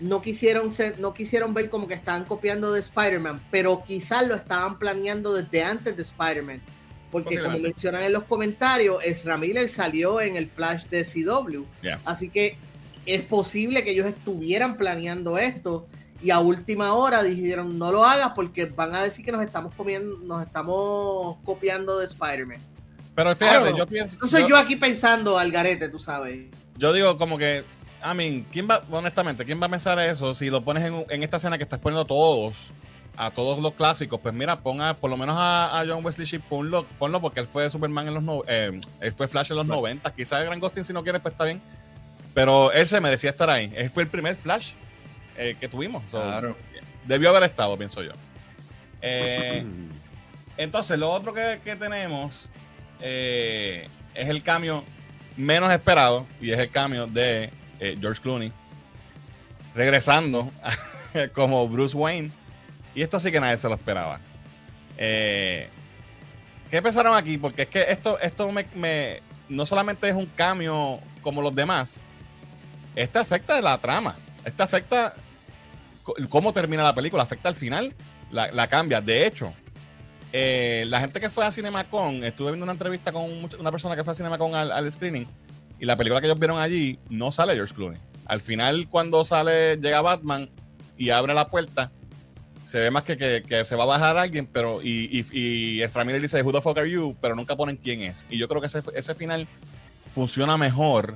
[0.01, 4.35] no quisieron ser, no quisieron ver como que estaban copiando de Spider-Man, pero quizás lo
[4.35, 6.61] estaban planeando desde antes de Spider-Man.
[7.09, 11.63] Porque como mencionan en los comentarios, Ezra Miller salió en el Flash de CW.
[12.03, 12.57] Así que
[13.05, 15.87] es posible que ellos estuvieran planeando esto
[16.23, 19.75] y a última hora dijeron no lo hagas porque van a decir que nos estamos
[19.75, 22.59] comiendo, nos estamos copiando de Spider-Man.
[23.13, 24.17] Pero fíjate, yo pienso.
[24.21, 26.45] No soy yo, aquí pensando al garete, tú sabes.
[26.77, 27.63] Yo digo como que,
[28.03, 31.23] I mean, ¿quién va, honestamente, quién va a pensar eso si lo pones en, en
[31.23, 32.55] esta escena que estás poniendo todos,
[33.17, 34.19] a todos los clásicos?
[34.19, 37.69] Pues mira, ponga por lo menos a, John Wesley Shipp, ponlo, ponlo porque él fue
[37.69, 40.11] Superman en los no, eh, él fue Flash en los 90.
[40.15, 41.61] Quizás el Gran Ghosting si no quiere, pues está bien.
[42.33, 43.71] Pero él se merecía estar ahí.
[43.75, 44.73] Él fue el primer Flash
[45.37, 46.03] eh, que tuvimos.
[46.09, 46.55] claro.
[47.05, 48.11] Debió haber estado, pienso yo.
[49.01, 49.65] Eh,
[50.57, 52.49] entonces, lo otro que, tenemos
[53.01, 54.83] eh, es el cambio
[55.35, 57.49] menos esperado y es el cambio de
[57.99, 58.53] George Clooney
[59.75, 60.51] regresando
[61.33, 62.31] como Bruce Wayne.
[62.95, 64.19] Y esto sí que nadie se lo esperaba.
[64.95, 67.37] ¿Qué pensaron aquí?
[67.37, 71.99] Porque es que esto, esto me, no solamente es un cambio como los demás,
[72.95, 74.15] este afecta la trama.
[74.45, 75.13] Este afecta
[76.29, 77.93] cómo termina la película, afecta al final,
[78.31, 79.01] la, cambia.
[79.01, 79.53] De hecho,
[80.31, 84.03] eh, la gente que fue a CinemaCon, estuve viendo una entrevista con una persona que
[84.03, 85.27] fue a CinemaCon al, al screening
[85.79, 87.99] y la película que ellos vieron allí no sale George Clooney.
[88.25, 90.49] Al final, cuando sale, llega Batman
[90.97, 91.91] y abre la puerta,
[92.63, 96.41] se ve más que, que, se va a bajar alguien, pero y, y, y dice,
[96.41, 97.15] Who the fuck are you?
[97.19, 98.25] Pero nunca ponen quién es.
[98.29, 99.47] Y yo creo que ese, ese final
[100.13, 101.15] funciona mejor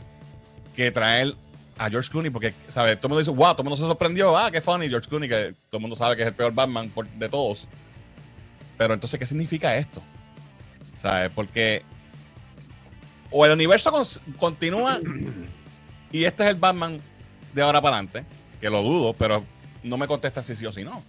[0.76, 1.35] que traer
[1.78, 2.98] a George Clooney, porque, ¿sabes?
[2.98, 5.30] Todo el mundo dice, wow, todo el mundo se sorprendió, ah, qué funny, George Clooney,
[5.30, 7.68] que todo el mundo sabe que es el peor Batman de todos.
[8.78, 10.02] Pero entonces, ¿qué significa esto?
[10.95, 11.32] ¿Sabes?
[11.34, 11.84] Porque
[13.32, 13.91] o el universo
[14.40, 14.99] continúa
[16.12, 16.99] y este es el Batman
[17.54, 18.24] de ahora para adelante,
[18.62, 19.44] que lo dudo, pero
[19.84, 21.04] no me contesta si sí o si no.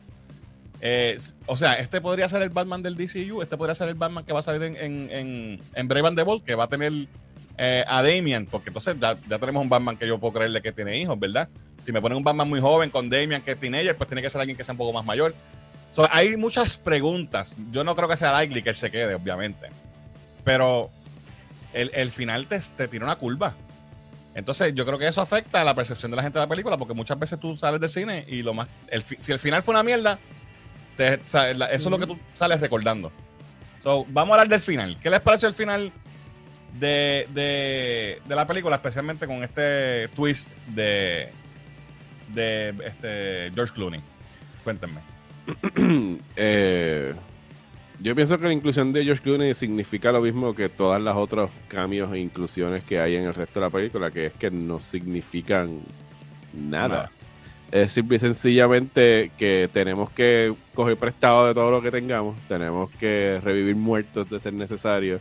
[0.80, 4.24] Eh, o sea, este podría ser el Batman del DCU, este podría ser el Batman
[4.24, 6.68] que va a salir en, en, en, en Brave and the Bold, que va a
[6.68, 6.92] tener
[7.60, 10.96] eh, a Damian, porque entonces ya, tenemos un Batman que yo puedo creerle que tiene
[10.96, 11.48] hijos, ¿verdad?
[11.82, 14.30] Si me ponen un Batman muy joven con Damian que es teenager, pues tiene que
[14.30, 15.34] ser alguien que sea un poco más mayor.
[16.10, 17.56] hay muchas preguntas.
[17.72, 19.70] Yo no creo que sea likely que él se quede, obviamente.
[20.44, 20.90] Pero
[21.72, 23.54] el, final te, te tira una curva.
[24.36, 26.76] Entonces, yo creo que eso afecta a la percepción de la gente de la película,
[26.76, 28.68] porque muchas veces tú sales del cine y lo más.
[29.16, 30.20] si el final fue una mierda,
[30.96, 33.10] eso es lo que tú sales recordando.
[33.80, 34.96] So, vamos a hablar del final.
[35.02, 35.92] ¿Qué les pareció el final
[36.74, 37.26] de,
[38.26, 41.30] de, la película, especialmente con este twist de,
[42.32, 44.00] de este George Clooney.
[44.64, 45.00] Cuéntenme.
[46.36, 47.14] Eh,
[48.00, 51.50] yo pienso que la inclusión de George Clooney significa lo mismo que todas las otros
[51.66, 54.78] cambios e inclusiones que hay en el resto de la película, que es que no
[54.80, 55.80] significan
[56.52, 57.10] nada.
[57.72, 62.88] Es simple y sencillamente que tenemos que coger prestado de todo lo que tengamos, tenemos
[62.92, 65.20] que revivir muertos de ser necesario,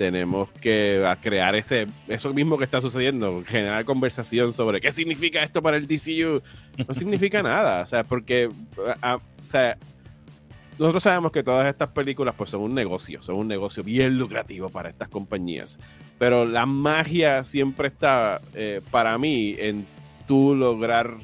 [0.00, 5.60] tenemos que crear ese eso mismo que está sucediendo, generar conversación sobre qué significa esto
[5.62, 6.40] para el DCU.
[6.88, 8.48] No significa nada, o sea, porque
[8.78, 9.76] o sea,
[10.78, 14.70] nosotros sabemos que todas estas películas pues son un negocio, son un negocio bien lucrativo
[14.70, 15.78] para estas compañías,
[16.18, 19.84] pero la magia siempre está eh, para mí en
[20.26, 21.18] tú lograr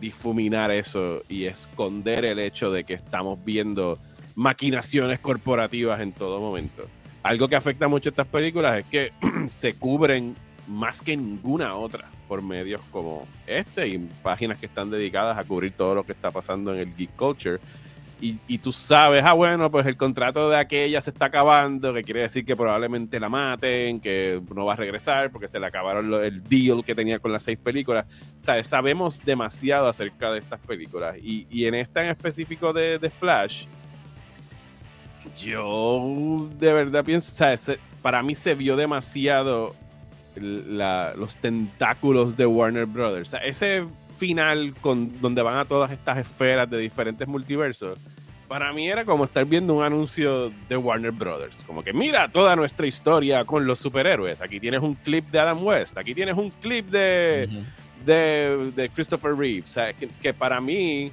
[0.00, 3.98] difuminar eso y esconder el hecho de que estamos viendo
[4.34, 6.88] maquinaciones corporativas en todo momento
[7.24, 9.12] algo que afecta mucho a estas películas es que
[9.48, 10.36] se cubren
[10.68, 15.72] más que ninguna otra por medios como este y páginas que están dedicadas a cubrir
[15.72, 17.58] todo lo que está pasando en el geek culture.
[18.20, 22.20] Y, tú sabes, ah, bueno, pues el contrato de aquella se está acabando, que quiere
[22.20, 26.42] decir que probablemente la maten, que no va a regresar porque se le acabaron el
[26.42, 28.06] deal que tenía con las seis películas.
[28.34, 31.18] O sea, sabemos demasiado acerca de estas películas.
[31.22, 33.66] Y, en esta en específico de, de Flash,
[35.38, 39.74] yo de verdad pienso, o sea, para mí se vio demasiado
[40.36, 43.28] los tentáculos de Warner Brothers.
[43.28, 43.84] O sea, ese
[44.18, 47.98] final con donde van a todas estas esferas de diferentes multiversos,
[48.48, 51.62] para mí era como estar viendo un anuncio de Warner Brothers.
[51.66, 54.40] Como que mira toda nuestra historia con los superhéroes.
[54.40, 57.48] Aquí tienes un clip de Adam West, aquí tienes un clip de,
[58.04, 59.70] de, Christopher Reeves.
[59.70, 61.10] O sea, que para mí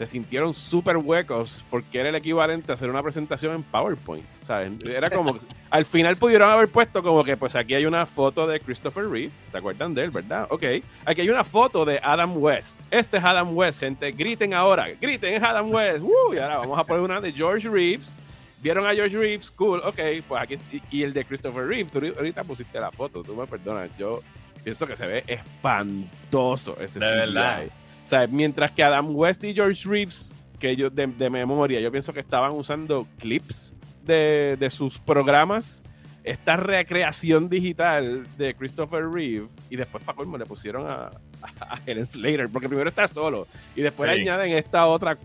[0.00, 4.24] se sintieron súper huecos porque era el equivalente a hacer una presentación en PowerPoint.
[4.40, 4.72] ¿sabes?
[4.86, 5.36] Era como,
[5.70, 9.30] al final pudieron haber puesto como que, pues aquí hay una foto de Christopher Reeve,
[9.50, 10.46] ¿se acuerdan de él, verdad?
[10.48, 10.64] Ok,
[11.04, 12.80] aquí hay una foto de Adam West.
[12.90, 16.02] Este es Adam West, gente, griten ahora, griten, es Adam West.
[16.32, 18.14] Y ahora vamos a poner una de George Reeves.
[18.62, 20.56] Vieron a George Reeves, cool, ok, pues aquí,
[20.90, 24.20] y, el de Christopher Reeve, tú ahorita pusiste la foto, tú me perdonas, yo
[24.64, 27.64] pienso que se ve espantoso ese De verdad
[28.10, 32.20] sea, mientras que Adam West y George Reeves, que yo de, memoria, yo pienso que
[32.20, 33.72] estaban usando clips
[34.04, 35.82] de, sus programas,
[36.24, 41.12] esta recreación digital de Christopher Reeve, y después para colmo le pusieron a,
[41.60, 43.46] a Helen Slater, porque primero está solo
[43.76, 45.16] y después añaden esta otra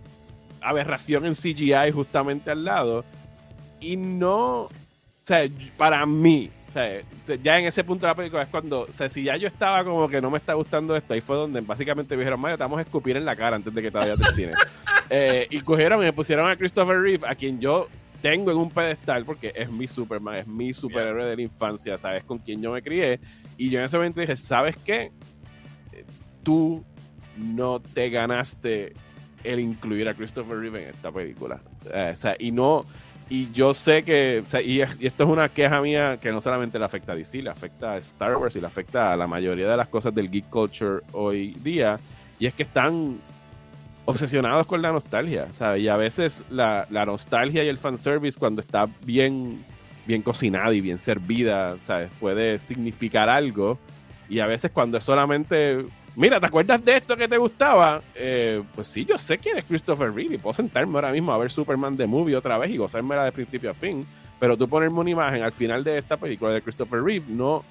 [0.62, 3.04] aberración en CGI justamente al lado.
[3.80, 4.70] Y no,
[5.26, 7.02] o sea, para mí, o sea,
[7.42, 9.84] ya en ese punto de la película es cuando, o sea, si ya yo estaba
[9.84, 12.64] como que no me está gustando esto, ahí fue donde básicamente me dijeron, Mario, te
[12.64, 14.54] vamos a escupir en la cara antes de que te vayas del cine.
[15.08, 17.88] Eh, y cogieron y me pusieron a Christopher Reeve, a quien yo
[18.24, 22.24] tengo en un pedestal porque es mi Superman, es mi superhéroe de la infancia, sabes
[22.24, 23.20] con quién yo me crié.
[23.56, 25.12] Y yo en ese momento dije, ¿sabes qué?
[26.42, 26.84] Tú
[27.38, 28.94] no te ganaste
[29.44, 31.62] el incluir a Christopher Reeve en esta película.
[31.94, 32.84] Eh, o sea, y no,
[33.30, 37.14] y yo sé que, y, esto es una queja mía que no solamente le afecta
[37.14, 39.88] a DC, le afecta a Star Wars y le afecta a la mayoría de las
[39.88, 41.98] cosas del geek culture hoy día,
[42.38, 43.20] y es que están
[44.06, 45.82] obsesionados con la nostalgia, ¿sabes?
[45.82, 49.66] Y a veces la, nostalgia y el fanservice cuando está bien,
[50.06, 52.12] bien cocinada y bien servida, ¿sabes?
[52.20, 53.80] Puede significar algo.
[54.30, 55.86] Y a veces cuando es solamente,
[56.16, 58.02] mira, ¿te acuerdas de esto que te gustaba?
[58.14, 61.52] Eh, pues sí, yo sé quién es Christopher Reeve puedo sentarme ahora mismo a ver
[61.52, 64.06] Superman The Movie otra vez y gozármela de principio a fin.
[64.40, 67.64] Pero tú ponerme una imagen al final de esta película de Christopher Reeve no,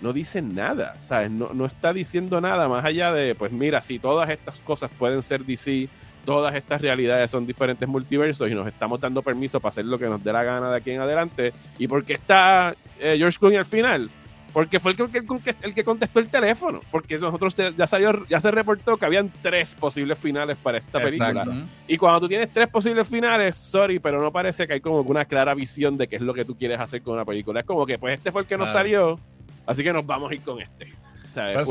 [0.00, 1.30] no dice nada, ¿sabes?
[1.30, 5.22] No, no está diciendo nada más allá de, pues mira, si todas estas cosas pueden
[5.22, 5.88] ser DC,
[6.24, 10.06] todas estas realidades son diferentes multiversos y nos estamos dando permiso para hacer lo que
[10.06, 11.52] nos dé la gana de aquí en adelante.
[11.78, 14.10] ¿Y por qué está eh, George Clooney al final?
[14.58, 16.80] Porque fue el que, el, que contestó el teléfono.
[16.90, 21.46] Porque nosotros ya salió, ya se reportó que habían tres posibles finales para esta película.
[21.86, 25.26] Y cuando tú tienes tres posibles finales, sorry, pero no parece que hay como una
[25.26, 27.60] clara visión de qué es lo que tú quieres hacer con una película.
[27.60, 29.20] Es como que, pues este fue el que nos salió
[29.64, 30.92] Así que nos vamos a ir con este.
[31.30, 31.68] esa es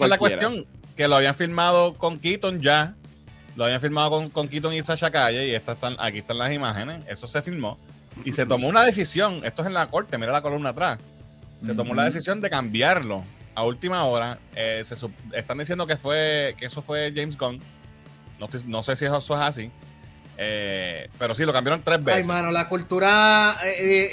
[0.00, 0.64] la, cuestión,
[0.96, 2.94] que lo habían filmado con Keaton ya.
[3.54, 6.50] Lo habían filmado con, con Keaton y Sasha Calle y estas están, aquí están las
[6.54, 7.04] imágenes.
[7.06, 7.78] Eso se filmó.
[8.24, 10.98] Y se tomó una decisión, esto es en la corte, mira la columna atrás.
[11.64, 13.22] Se tomó la decisión de cambiarlo
[13.54, 14.38] a última hora.
[14.54, 14.96] Eh, se,
[15.34, 17.60] están diciendo que fue que eso fue James Gunn.
[18.38, 19.70] No, no sé si eso es así.
[20.42, 22.22] Eh, pero sí, lo cambiaron tres veces.
[22.22, 24.08] Ay, mano, la cultura, eh,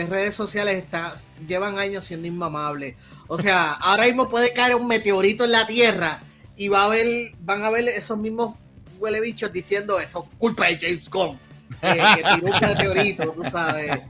[0.00, 1.14] eh, redes sociales está,
[1.46, 2.96] llevan años siendo inmamable.
[3.28, 6.18] O sea, ahora mismo puede caer un meteorito en la Tierra
[6.56, 8.56] y va a haber, van a ver esos mismos
[8.98, 11.38] huele bichos diciendo eso, culpa de James Gunn.
[11.80, 14.00] Que tiró un meteorito, tú sabes.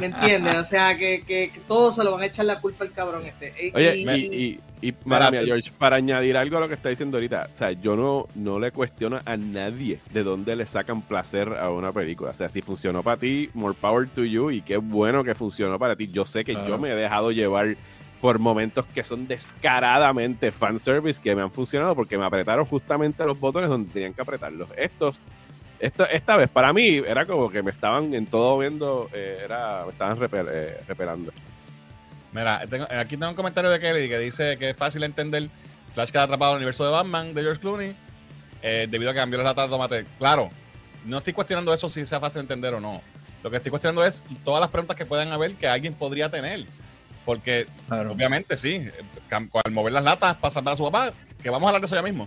[0.00, 0.56] ¿Me entiendes?
[0.56, 3.72] O sea, que, que, todos se lo van a echar la culpa al cabrón este.
[3.74, 7.56] Oye, y, y para, George, para añadir algo a lo que está diciendo ahorita, o
[7.56, 11.92] sea, yo no, no le cuestiono a nadie de dónde le sacan placer a una
[11.92, 12.30] película.
[12.30, 15.78] O sea, si funcionó para ti, more power to you, y qué bueno que funcionó
[15.78, 16.08] para ti.
[16.10, 17.76] Yo sé que yo me he dejado llevar
[18.20, 23.38] por momentos que son descaradamente fanservice que me han funcionado porque me apretaron justamente los
[23.38, 24.68] botones donde tenían que apretarlos.
[24.76, 25.18] Estos,
[25.80, 29.84] esto, esta vez, para mí, era como que me estaban en todo viendo, eh, era,
[29.84, 31.32] me estaban eh, repelando.
[32.32, 32.62] Mira,
[32.98, 35.50] aquí tengo un comentario de Kelly que dice que es fácil entender
[35.94, 37.96] Flash queda atrapado en el universo de Batman de George Clooney
[38.62, 40.06] eh, debido a que cambió la lata de tomate.
[40.18, 40.50] Claro,
[41.04, 43.02] no estoy cuestionando eso si sea fácil entender o no.
[43.42, 46.66] Lo que estoy cuestionando es todas las preguntas que puedan haber que alguien podría tener.
[47.24, 48.88] Porque obviamente sí,
[49.30, 51.12] al mover las latas para salvar a su papá,
[51.42, 52.26] que vamos a hablar de eso ya mismo,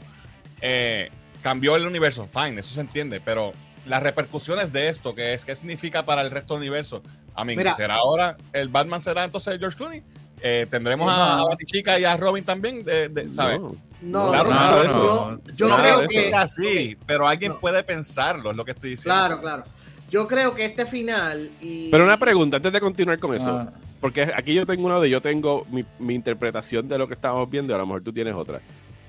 [0.61, 1.09] eh,
[1.43, 3.51] cambió el universo, fine, eso se entiende, pero
[3.85, 5.45] las repercusiones de esto, ¿qué es?
[5.45, 7.03] ¿Qué significa para el resto del universo?
[7.35, 10.03] A mí, ¿será ahora el Batman será entonces George Clooney?
[10.41, 12.83] Eh, ¿Tendremos a, a Batichica y a Robin también?
[12.83, 13.59] De, ¿Sabes?
[14.01, 18.71] No, claro, no, yo, creo que es así, pero alguien puede pensarlo, es lo que
[18.71, 19.15] estoy diciendo.
[19.15, 19.63] Claro, claro.
[20.09, 21.89] Yo creo que este final y...
[21.89, 23.71] Pero una pregunta, antes de continuar con eso, ah.
[24.01, 27.49] porque aquí yo tengo uno de yo tengo mi, mi interpretación de lo que estamos
[27.49, 28.61] viendo y a lo mejor tú tienes otra.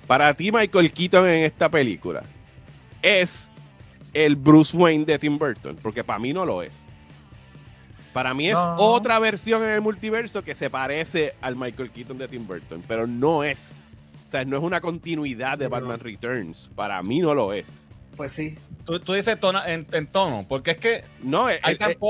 [0.06, 2.22] Para ti, Michael Keaton en esta película,
[3.02, 3.50] ¿es
[4.14, 6.86] el Bruce Wayne de Tim Burton, porque para mí no lo es.
[8.12, 12.28] Para mí es otra versión en el multiverso que se parece al Michael Keaton de
[12.28, 13.76] Tim Burton, pero no es.
[14.28, 16.70] O sea, no es una continuidad de Batman Returns.
[16.76, 17.84] Para mí no lo es.
[18.16, 18.56] Pues sí.
[18.84, 19.36] Tú, dices
[19.66, 21.58] en, tono, porque es que no, hay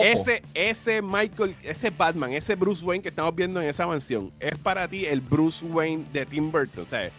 [0.02, 4.58] ese, ese Michael, ese Batman, ese Bruce Wayne que estamos viendo en esa mansión, es
[4.58, 6.84] para ti el Bruce Wayne de Tim Burton.
[6.84, 7.10] O sea,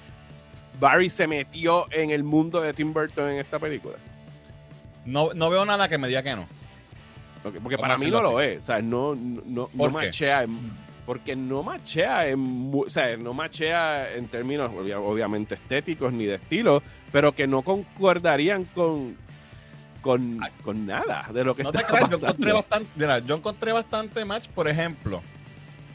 [0.80, 3.96] Barry se metió en el mundo de Tim Burton en esta película.
[5.06, 6.48] No, no veo nada que me diga que no.
[7.62, 8.60] porque para mí no lo es.
[8.60, 10.46] O sea, no, no, no machea.
[11.06, 16.82] porque no machea en, o sea, no machea en términos obviamente estéticos ni de estilo,
[17.12, 19.16] pero que no concordarían con,
[20.02, 24.48] con, con nada de lo que está yo encontré bastante, mira, yo encontré bastante match,
[24.50, 25.22] por ejemplo.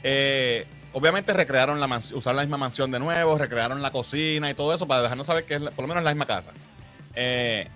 [0.02, 4.74] Eh, obviamente recrearon la usaron la misma mansión de nuevo, recrearon la cocina y todo
[4.74, 6.52] eso para dejarnos saber que es por lo menos la misma casa.
[7.14, 7.68] Eh,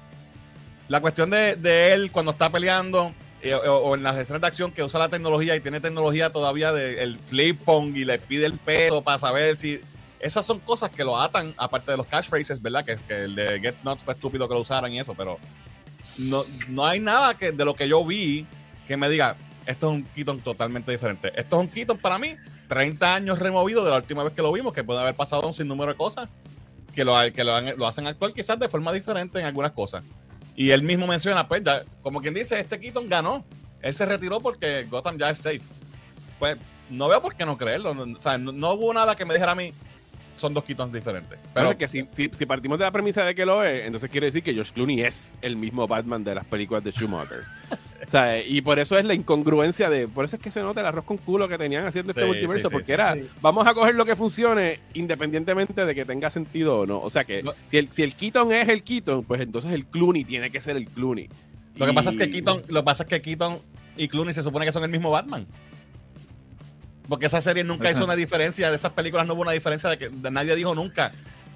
[0.89, 3.13] la cuestión de, él cuando está peleando
[3.43, 6.73] eh, o, en las escenas de acción que usa la tecnología y tiene tecnología todavía
[6.73, 9.81] del flip phone y le pide el peso para saber si
[10.21, 12.85] esas son cosas que lo atan, aparte de los catchphrases, ¿verdad?
[12.85, 15.39] Que, que el de Get Not fue estúpido que lo usaran y eso, pero
[16.19, 18.47] no, no hay nada que de lo que yo vi
[18.87, 19.37] que me diga,
[19.67, 21.33] esto es un Keaton totalmente diferente.
[21.35, 22.35] Esto es un Keaton para mí,
[22.69, 25.55] 30 años removido de la última vez que lo vimos, que puede haber pasado un
[25.55, 26.29] sinnúmero de cosas
[26.95, 30.03] que lo, que lo, hacen actual quizás de forma diferente en algunas cosas.
[30.57, 33.45] Y él mismo menciona, pues, ya, como quien dice, este Keaton ganó.
[33.83, 35.63] Él se retiró porque Gotham ya es safe.
[36.39, 36.57] Pues
[36.89, 37.91] no veo por qué no creerlo.
[37.91, 39.73] O sea, no, no hubo nada que me dijera a mí,
[40.37, 41.39] son dos Keatons diferentes.
[41.53, 44.11] Pero es que si, si, si partimos de la premisa de que lo es, entonces
[44.11, 47.41] quiere decir que George Clooney es el mismo Batman de las películas de Schumacher.
[48.07, 50.09] o sea, y por eso es la incongruencia de.
[50.09, 52.27] Por eso es que se nota el arroz con culo que tenían haciendo este Sí,
[52.27, 52.93] multiverso, sí, sí, porque sí.
[52.93, 53.29] era, Sí.
[53.41, 57.01] vamos a coger lo que funcione independientemente de que tenga sentido o no.
[57.01, 60.25] O sea que si el, si el Keaton es el Keaton, pues entonces el Clooney
[60.25, 61.29] tiene que ser el Clooney.
[61.77, 63.59] lo que Y- pasa es que Keaton, lo que pasa es que Keaton
[63.97, 65.47] y Clooney se supone que son el mismo Batman.
[67.09, 67.99] Porque esa serie nunca Exacto.
[67.99, 70.75] hizo una diferencia, de esas películas no hubo una diferencia de que de- nadie dijo
[70.75, 71.13] nunca,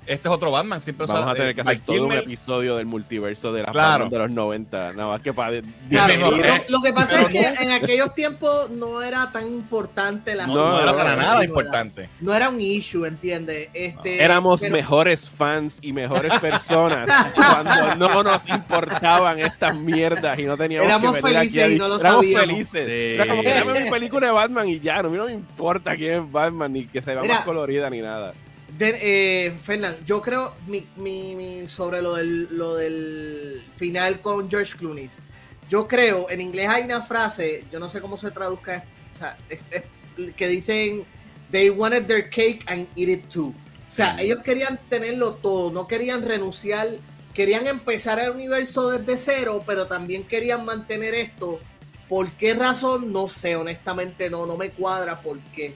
[0.08, 3.52] este es otro Batman, siempre Vamos a tener que hacer todo un episodio del multiverso
[3.52, 4.04] de las Claro.
[4.04, 4.92] Batman de los 90.
[4.94, 5.60] Nada más que para.
[5.90, 6.30] Claro, lo,
[6.68, 10.70] lo que pasa es que en aquellos tiempos no era tan importante la No, No,
[10.70, 12.08] no era para nada importante.
[12.20, 13.68] No era un issue, ¿entiendes?
[13.74, 20.44] Este, Éramos pero- mejores fans y mejores personas cuando no nos importaban estas mierdas y
[20.44, 22.46] no teníamos Éramos que aquí felices a y no lo Éramos sabíamos.
[22.48, 22.86] felices.
[22.86, 23.14] Sí.
[23.14, 26.32] Era como que mi película de Batman y ya, no, no me importa quién es
[26.32, 27.34] Batman ni que se vea Mira.
[27.36, 28.34] más colorida ni nada.
[28.78, 34.48] De, eh, Fernán, yo creo mi, mi- mi- sobre lo del, lo del final con
[34.48, 35.08] George Clooney.
[35.68, 38.84] Yo creo, en inglés hay una frase, yo no sé cómo se traduzca,
[39.16, 41.04] o sea, es- es- que dicen,
[41.50, 43.48] they wanted their cake and eat it too.
[43.86, 44.22] O sea, Sí.
[44.24, 46.88] ellos querían tenerlo todo, no querían renunciar,
[47.34, 51.60] querían empezar el universo desde cero, pero también querían mantener esto.
[52.08, 53.12] ¿Por qué razón?
[53.12, 55.74] No sé, honestamente no, no me cuadra por qué.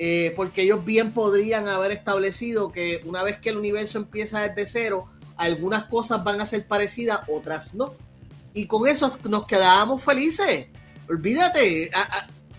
[0.00, 4.70] Eh, porque ellos bien podrían haber establecido que una vez que el universo empieza desde
[4.70, 7.94] cero, algunas cosas van a ser parecidas, otras no.
[8.54, 10.66] Y con eso nos quedábamos felices.
[11.08, 11.90] Olvídate.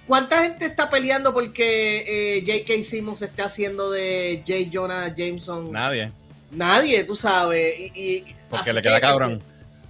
[0.06, 2.84] ¿Cuánta gente está peleando porque eh, J.K.
[2.84, 4.70] Simmons está haciendo de J.
[4.74, 5.72] Jonah Jameson?
[5.72, 6.11] Nadie.
[6.52, 7.80] Nadie, tú sabes.
[7.80, 9.41] Y, y- Porque le queda que- cabrón.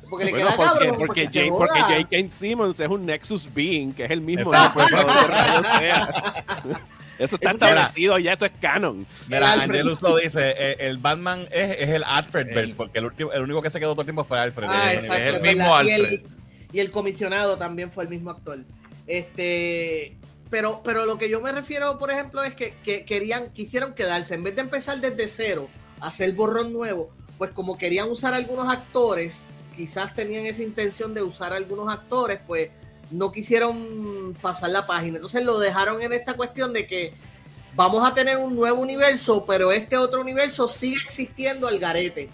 [0.10, 1.08] Porque le Bueno, queda porque, cabrón.
[1.08, 2.30] porque J.K.
[2.30, 4.52] Simmons es un Nexus Being, que es el mismo.
[4.54, 4.82] Exacto.
[7.20, 9.06] Eso está Entonces- establecido, ya eso es canon.
[9.28, 9.70] Mira, Alfred.
[9.72, 13.42] Angelus lo dice, eh, el Batman es, es el Alfredverse, El- porque el, último, el
[13.44, 14.68] único que se quedó todo el tiempo fue Alfred.
[14.70, 15.84] Ah, Eh, exacto, es el es mismo verdad.
[15.84, 16.22] Y el, Alfred.
[16.74, 18.60] y el comisionado también fue el mismo actor.
[19.06, 20.16] Este,
[20.50, 24.36] pero, pero lo que yo me refiero, por ejemplo, es que, que querían, quisieron quedarse,
[24.36, 25.68] en vez de empezar desde cero,
[26.00, 29.44] hacer borrón nuevo, pues como querían usar algunos actores,
[29.76, 32.70] quizás tenían esa intención de usar algunos actores, pues
[33.12, 35.18] no quisieron pasar la página.
[35.18, 37.14] Entonces lo dejaron en esta cuestión de que
[37.76, 42.30] vamos a tener un nuevo universo, pero este otro universo sigue existiendo al garete.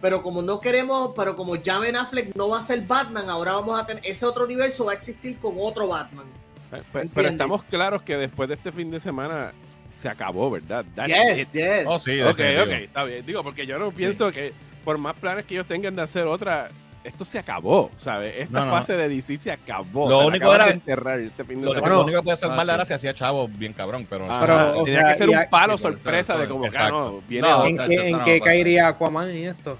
[0.00, 3.52] Pero como no queremos, pero como ya Ben Affleck no va a ser Batman, ahora
[3.52, 6.26] vamos a tener, ese otro universo va a existir con otro Batman.
[6.92, 9.52] Pero, estamos claros que después de este fin de semana
[9.96, 10.84] se acabó, ¿verdad?
[11.06, 11.84] Yes, yes.
[11.86, 13.26] Oh, sí, Ok, ok, está bien.
[13.26, 14.52] Digo, porque yo no pienso que
[14.84, 16.70] por más planes que ellos tengan de hacer otra,
[17.02, 18.34] esto se acabó, ¿sabes?
[18.38, 18.72] Esta No, no.
[18.72, 20.08] fase de DC se acabó.
[20.08, 22.54] Lo único era- de enterrar este fin de Lo, lo único que puede ser ah,
[22.54, 22.72] mal sí.
[22.72, 24.30] era si hacía chavo bien cabrón, pero...
[24.30, 27.48] Ajá, Pero, tenía sea, que ser un palo sorpresa de como que ah, no, viene.
[27.48, 29.78] ¿En o sea, qué, en qué caería Aquaman y esto?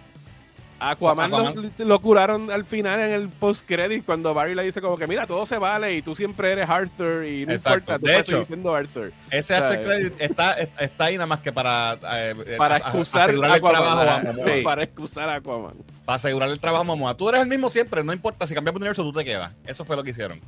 [0.81, 1.55] Aquaman, Aquaman.
[1.79, 5.27] Lo, lo curaron al final en el post-credit cuando Barry le dice como que mira,
[5.27, 7.79] todo se vale y tú siempre eres Arthur y no Exacto.
[7.93, 9.13] importa, tú De hecho, siendo Arthur.
[9.31, 11.99] Ese O sea, after credit está, está ahí nada más que para...
[12.13, 15.75] eh, eh, Para a- excusar asegurar el trabajo a sí, para excusar a Aquaman.
[16.05, 17.15] Para asegurar el trabajo a Momoa.
[17.17, 18.47] Tú eres el mismo siempre, no importa.
[18.47, 19.53] Si cambiamos de universo, tú te quedas.
[19.67, 20.41] Eso fue lo que hicieron.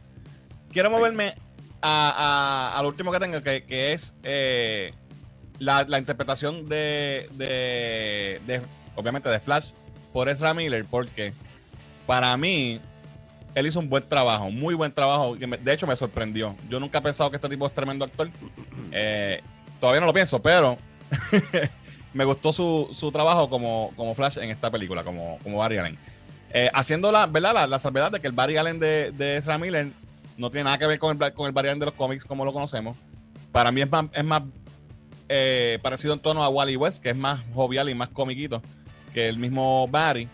[0.72, 1.34] Quiero moverme
[1.82, 4.94] a, a- al último que tengo, que, que es eh,
[5.58, 8.62] la, la interpretación de, de, de-
[8.96, 9.70] obviamente, de Flash
[10.12, 11.32] por Ezra Miller, porque
[12.06, 12.80] para mí,
[13.54, 15.36] él hizo un buen trabajo, muy buen trabajo.
[15.36, 16.56] de hecho, me sorprendió.
[16.68, 18.30] Yo nunca he pensado que este tipo es tremendo actor.
[18.90, 19.40] Eh,
[19.80, 20.78] todavía no lo pienso, pero
[22.14, 25.98] me gustó su, su trabajo como, como Flash en esta película, como, como Barry Allen.
[26.50, 27.54] Eh, haciendo la, ¿verdad?
[27.54, 29.88] La, la salvedad de que el Barry Allen de, de Ezra Miller
[30.36, 32.44] no tiene nada que ver con el, con el Barry Allen de los cómics como
[32.44, 32.96] lo conocemos.
[33.52, 34.42] Para mí es más, es más
[35.28, 38.62] eh, parecido en tono a Wally West, que es más jovial y más comiquito
[39.12, 40.28] que el mismo Barry.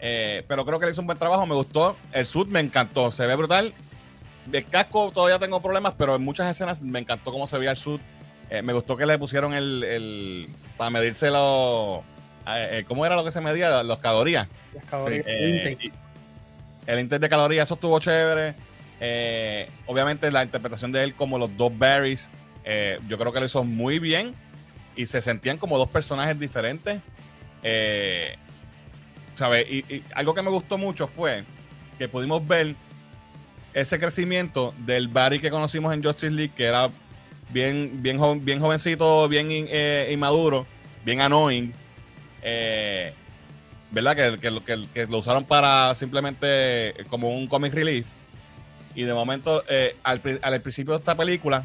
[0.00, 1.96] Eh, pero creo que le hizo un buen trabajo, me gustó.
[2.12, 3.74] El suit me encantó, se ve brutal.
[4.50, 7.76] El casco todavía tengo problemas, pero en muchas escenas me encantó cómo se veía el
[7.76, 8.00] suit.
[8.48, 12.00] Eh, me gustó que le pusieron el, el para medirse los
[12.46, 13.82] eh, eh, ¿cómo era lo que se medía?
[13.82, 14.48] Los calorías.
[14.74, 15.92] Las calorías, el intake.
[16.86, 18.54] el intake de calorías, eso estuvo chévere.
[19.86, 22.28] Obviamente la interpretación de él como los dos Barrys,
[22.64, 24.34] eh, yo creo que lo hizo muy bien.
[24.96, 27.00] y se sentían como dos personajes diferentes.
[27.62, 28.36] Eh,
[29.36, 29.66] ¿sabes?
[29.70, 31.44] Y, algo que me gustó mucho fue
[31.98, 32.74] que pudimos ver
[33.72, 36.90] ese crecimiento del Barry que conocimos en Justice League, que era
[37.50, 40.66] bien, bien, bien jovencito, bien eh, inmaduro,
[41.04, 41.72] bien annoying.
[42.42, 43.14] Eh,
[43.90, 44.38] ¿Verdad?
[44.38, 48.06] Que, que, lo usaron para simplemente como un comic relief.
[48.94, 51.64] Y de momento, eh, al, al, principio de esta película,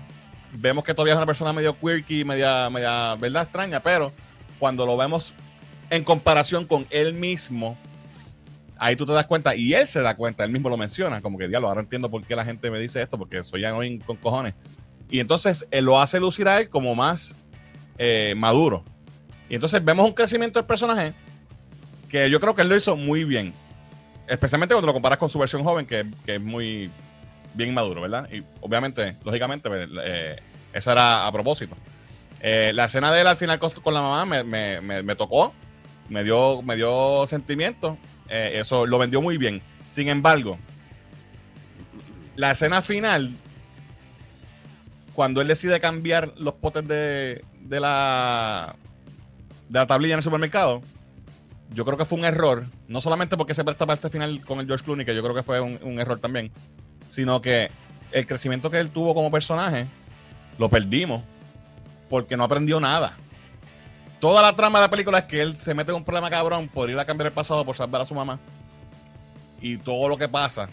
[0.53, 3.43] vemos que todavía es una persona medio quirky, media, media, ¿verdad?
[3.43, 4.11] Extraña, pero
[4.59, 5.34] cuando lo vemos
[5.90, 7.78] en comparación con él mismo,
[8.78, 11.38] ahí tú te das cuenta, y él se da cuenta, él mismo lo menciona, como
[11.38, 14.18] que diablo, ahora entiendo por qué la gente me dice esto, porque soy annoying con
[14.18, 14.53] cojones.
[15.10, 17.36] Y entonces él lo hace lucir a él como más
[17.98, 18.84] eh, maduro.
[19.49, 21.14] Y entonces vemos un crecimiento del personaje
[22.10, 23.53] que yo creo que él lo hizo muy bien.
[24.28, 26.90] Especialmente cuando lo comparas con su versión joven, que, es muy
[27.53, 28.28] bien maduro, ¿verdad?
[28.32, 30.38] Y obviamente, lógicamente, pues, eh,
[30.74, 31.76] eso era a propósito.
[32.41, 35.53] Eh, la escena de él al final con, la mamá me, tocó,
[36.10, 37.98] me dio, me dio sentimiento.
[38.30, 39.61] eso lo vendió muy bien.
[39.90, 40.57] Sin embargo,
[42.36, 43.34] la escena final
[45.14, 48.76] cuando él decide cambiar los potes de, de la
[49.69, 50.82] de la tablilla en el supermercado,
[51.73, 52.65] yo creo que fue un error.
[52.88, 55.34] No solamente porque se presta para este final con el George Clooney, que yo creo
[55.34, 56.52] que fue un, error también,
[57.07, 57.72] sino que
[58.11, 59.88] el crecimiento que él tuvo como personaje
[60.57, 61.23] lo perdimos
[62.10, 63.18] porque no aprendió nada.
[64.19, 66.67] Toda la trama de la película es que él se mete en un problema cabrón
[66.67, 68.39] por ir a cambiar el pasado por salvar a su mamá.
[69.61, 70.69] Y todo lo que pasa.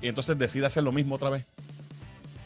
[0.00, 1.44] Y entonces decide hacer lo mismo otra vez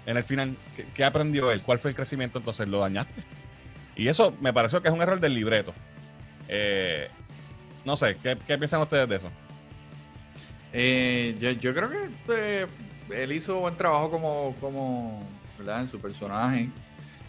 [0.07, 0.57] en el final,
[0.95, 1.63] ¿qué, aprendió él?
[1.63, 2.39] ¿Cuál fue el crecimiento?
[2.39, 3.23] Entonces lo dañaste.
[3.97, 5.75] Y eso me pareció que es un error del libreto.
[6.49, 7.09] Eh,
[7.85, 9.31] no sé, ¿qué, piensan ustedes de eso?
[10.73, 12.67] Eh, yo, creo que eh,
[13.11, 15.29] él hizo buen trabajo como, como
[15.59, 15.81] ¿verdad?
[15.81, 16.69] en su personaje.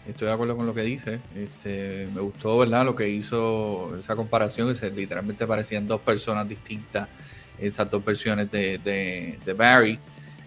[0.08, 1.20] Estoy de acuerdo con lo que dice.
[1.36, 2.84] Este, me gustó, ¿verdad?
[2.84, 7.08] Lo que hizo esa comparación, que literalmente parecían dos personas distintas,
[7.60, 9.98] esas dos versiones de Barry.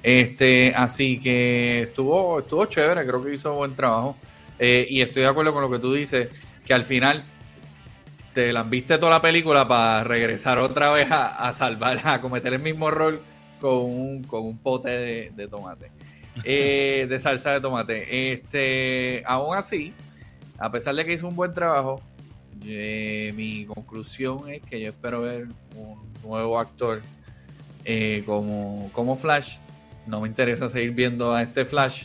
[0.03, 4.17] Este, así que estuvo, estuvo chévere, creo que hizo buen trabajo.
[4.57, 6.29] Eh, y estoy de acuerdo con lo que tú dices,
[6.65, 7.23] que al final
[8.33, 12.61] te la viste toda la película para regresar otra vez a, salvar, a cometer el
[12.61, 13.21] mismo error
[13.59, 15.91] con un, con un pote de, tomate.
[16.43, 18.33] Eh, de salsa de tomate.
[18.33, 19.93] Este, aún así,
[20.57, 22.01] a pesar de que hizo un buen trabajo,
[22.65, 27.01] eh, mi conclusión es que yo espero ver un nuevo actor
[28.25, 29.57] como, como Flash
[30.05, 32.03] no me interesa seguir viendo a este Flash.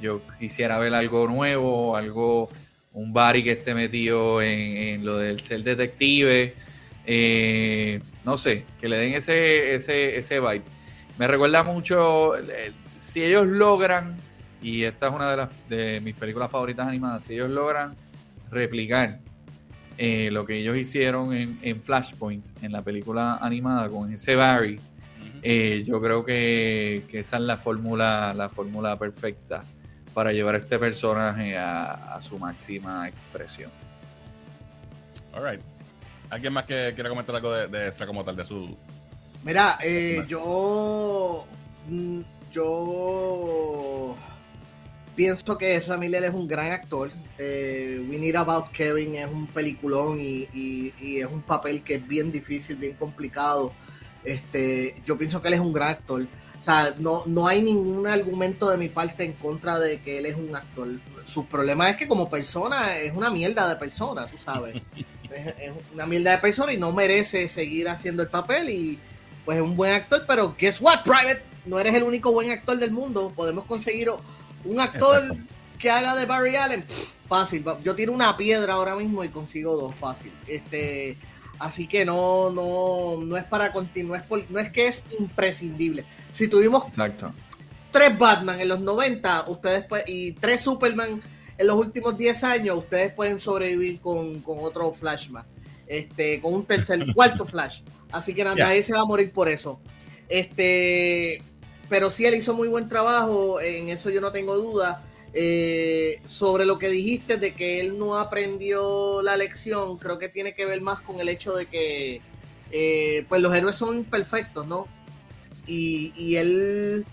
[0.00, 2.48] Yo quisiera ver algo nuevo, algo,
[2.92, 6.54] un Barry que esté metido en, lo del ser detective.
[7.06, 10.62] Eh, no sé, que le den ese, ese, ese vibe.
[11.18, 14.14] Me recuerda mucho, eh, si ellos logran,
[14.60, 17.96] y esta es una de, las, de mis películas favoritas animadas, si ellos logran
[18.50, 19.20] replicar
[19.96, 24.78] eh, lo que ellos hicieron en, en, Flashpoint, en la película animada con ese Barry,
[25.42, 29.64] eh, yo creo que, esa es la fórmula, la fórmula perfecta
[30.12, 33.70] para llevar a este personaje a, su máxima expresión.
[35.32, 35.62] Alright.
[36.28, 38.76] ¿Alguien más que quiera comentar algo de, extra como tal de su.
[39.42, 41.46] Mira, eh, yo.
[42.50, 44.16] Yo.
[45.16, 47.10] Pienso que Miller es un gran actor.
[47.36, 52.32] Eh, We Need About Kevin es un peliculón y es un papel que es bien
[52.32, 53.72] difícil, bien complicado
[54.24, 56.26] este, yo pienso que él es un gran actor.
[56.60, 60.26] O sea, no, no hay ningún argumento de mi parte en contra de que él
[60.26, 60.88] es un actor.
[61.24, 64.76] Su problema es que como persona es una mierda de persona, tú sabes.
[65.30, 68.98] es, una mierda de persona y no merece seguir haciendo el papel y
[69.44, 71.42] pues es un buen actor, pero guess what, Private?
[71.66, 73.32] No eres el único buen actor del mundo.
[73.34, 74.10] Podemos conseguir
[74.64, 75.36] un actor
[75.78, 76.84] que haga de Barry Allen.
[77.28, 77.64] fácil.
[77.84, 80.32] Yo tiro una piedra ahora mismo y consigo dos fácil.
[80.46, 81.16] Este
[81.60, 86.06] Así que no, no, no es para continuar, no es que es imprescindible.
[86.32, 86.84] Si tuvimos
[87.90, 91.20] tres Batman en los 90, ustedes y tres Superman
[91.58, 95.44] en los últimos 10 años, ustedes pueden sobrevivir con, otro Flashman.
[95.86, 97.82] Este, con un tercer, cuarto Flash.
[98.10, 99.82] Así que nadie se va a morir por eso.
[100.30, 101.42] Este,
[101.90, 105.02] pero sí él hizo muy buen trabajo, en eso yo no tengo duda.
[105.32, 110.54] Eh, sobre lo que dijiste de que él no aprendió la lección, creo que tiene
[110.54, 112.20] que ver más con el hecho de que
[112.72, 114.88] eh, pues los héroes son imperfectos, ¿no?
[115.66, 117.04] Y, él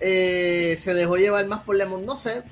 [0.00, 2.42] eh, se dejó llevar más por Lemon, no sé.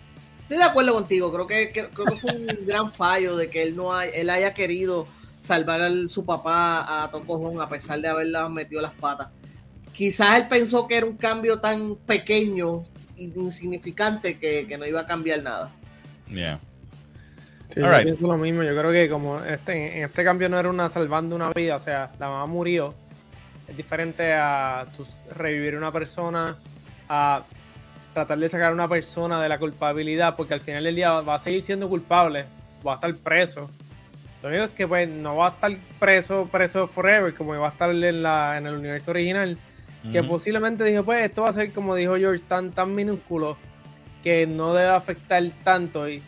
[0.43, 3.77] Estoy de acuerdo contigo, creo que, creo que fue un gran fallo de que él
[3.77, 5.07] no hay, él haya querido
[5.41, 9.29] salvar a su papá a Tocojón a pesar de haberla metido las patas.
[9.95, 12.85] Quizás él pensó que era un cambio tan pequeño
[13.17, 15.71] insignificante que, no iba a cambiar nada.
[16.29, 16.59] Yeah.
[17.69, 18.62] Sí, yo pienso lo mismo.
[18.62, 21.81] Yo creo que como este, en este cambio no era una salvando una vida, o
[21.81, 22.95] sea, la mamá murió.
[23.69, 24.87] Es diferente a
[25.37, 26.57] revivir una persona,
[27.09, 27.45] a
[28.12, 31.37] tratar de sacar a una persona de la culpabilidad, porque al final del día va
[31.37, 32.45] a seguir siendo culpable,
[32.87, 33.71] va a estar preso.
[34.43, 37.71] Lo único es que pues no va a estar preso, preso forever, como va a
[37.71, 39.57] estar en, la, en el universo original.
[40.12, 43.59] Que posiblemente dijo, pues esto va a ser, como dijo George, tan, tan minúsculo
[44.22, 46.09] que no debe afectar tanto.
[46.09, 46.22] Y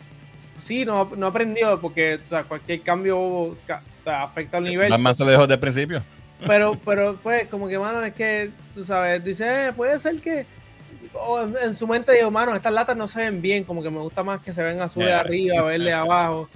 [0.59, 3.57] sí, no, no aprendió porque o sea, cualquier cambio
[4.05, 4.97] afecta al nivel.
[4.99, 6.03] Más se lo dejó desde el principio.
[6.45, 10.45] Pero, pero pues, como que, mano, es que, tú sabes, dice, eh, puede ser que.
[11.61, 14.23] en, su mente digo, mano, estas latas no se ven bien, como que me gusta
[14.23, 16.49] más que se ven azul de arriba, verde de abajo.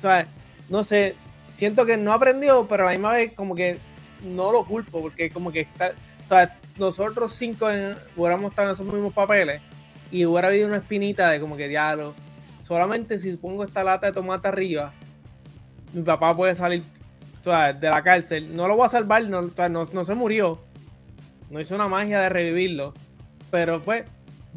[0.00, 0.28] ¿sabes?
[0.68, 1.14] No sé,
[1.52, 3.78] siento que no aprendió, pero a la misma vez, como que
[4.22, 5.92] no lo culpo, porque como que está,
[6.26, 7.68] o sea, nosotros cinco
[8.16, 9.62] hubiéramos estado en esos mismos papeles
[10.10, 12.14] y hubiera habido una espinita de como que diablo.
[12.58, 14.92] Solamente si pongo esta lata de tomate arriba,
[15.92, 16.82] mi papá puede salir
[17.44, 18.54] de la cárcel.
[18.54, 20.60] No lo voy a salvar, no, no, se murió.
[21.48, 22.92] No hizo una magia de revivirlo.
[23.52, 24.04] Pero pues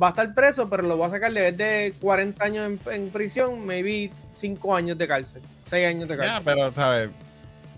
[0.01, 3.09] va a estar preso, pero lo voy a sacar de vez de 40 años en,
[3.11, 6.35] prisión, maybe 5 años de cárcel, 6 años de cárcel.
[6.35, 7.11] Ya, pero, ¿sabes?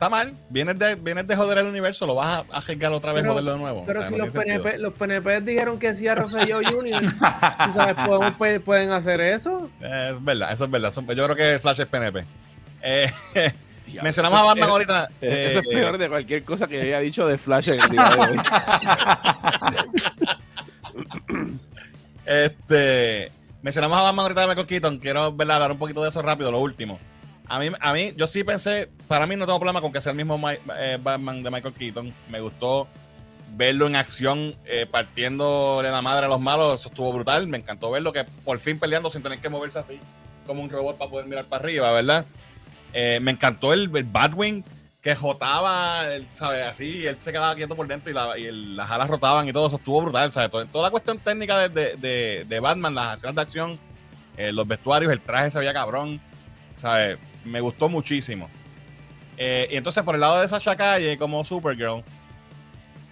[0.02, 0.34] Está mal.
[0.49, 3.57] Vienes de, vienes de joder el universo, lo vas a arriesgar otra vez joderlo de
[3.60, 3.84] nuevo.
[3.86, 7.03] Pero si los PNP, los PNP, dijeron que sí a Rosselló Junior,
[7.72, 7.95] sabes,
[8.36, 9.69] ¿pueden, pueden hacer eso?
[9.80, 10.91] es verdad, eso es verdad.
[10.91, 12.26] Yo creo que Flash es PNP.
[12.82, 13.11] Eh,
[14.02, 15.10] mencionamos a Batman ahorita.
[15.22, 18.10] eso es eh, peor de cualquier cosa que haya dicho de Flash en el día
[18.10, 18.40] de hoy.
[22.26, 24.98] este, mencionamos a Batman ahorita de Michael Keaton.
[24.98, 26.99] Quiero hablar un poquito de eso rápido, lo último.
[27.52, 30.14] A mí, a mí, yo sí pensé, para mí no tengo problema con que sea
[30.14, 32.14] el mismo eh, Batman de Michael Keaton.
[32.30, 32.88] Me gustó
[33.57, 37.48] verlo en acción, eh, partiendo de la madre a los malos, eso estuvo brutal.
[37.48, 39.99] Me encantó verlo que por fin peleando sin tener que moverse así,
[40.48, 42.26] como un robot para poder mirar para arriba, ¿verdad?
[42.94, 44.64] Eh, me encantó el, Batwing
[45.02, 46.65] que jotaba, ¿sabes?
[46.65, 50.03] Así, él se quedaba quieto por dentro y, las alas rotaban y todo eso estuvo
[50.03, 50.52] brutal, ¿sabes?
[50.52, 53.80] Toda, la cuestión técnica de, de, Batman, las escenas de acción,
[54.38, 56.22] los vestuarios, el traje se veía cabrón,
[56.78, 57.18] ¿sabes?
[57.45, 58.49] Me gustó muchísimo.
[59.38, 62.03] Eh, y entonces, por el lado de esa Calle, como Supergirl,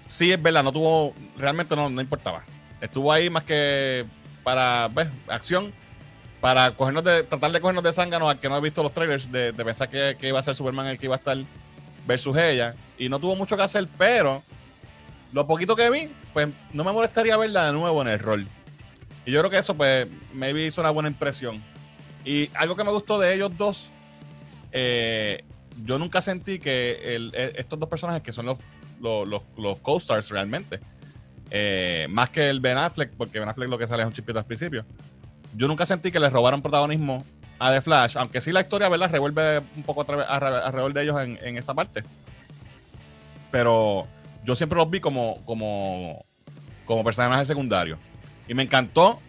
[0.08, 2.44] sí es verdad, no tuvo, realmente no, no importaba.
[2.82, 4.06] Estuvo ahí más que
[4.44, 5.08] para, ¿ves?
[5.28, 5.74] Acción,
[6.42, 9.32] para cogernos de, tratar de cogernos de zángano al que no ha visto los trailers,
[9.32, 11.38] de, pensar que, iba a ser Superman el que iba a estar
[12.06, 12.76] versus ella.
[12.98, 14.44] Y no tuvo mucho que hacer, pero
[15.32, 18.48] lo poquito que vi, pues no me molestaría verla de nuevo en el rol.
[19.26, 21.62] Y yo creo que eso, pues, maybe hizo una buena impresión.
[22.26, 23.92] Y algo que me gustó de ellos dos
[24.72, 25.44] eh,
[25.84, 28.58] yo nunca sentí que e, estos dos personajes, que son los,
[29.00, 30.80] los, los, co-stars realmente,
[31.52, 34.40] eh, más que el Ben Affleck, porque Ben Affleck lo que sale es un chispito
[34.40, 34.86] al principio,
[35.56, 37.24] yo nunca sentí que les robaron protagonismo
[37.58, 39.12] a The Flash, aunque sí la historia, ¿verdad?
[39.12, 42.04] Revuelve un poco alrededor de ellos en, esa parte.
[43.52, 44.08] Pero
[44.46, 46.26] yo siempre los vi como, como,
[46.86, 48.00] como personajes secundarios.
[48.48, 49.20] Y me encantó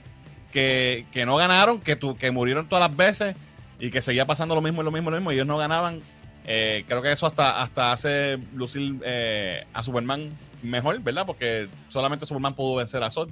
[0.52, 3.34] que, que no ganaron, que, tu, que murieron todas las veces
[3.80, 6.00] y que seguía pasando lo mismo y lo mismo lo mismo y ellos no ganaban.
[6.46, 10.30] Eh, creo que eso hasta, hasta hace lucir eh, a Superman
[10.62, 11.26] mejor, ¿verdad?
[11.26, 13.30] Porque solamente Superman pudo vencer a Zod.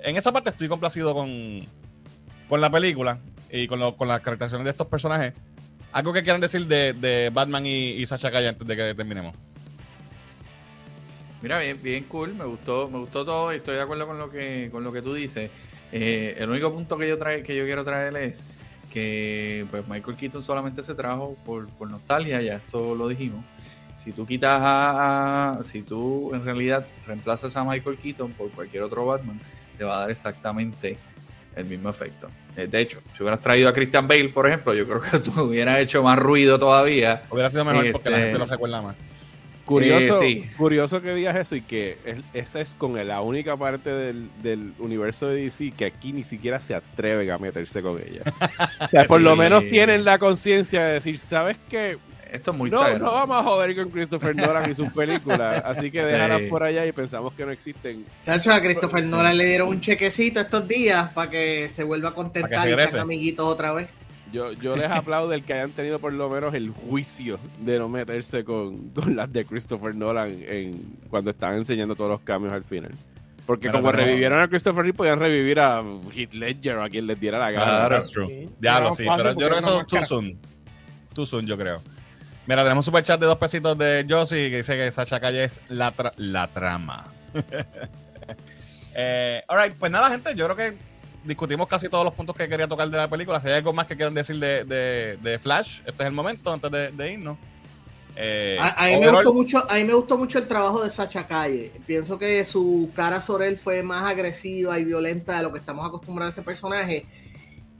[0.00, 1.64] En esa parte estoy complacido con,
[2.48, 3.18] con la película
[3.50, 5.32] y con, con las caracterizaciones de estos personajes.
[5.92, 9.34] ¿Algo que quieran decir de, Batman y, y Sacha Calle antes de que terminemos?
[11.42, 14.30] Mira, bien, bien cool, me gustó, me gustó todo y estoy de acuerdo con lo
[14.30, 15.50] que, con lo que tú dices.
[15.90, 18.44] Eh, el único punto que yo trae, que yo quiero traer es
[18.92, 23.44] que pues Michael Keaton solamente se trajo por, nostalgia, ya esto lo dijimos.
[23.96, 29.06] Si tú quitas a, si tú en realidad reemplazas a Michael Keaton por cualquier otro
[29.06, 29.40] Batman,
[29.78, 30.98] te va a dar exactamente
[31.56, 32.28] el mismo efecto.
[32.56, 35.42] Eh, de hecho, si hubieras traído a Christian Bale, por ejemplo, yo creo que tú
[35.42, 37.22] hubieras hecho más ruido todavía.
[37.30, 38.96] Hubiera sido mejor porque la gente no se acuerda más.
[39.72, 40.20] Curioso,
[40.56, 41.98] curioso que digas eso y que
[42.32, 46.74] esa es con la única parte del, universo de DC que aquí ni siquiera se
[46.74, 48.22] atreven a meterse con ella.
[48.80, 51.98] o sea, por lo menos tienen la conciencia de decir, ¿sabes qué?
[52.32, 55.90] Esto es muy no, no vamos a joder con Christopher Nolan y sus películas, así
[55.90, 58.06] que déjalas por allá y pensamos que no existen.
[58.24, 62.14] Chacho, a Christopher Nolan le dieron un chequecito estos días para que se vuelva a
[62.14, 63.88] contentar y sean amiguitos otra vez.
[64.32, 67.88] Yo, yo les aplaudo el que hayan tenido por lo menos el juicio de no
[67.88, 72.90] meterse con, las de Christopher Nolan en, cuando estaban enseñando todos los cambios al final.
[73.44, 75.82] Porque como revivieron a Christopher Reeve, podían revivir a
[76.14, 77.86] Heath Ledger o a quien les diera la gana.
[77.88, 78.48] Claro, true.
[78.60, 80.38] Ya lo sí, pero yo creo que eso es too soon.
[81.12, 81.82] Too soon, yo creo.
[82.46, 85.44] Mira, tenemos un super chat de dos pesitos de Josie que dice que Sacha Calle
[85.44, 87.12] es la, la trama.
[88.94, 90.91] eh, alright, pues nada, gente, yo creo que
[91.24, 93.40] discutimos casi todos los puntos que quería tocar de la película.
[93.40, 94.64] Si hay algo más que quieran decir de,
[95.20, 97.38] de, Flash, este es el momento antes de, irnos.
[98.14, 101.26] Eh, a, mí me gustó mucho, a mí me gustó mucho el trabajo de Sacha
[101.26, 101.72] Calle.
[101.86, 105.86] Pienso que su cara sobre él fue más agresiva y violenta de lo que estamos
[105.86, 107.06] acostumbrados a ese personaje.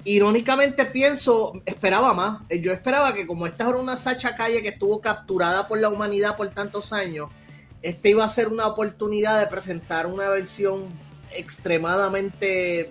[0.05, 2.40] Irónicamente pienso, esperaba más.
[2.60, 6.36] Yo esperaba que como esta era una Sacha Calle que estuvo capturada por la humanidad
[6.36, 7.28] por tantos años,
[7.82, 10.86] este iba a ser una oportunidad de presentar una versión
[11.35, 12.90] extremadamente,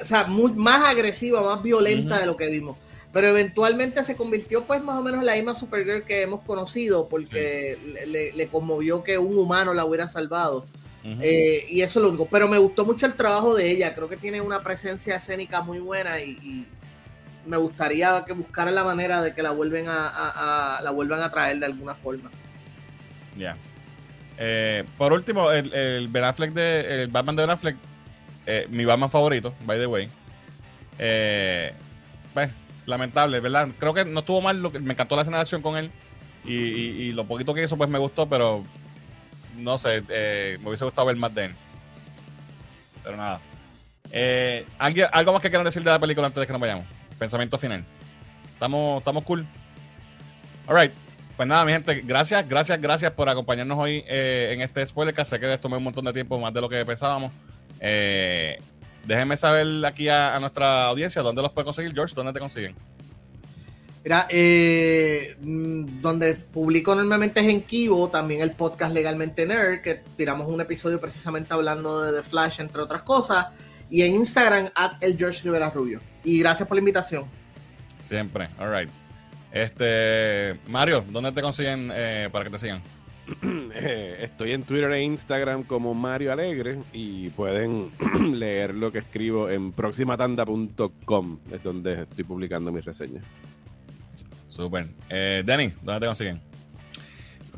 [0.00, 2.76] o sea, más agresiva, más violenta de lo que vimos.
[3.12, 7.08] Pero eventualmente se convirtió pues más o menos en la misma Supergirl que hemos conocido
[7.08, 7.76] porque
[8.06, 10.66] le, conmovió que un humano la hubiera salvado.
[11.04, 12.26] Eh, y eso es lo único.
[12.26, 13.94] Pero me gustó mucho el trabajo de ella.
[13.94, 16.66] Creo que tiene una presencia escénica muy buena y,
[17.44, 21.58] me gustaría que buscaran la manera de que la vuelven a, la vuelvan a traer
[21.58, 22.30] de alguna forma.
[23.36, 23.56] Ya.
[24.38, 27.76] Eh, por último, el, el Ben Affleck de el Batman de Ben Affleck,
[28.46, 30.10] eh, mi Batman favorito, by the way.
[30.98, 31.72] Eh,
[32.34, 32.50] pues,
[32.86, 33.68] lamentable, ¿verdad?
[33.78, 35.90] Creo que no estuvo mal, lo que, me encantó la escena de acción con él.
[36.44, 38.64] Y, lo poquito que hizo, pues me gustó, pero
[39.56, 40.02] no sé,
[40.60, 41.54] me hubiese gustado ver más de él.
[43.04, 43.40] Pero nada.
[45.12, 46.84] ¿Algo más que quieran decir de la película antes de que nos vayamos?
[47.16, 47.84] Pensamiento final.
[48.54, 49.46] Estamos, estamos cool.
[50.66, 50.92] Alright.
[51.36, 55.24] Pues nada, mi gente, gracias, gracias, gracias por acompañarnos hoy eh, en este spoiler que
[55.24, 57.32] sé que esto tomó un montón de tiempo, más de lo que pensábamos.
[57.84, 58.58] Eh,
[59.04, 62.76] déjenme saber aquí a, nuestra audiencia dónde los puede conseguir, George, dónde te consiguen.
[64.04, 70.02] Mira, eh, mm, donde publico normalmente es en Kibo, también el podcast Legalmente Nerd, que
[70.16, 73.48] tiramos un episodio precisamente hablando de The Flash, entre otras cosas,
[73.90, 76.00] y en Instagram, at el George Rivera Rubio.
[76.24, 77.24] Y gracias por la invitación.
[78.04, 78.90] Siempre, alright.
[79.52, 82.82] Este, Mario, ¿dónde te consiguen eh, para que te sigan?
[83.74, 87.90] Eh, estoy en Twitter e Instagram como Mario Alegre y pueden
[88.38, 93.24] leer lo que escribo en proximatanda.com, es donde estoy publicando mis reseñas.
[94.48, 94.86] Súper.
[95.08, 96.40] Eh, Denny, ¿dónde te consiguen?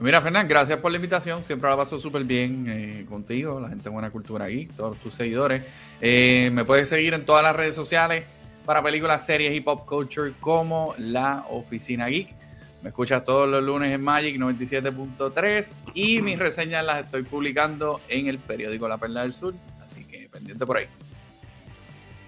[0.01, 1.43] Mira, Fernán, gracias por la invitación.
[1.45, 5.15] Siempre la paso súper bien eh, contigo, la gente de Buena Cultura aquí, todos tus
[5.15, 5.65] seguidores.
[6.01, 8.24] me puedes seguir en todas las redes sociales
[8.65, 12.44] para películas, series y pop culture como La Oficina Geek.
[12.85, 18.27] Me escuchas todos los lunes en Magic 97.3 y mis reseñas las estoy publicando en
[18.27, 20.86] el periódico La Perla del Sur, así que pendiente por ahí.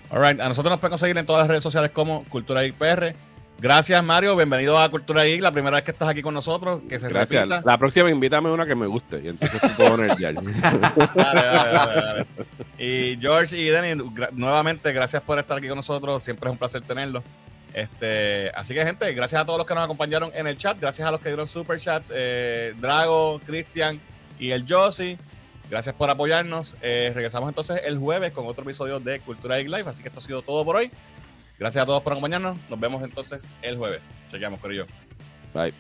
[0.09, 3.15] Alright, a nosotros nos pueden conseguir en todas las redes sociales como Cultura Geek PR.
[3.59, 4.35] Gracias, Mario.
[4.35, 6.81] Bienvenido a Cultura Geek, la primera vez que estás aquí con nosotros.
[6.89, 7.47] Que se Gracias.
[7.63, 10.33] La próxima invítame una que me guste y entonces tú puedo poner ya.
[12.79, 14.03] Y George y Denny,
[14.33, 16.25] nuevamente, gracias por estar aquí con nosotros.
[16.25, 17.23] Siempre es un placer tenerlo.
[17.77, 20.81] Este, así que, gente, gracias a todos los que nos acompañaron en el chat.
[20.81, 22.11] Gracias a los que dieron super chats.
[22.15, 24.01] Eh, Drago, Cristian
[24.39, 25.19] y el Josie.
[25.69, 26.75] Gracias por apoyarnos.
[26.81, 29.91] Eh, regresamos entonces el jueves con otro episodio de Cultura Geek Live.
[29.91, 30.91] Así que esto ha sido todo por hoy.
[31.59, 32.59] Gracias a todos por acompañarnos.
[32.71, 34.11] Nos vemos entonces el jueves.
[34.31, 34.87] Chequeamos, yo.
[35.53, 35.75] Bye.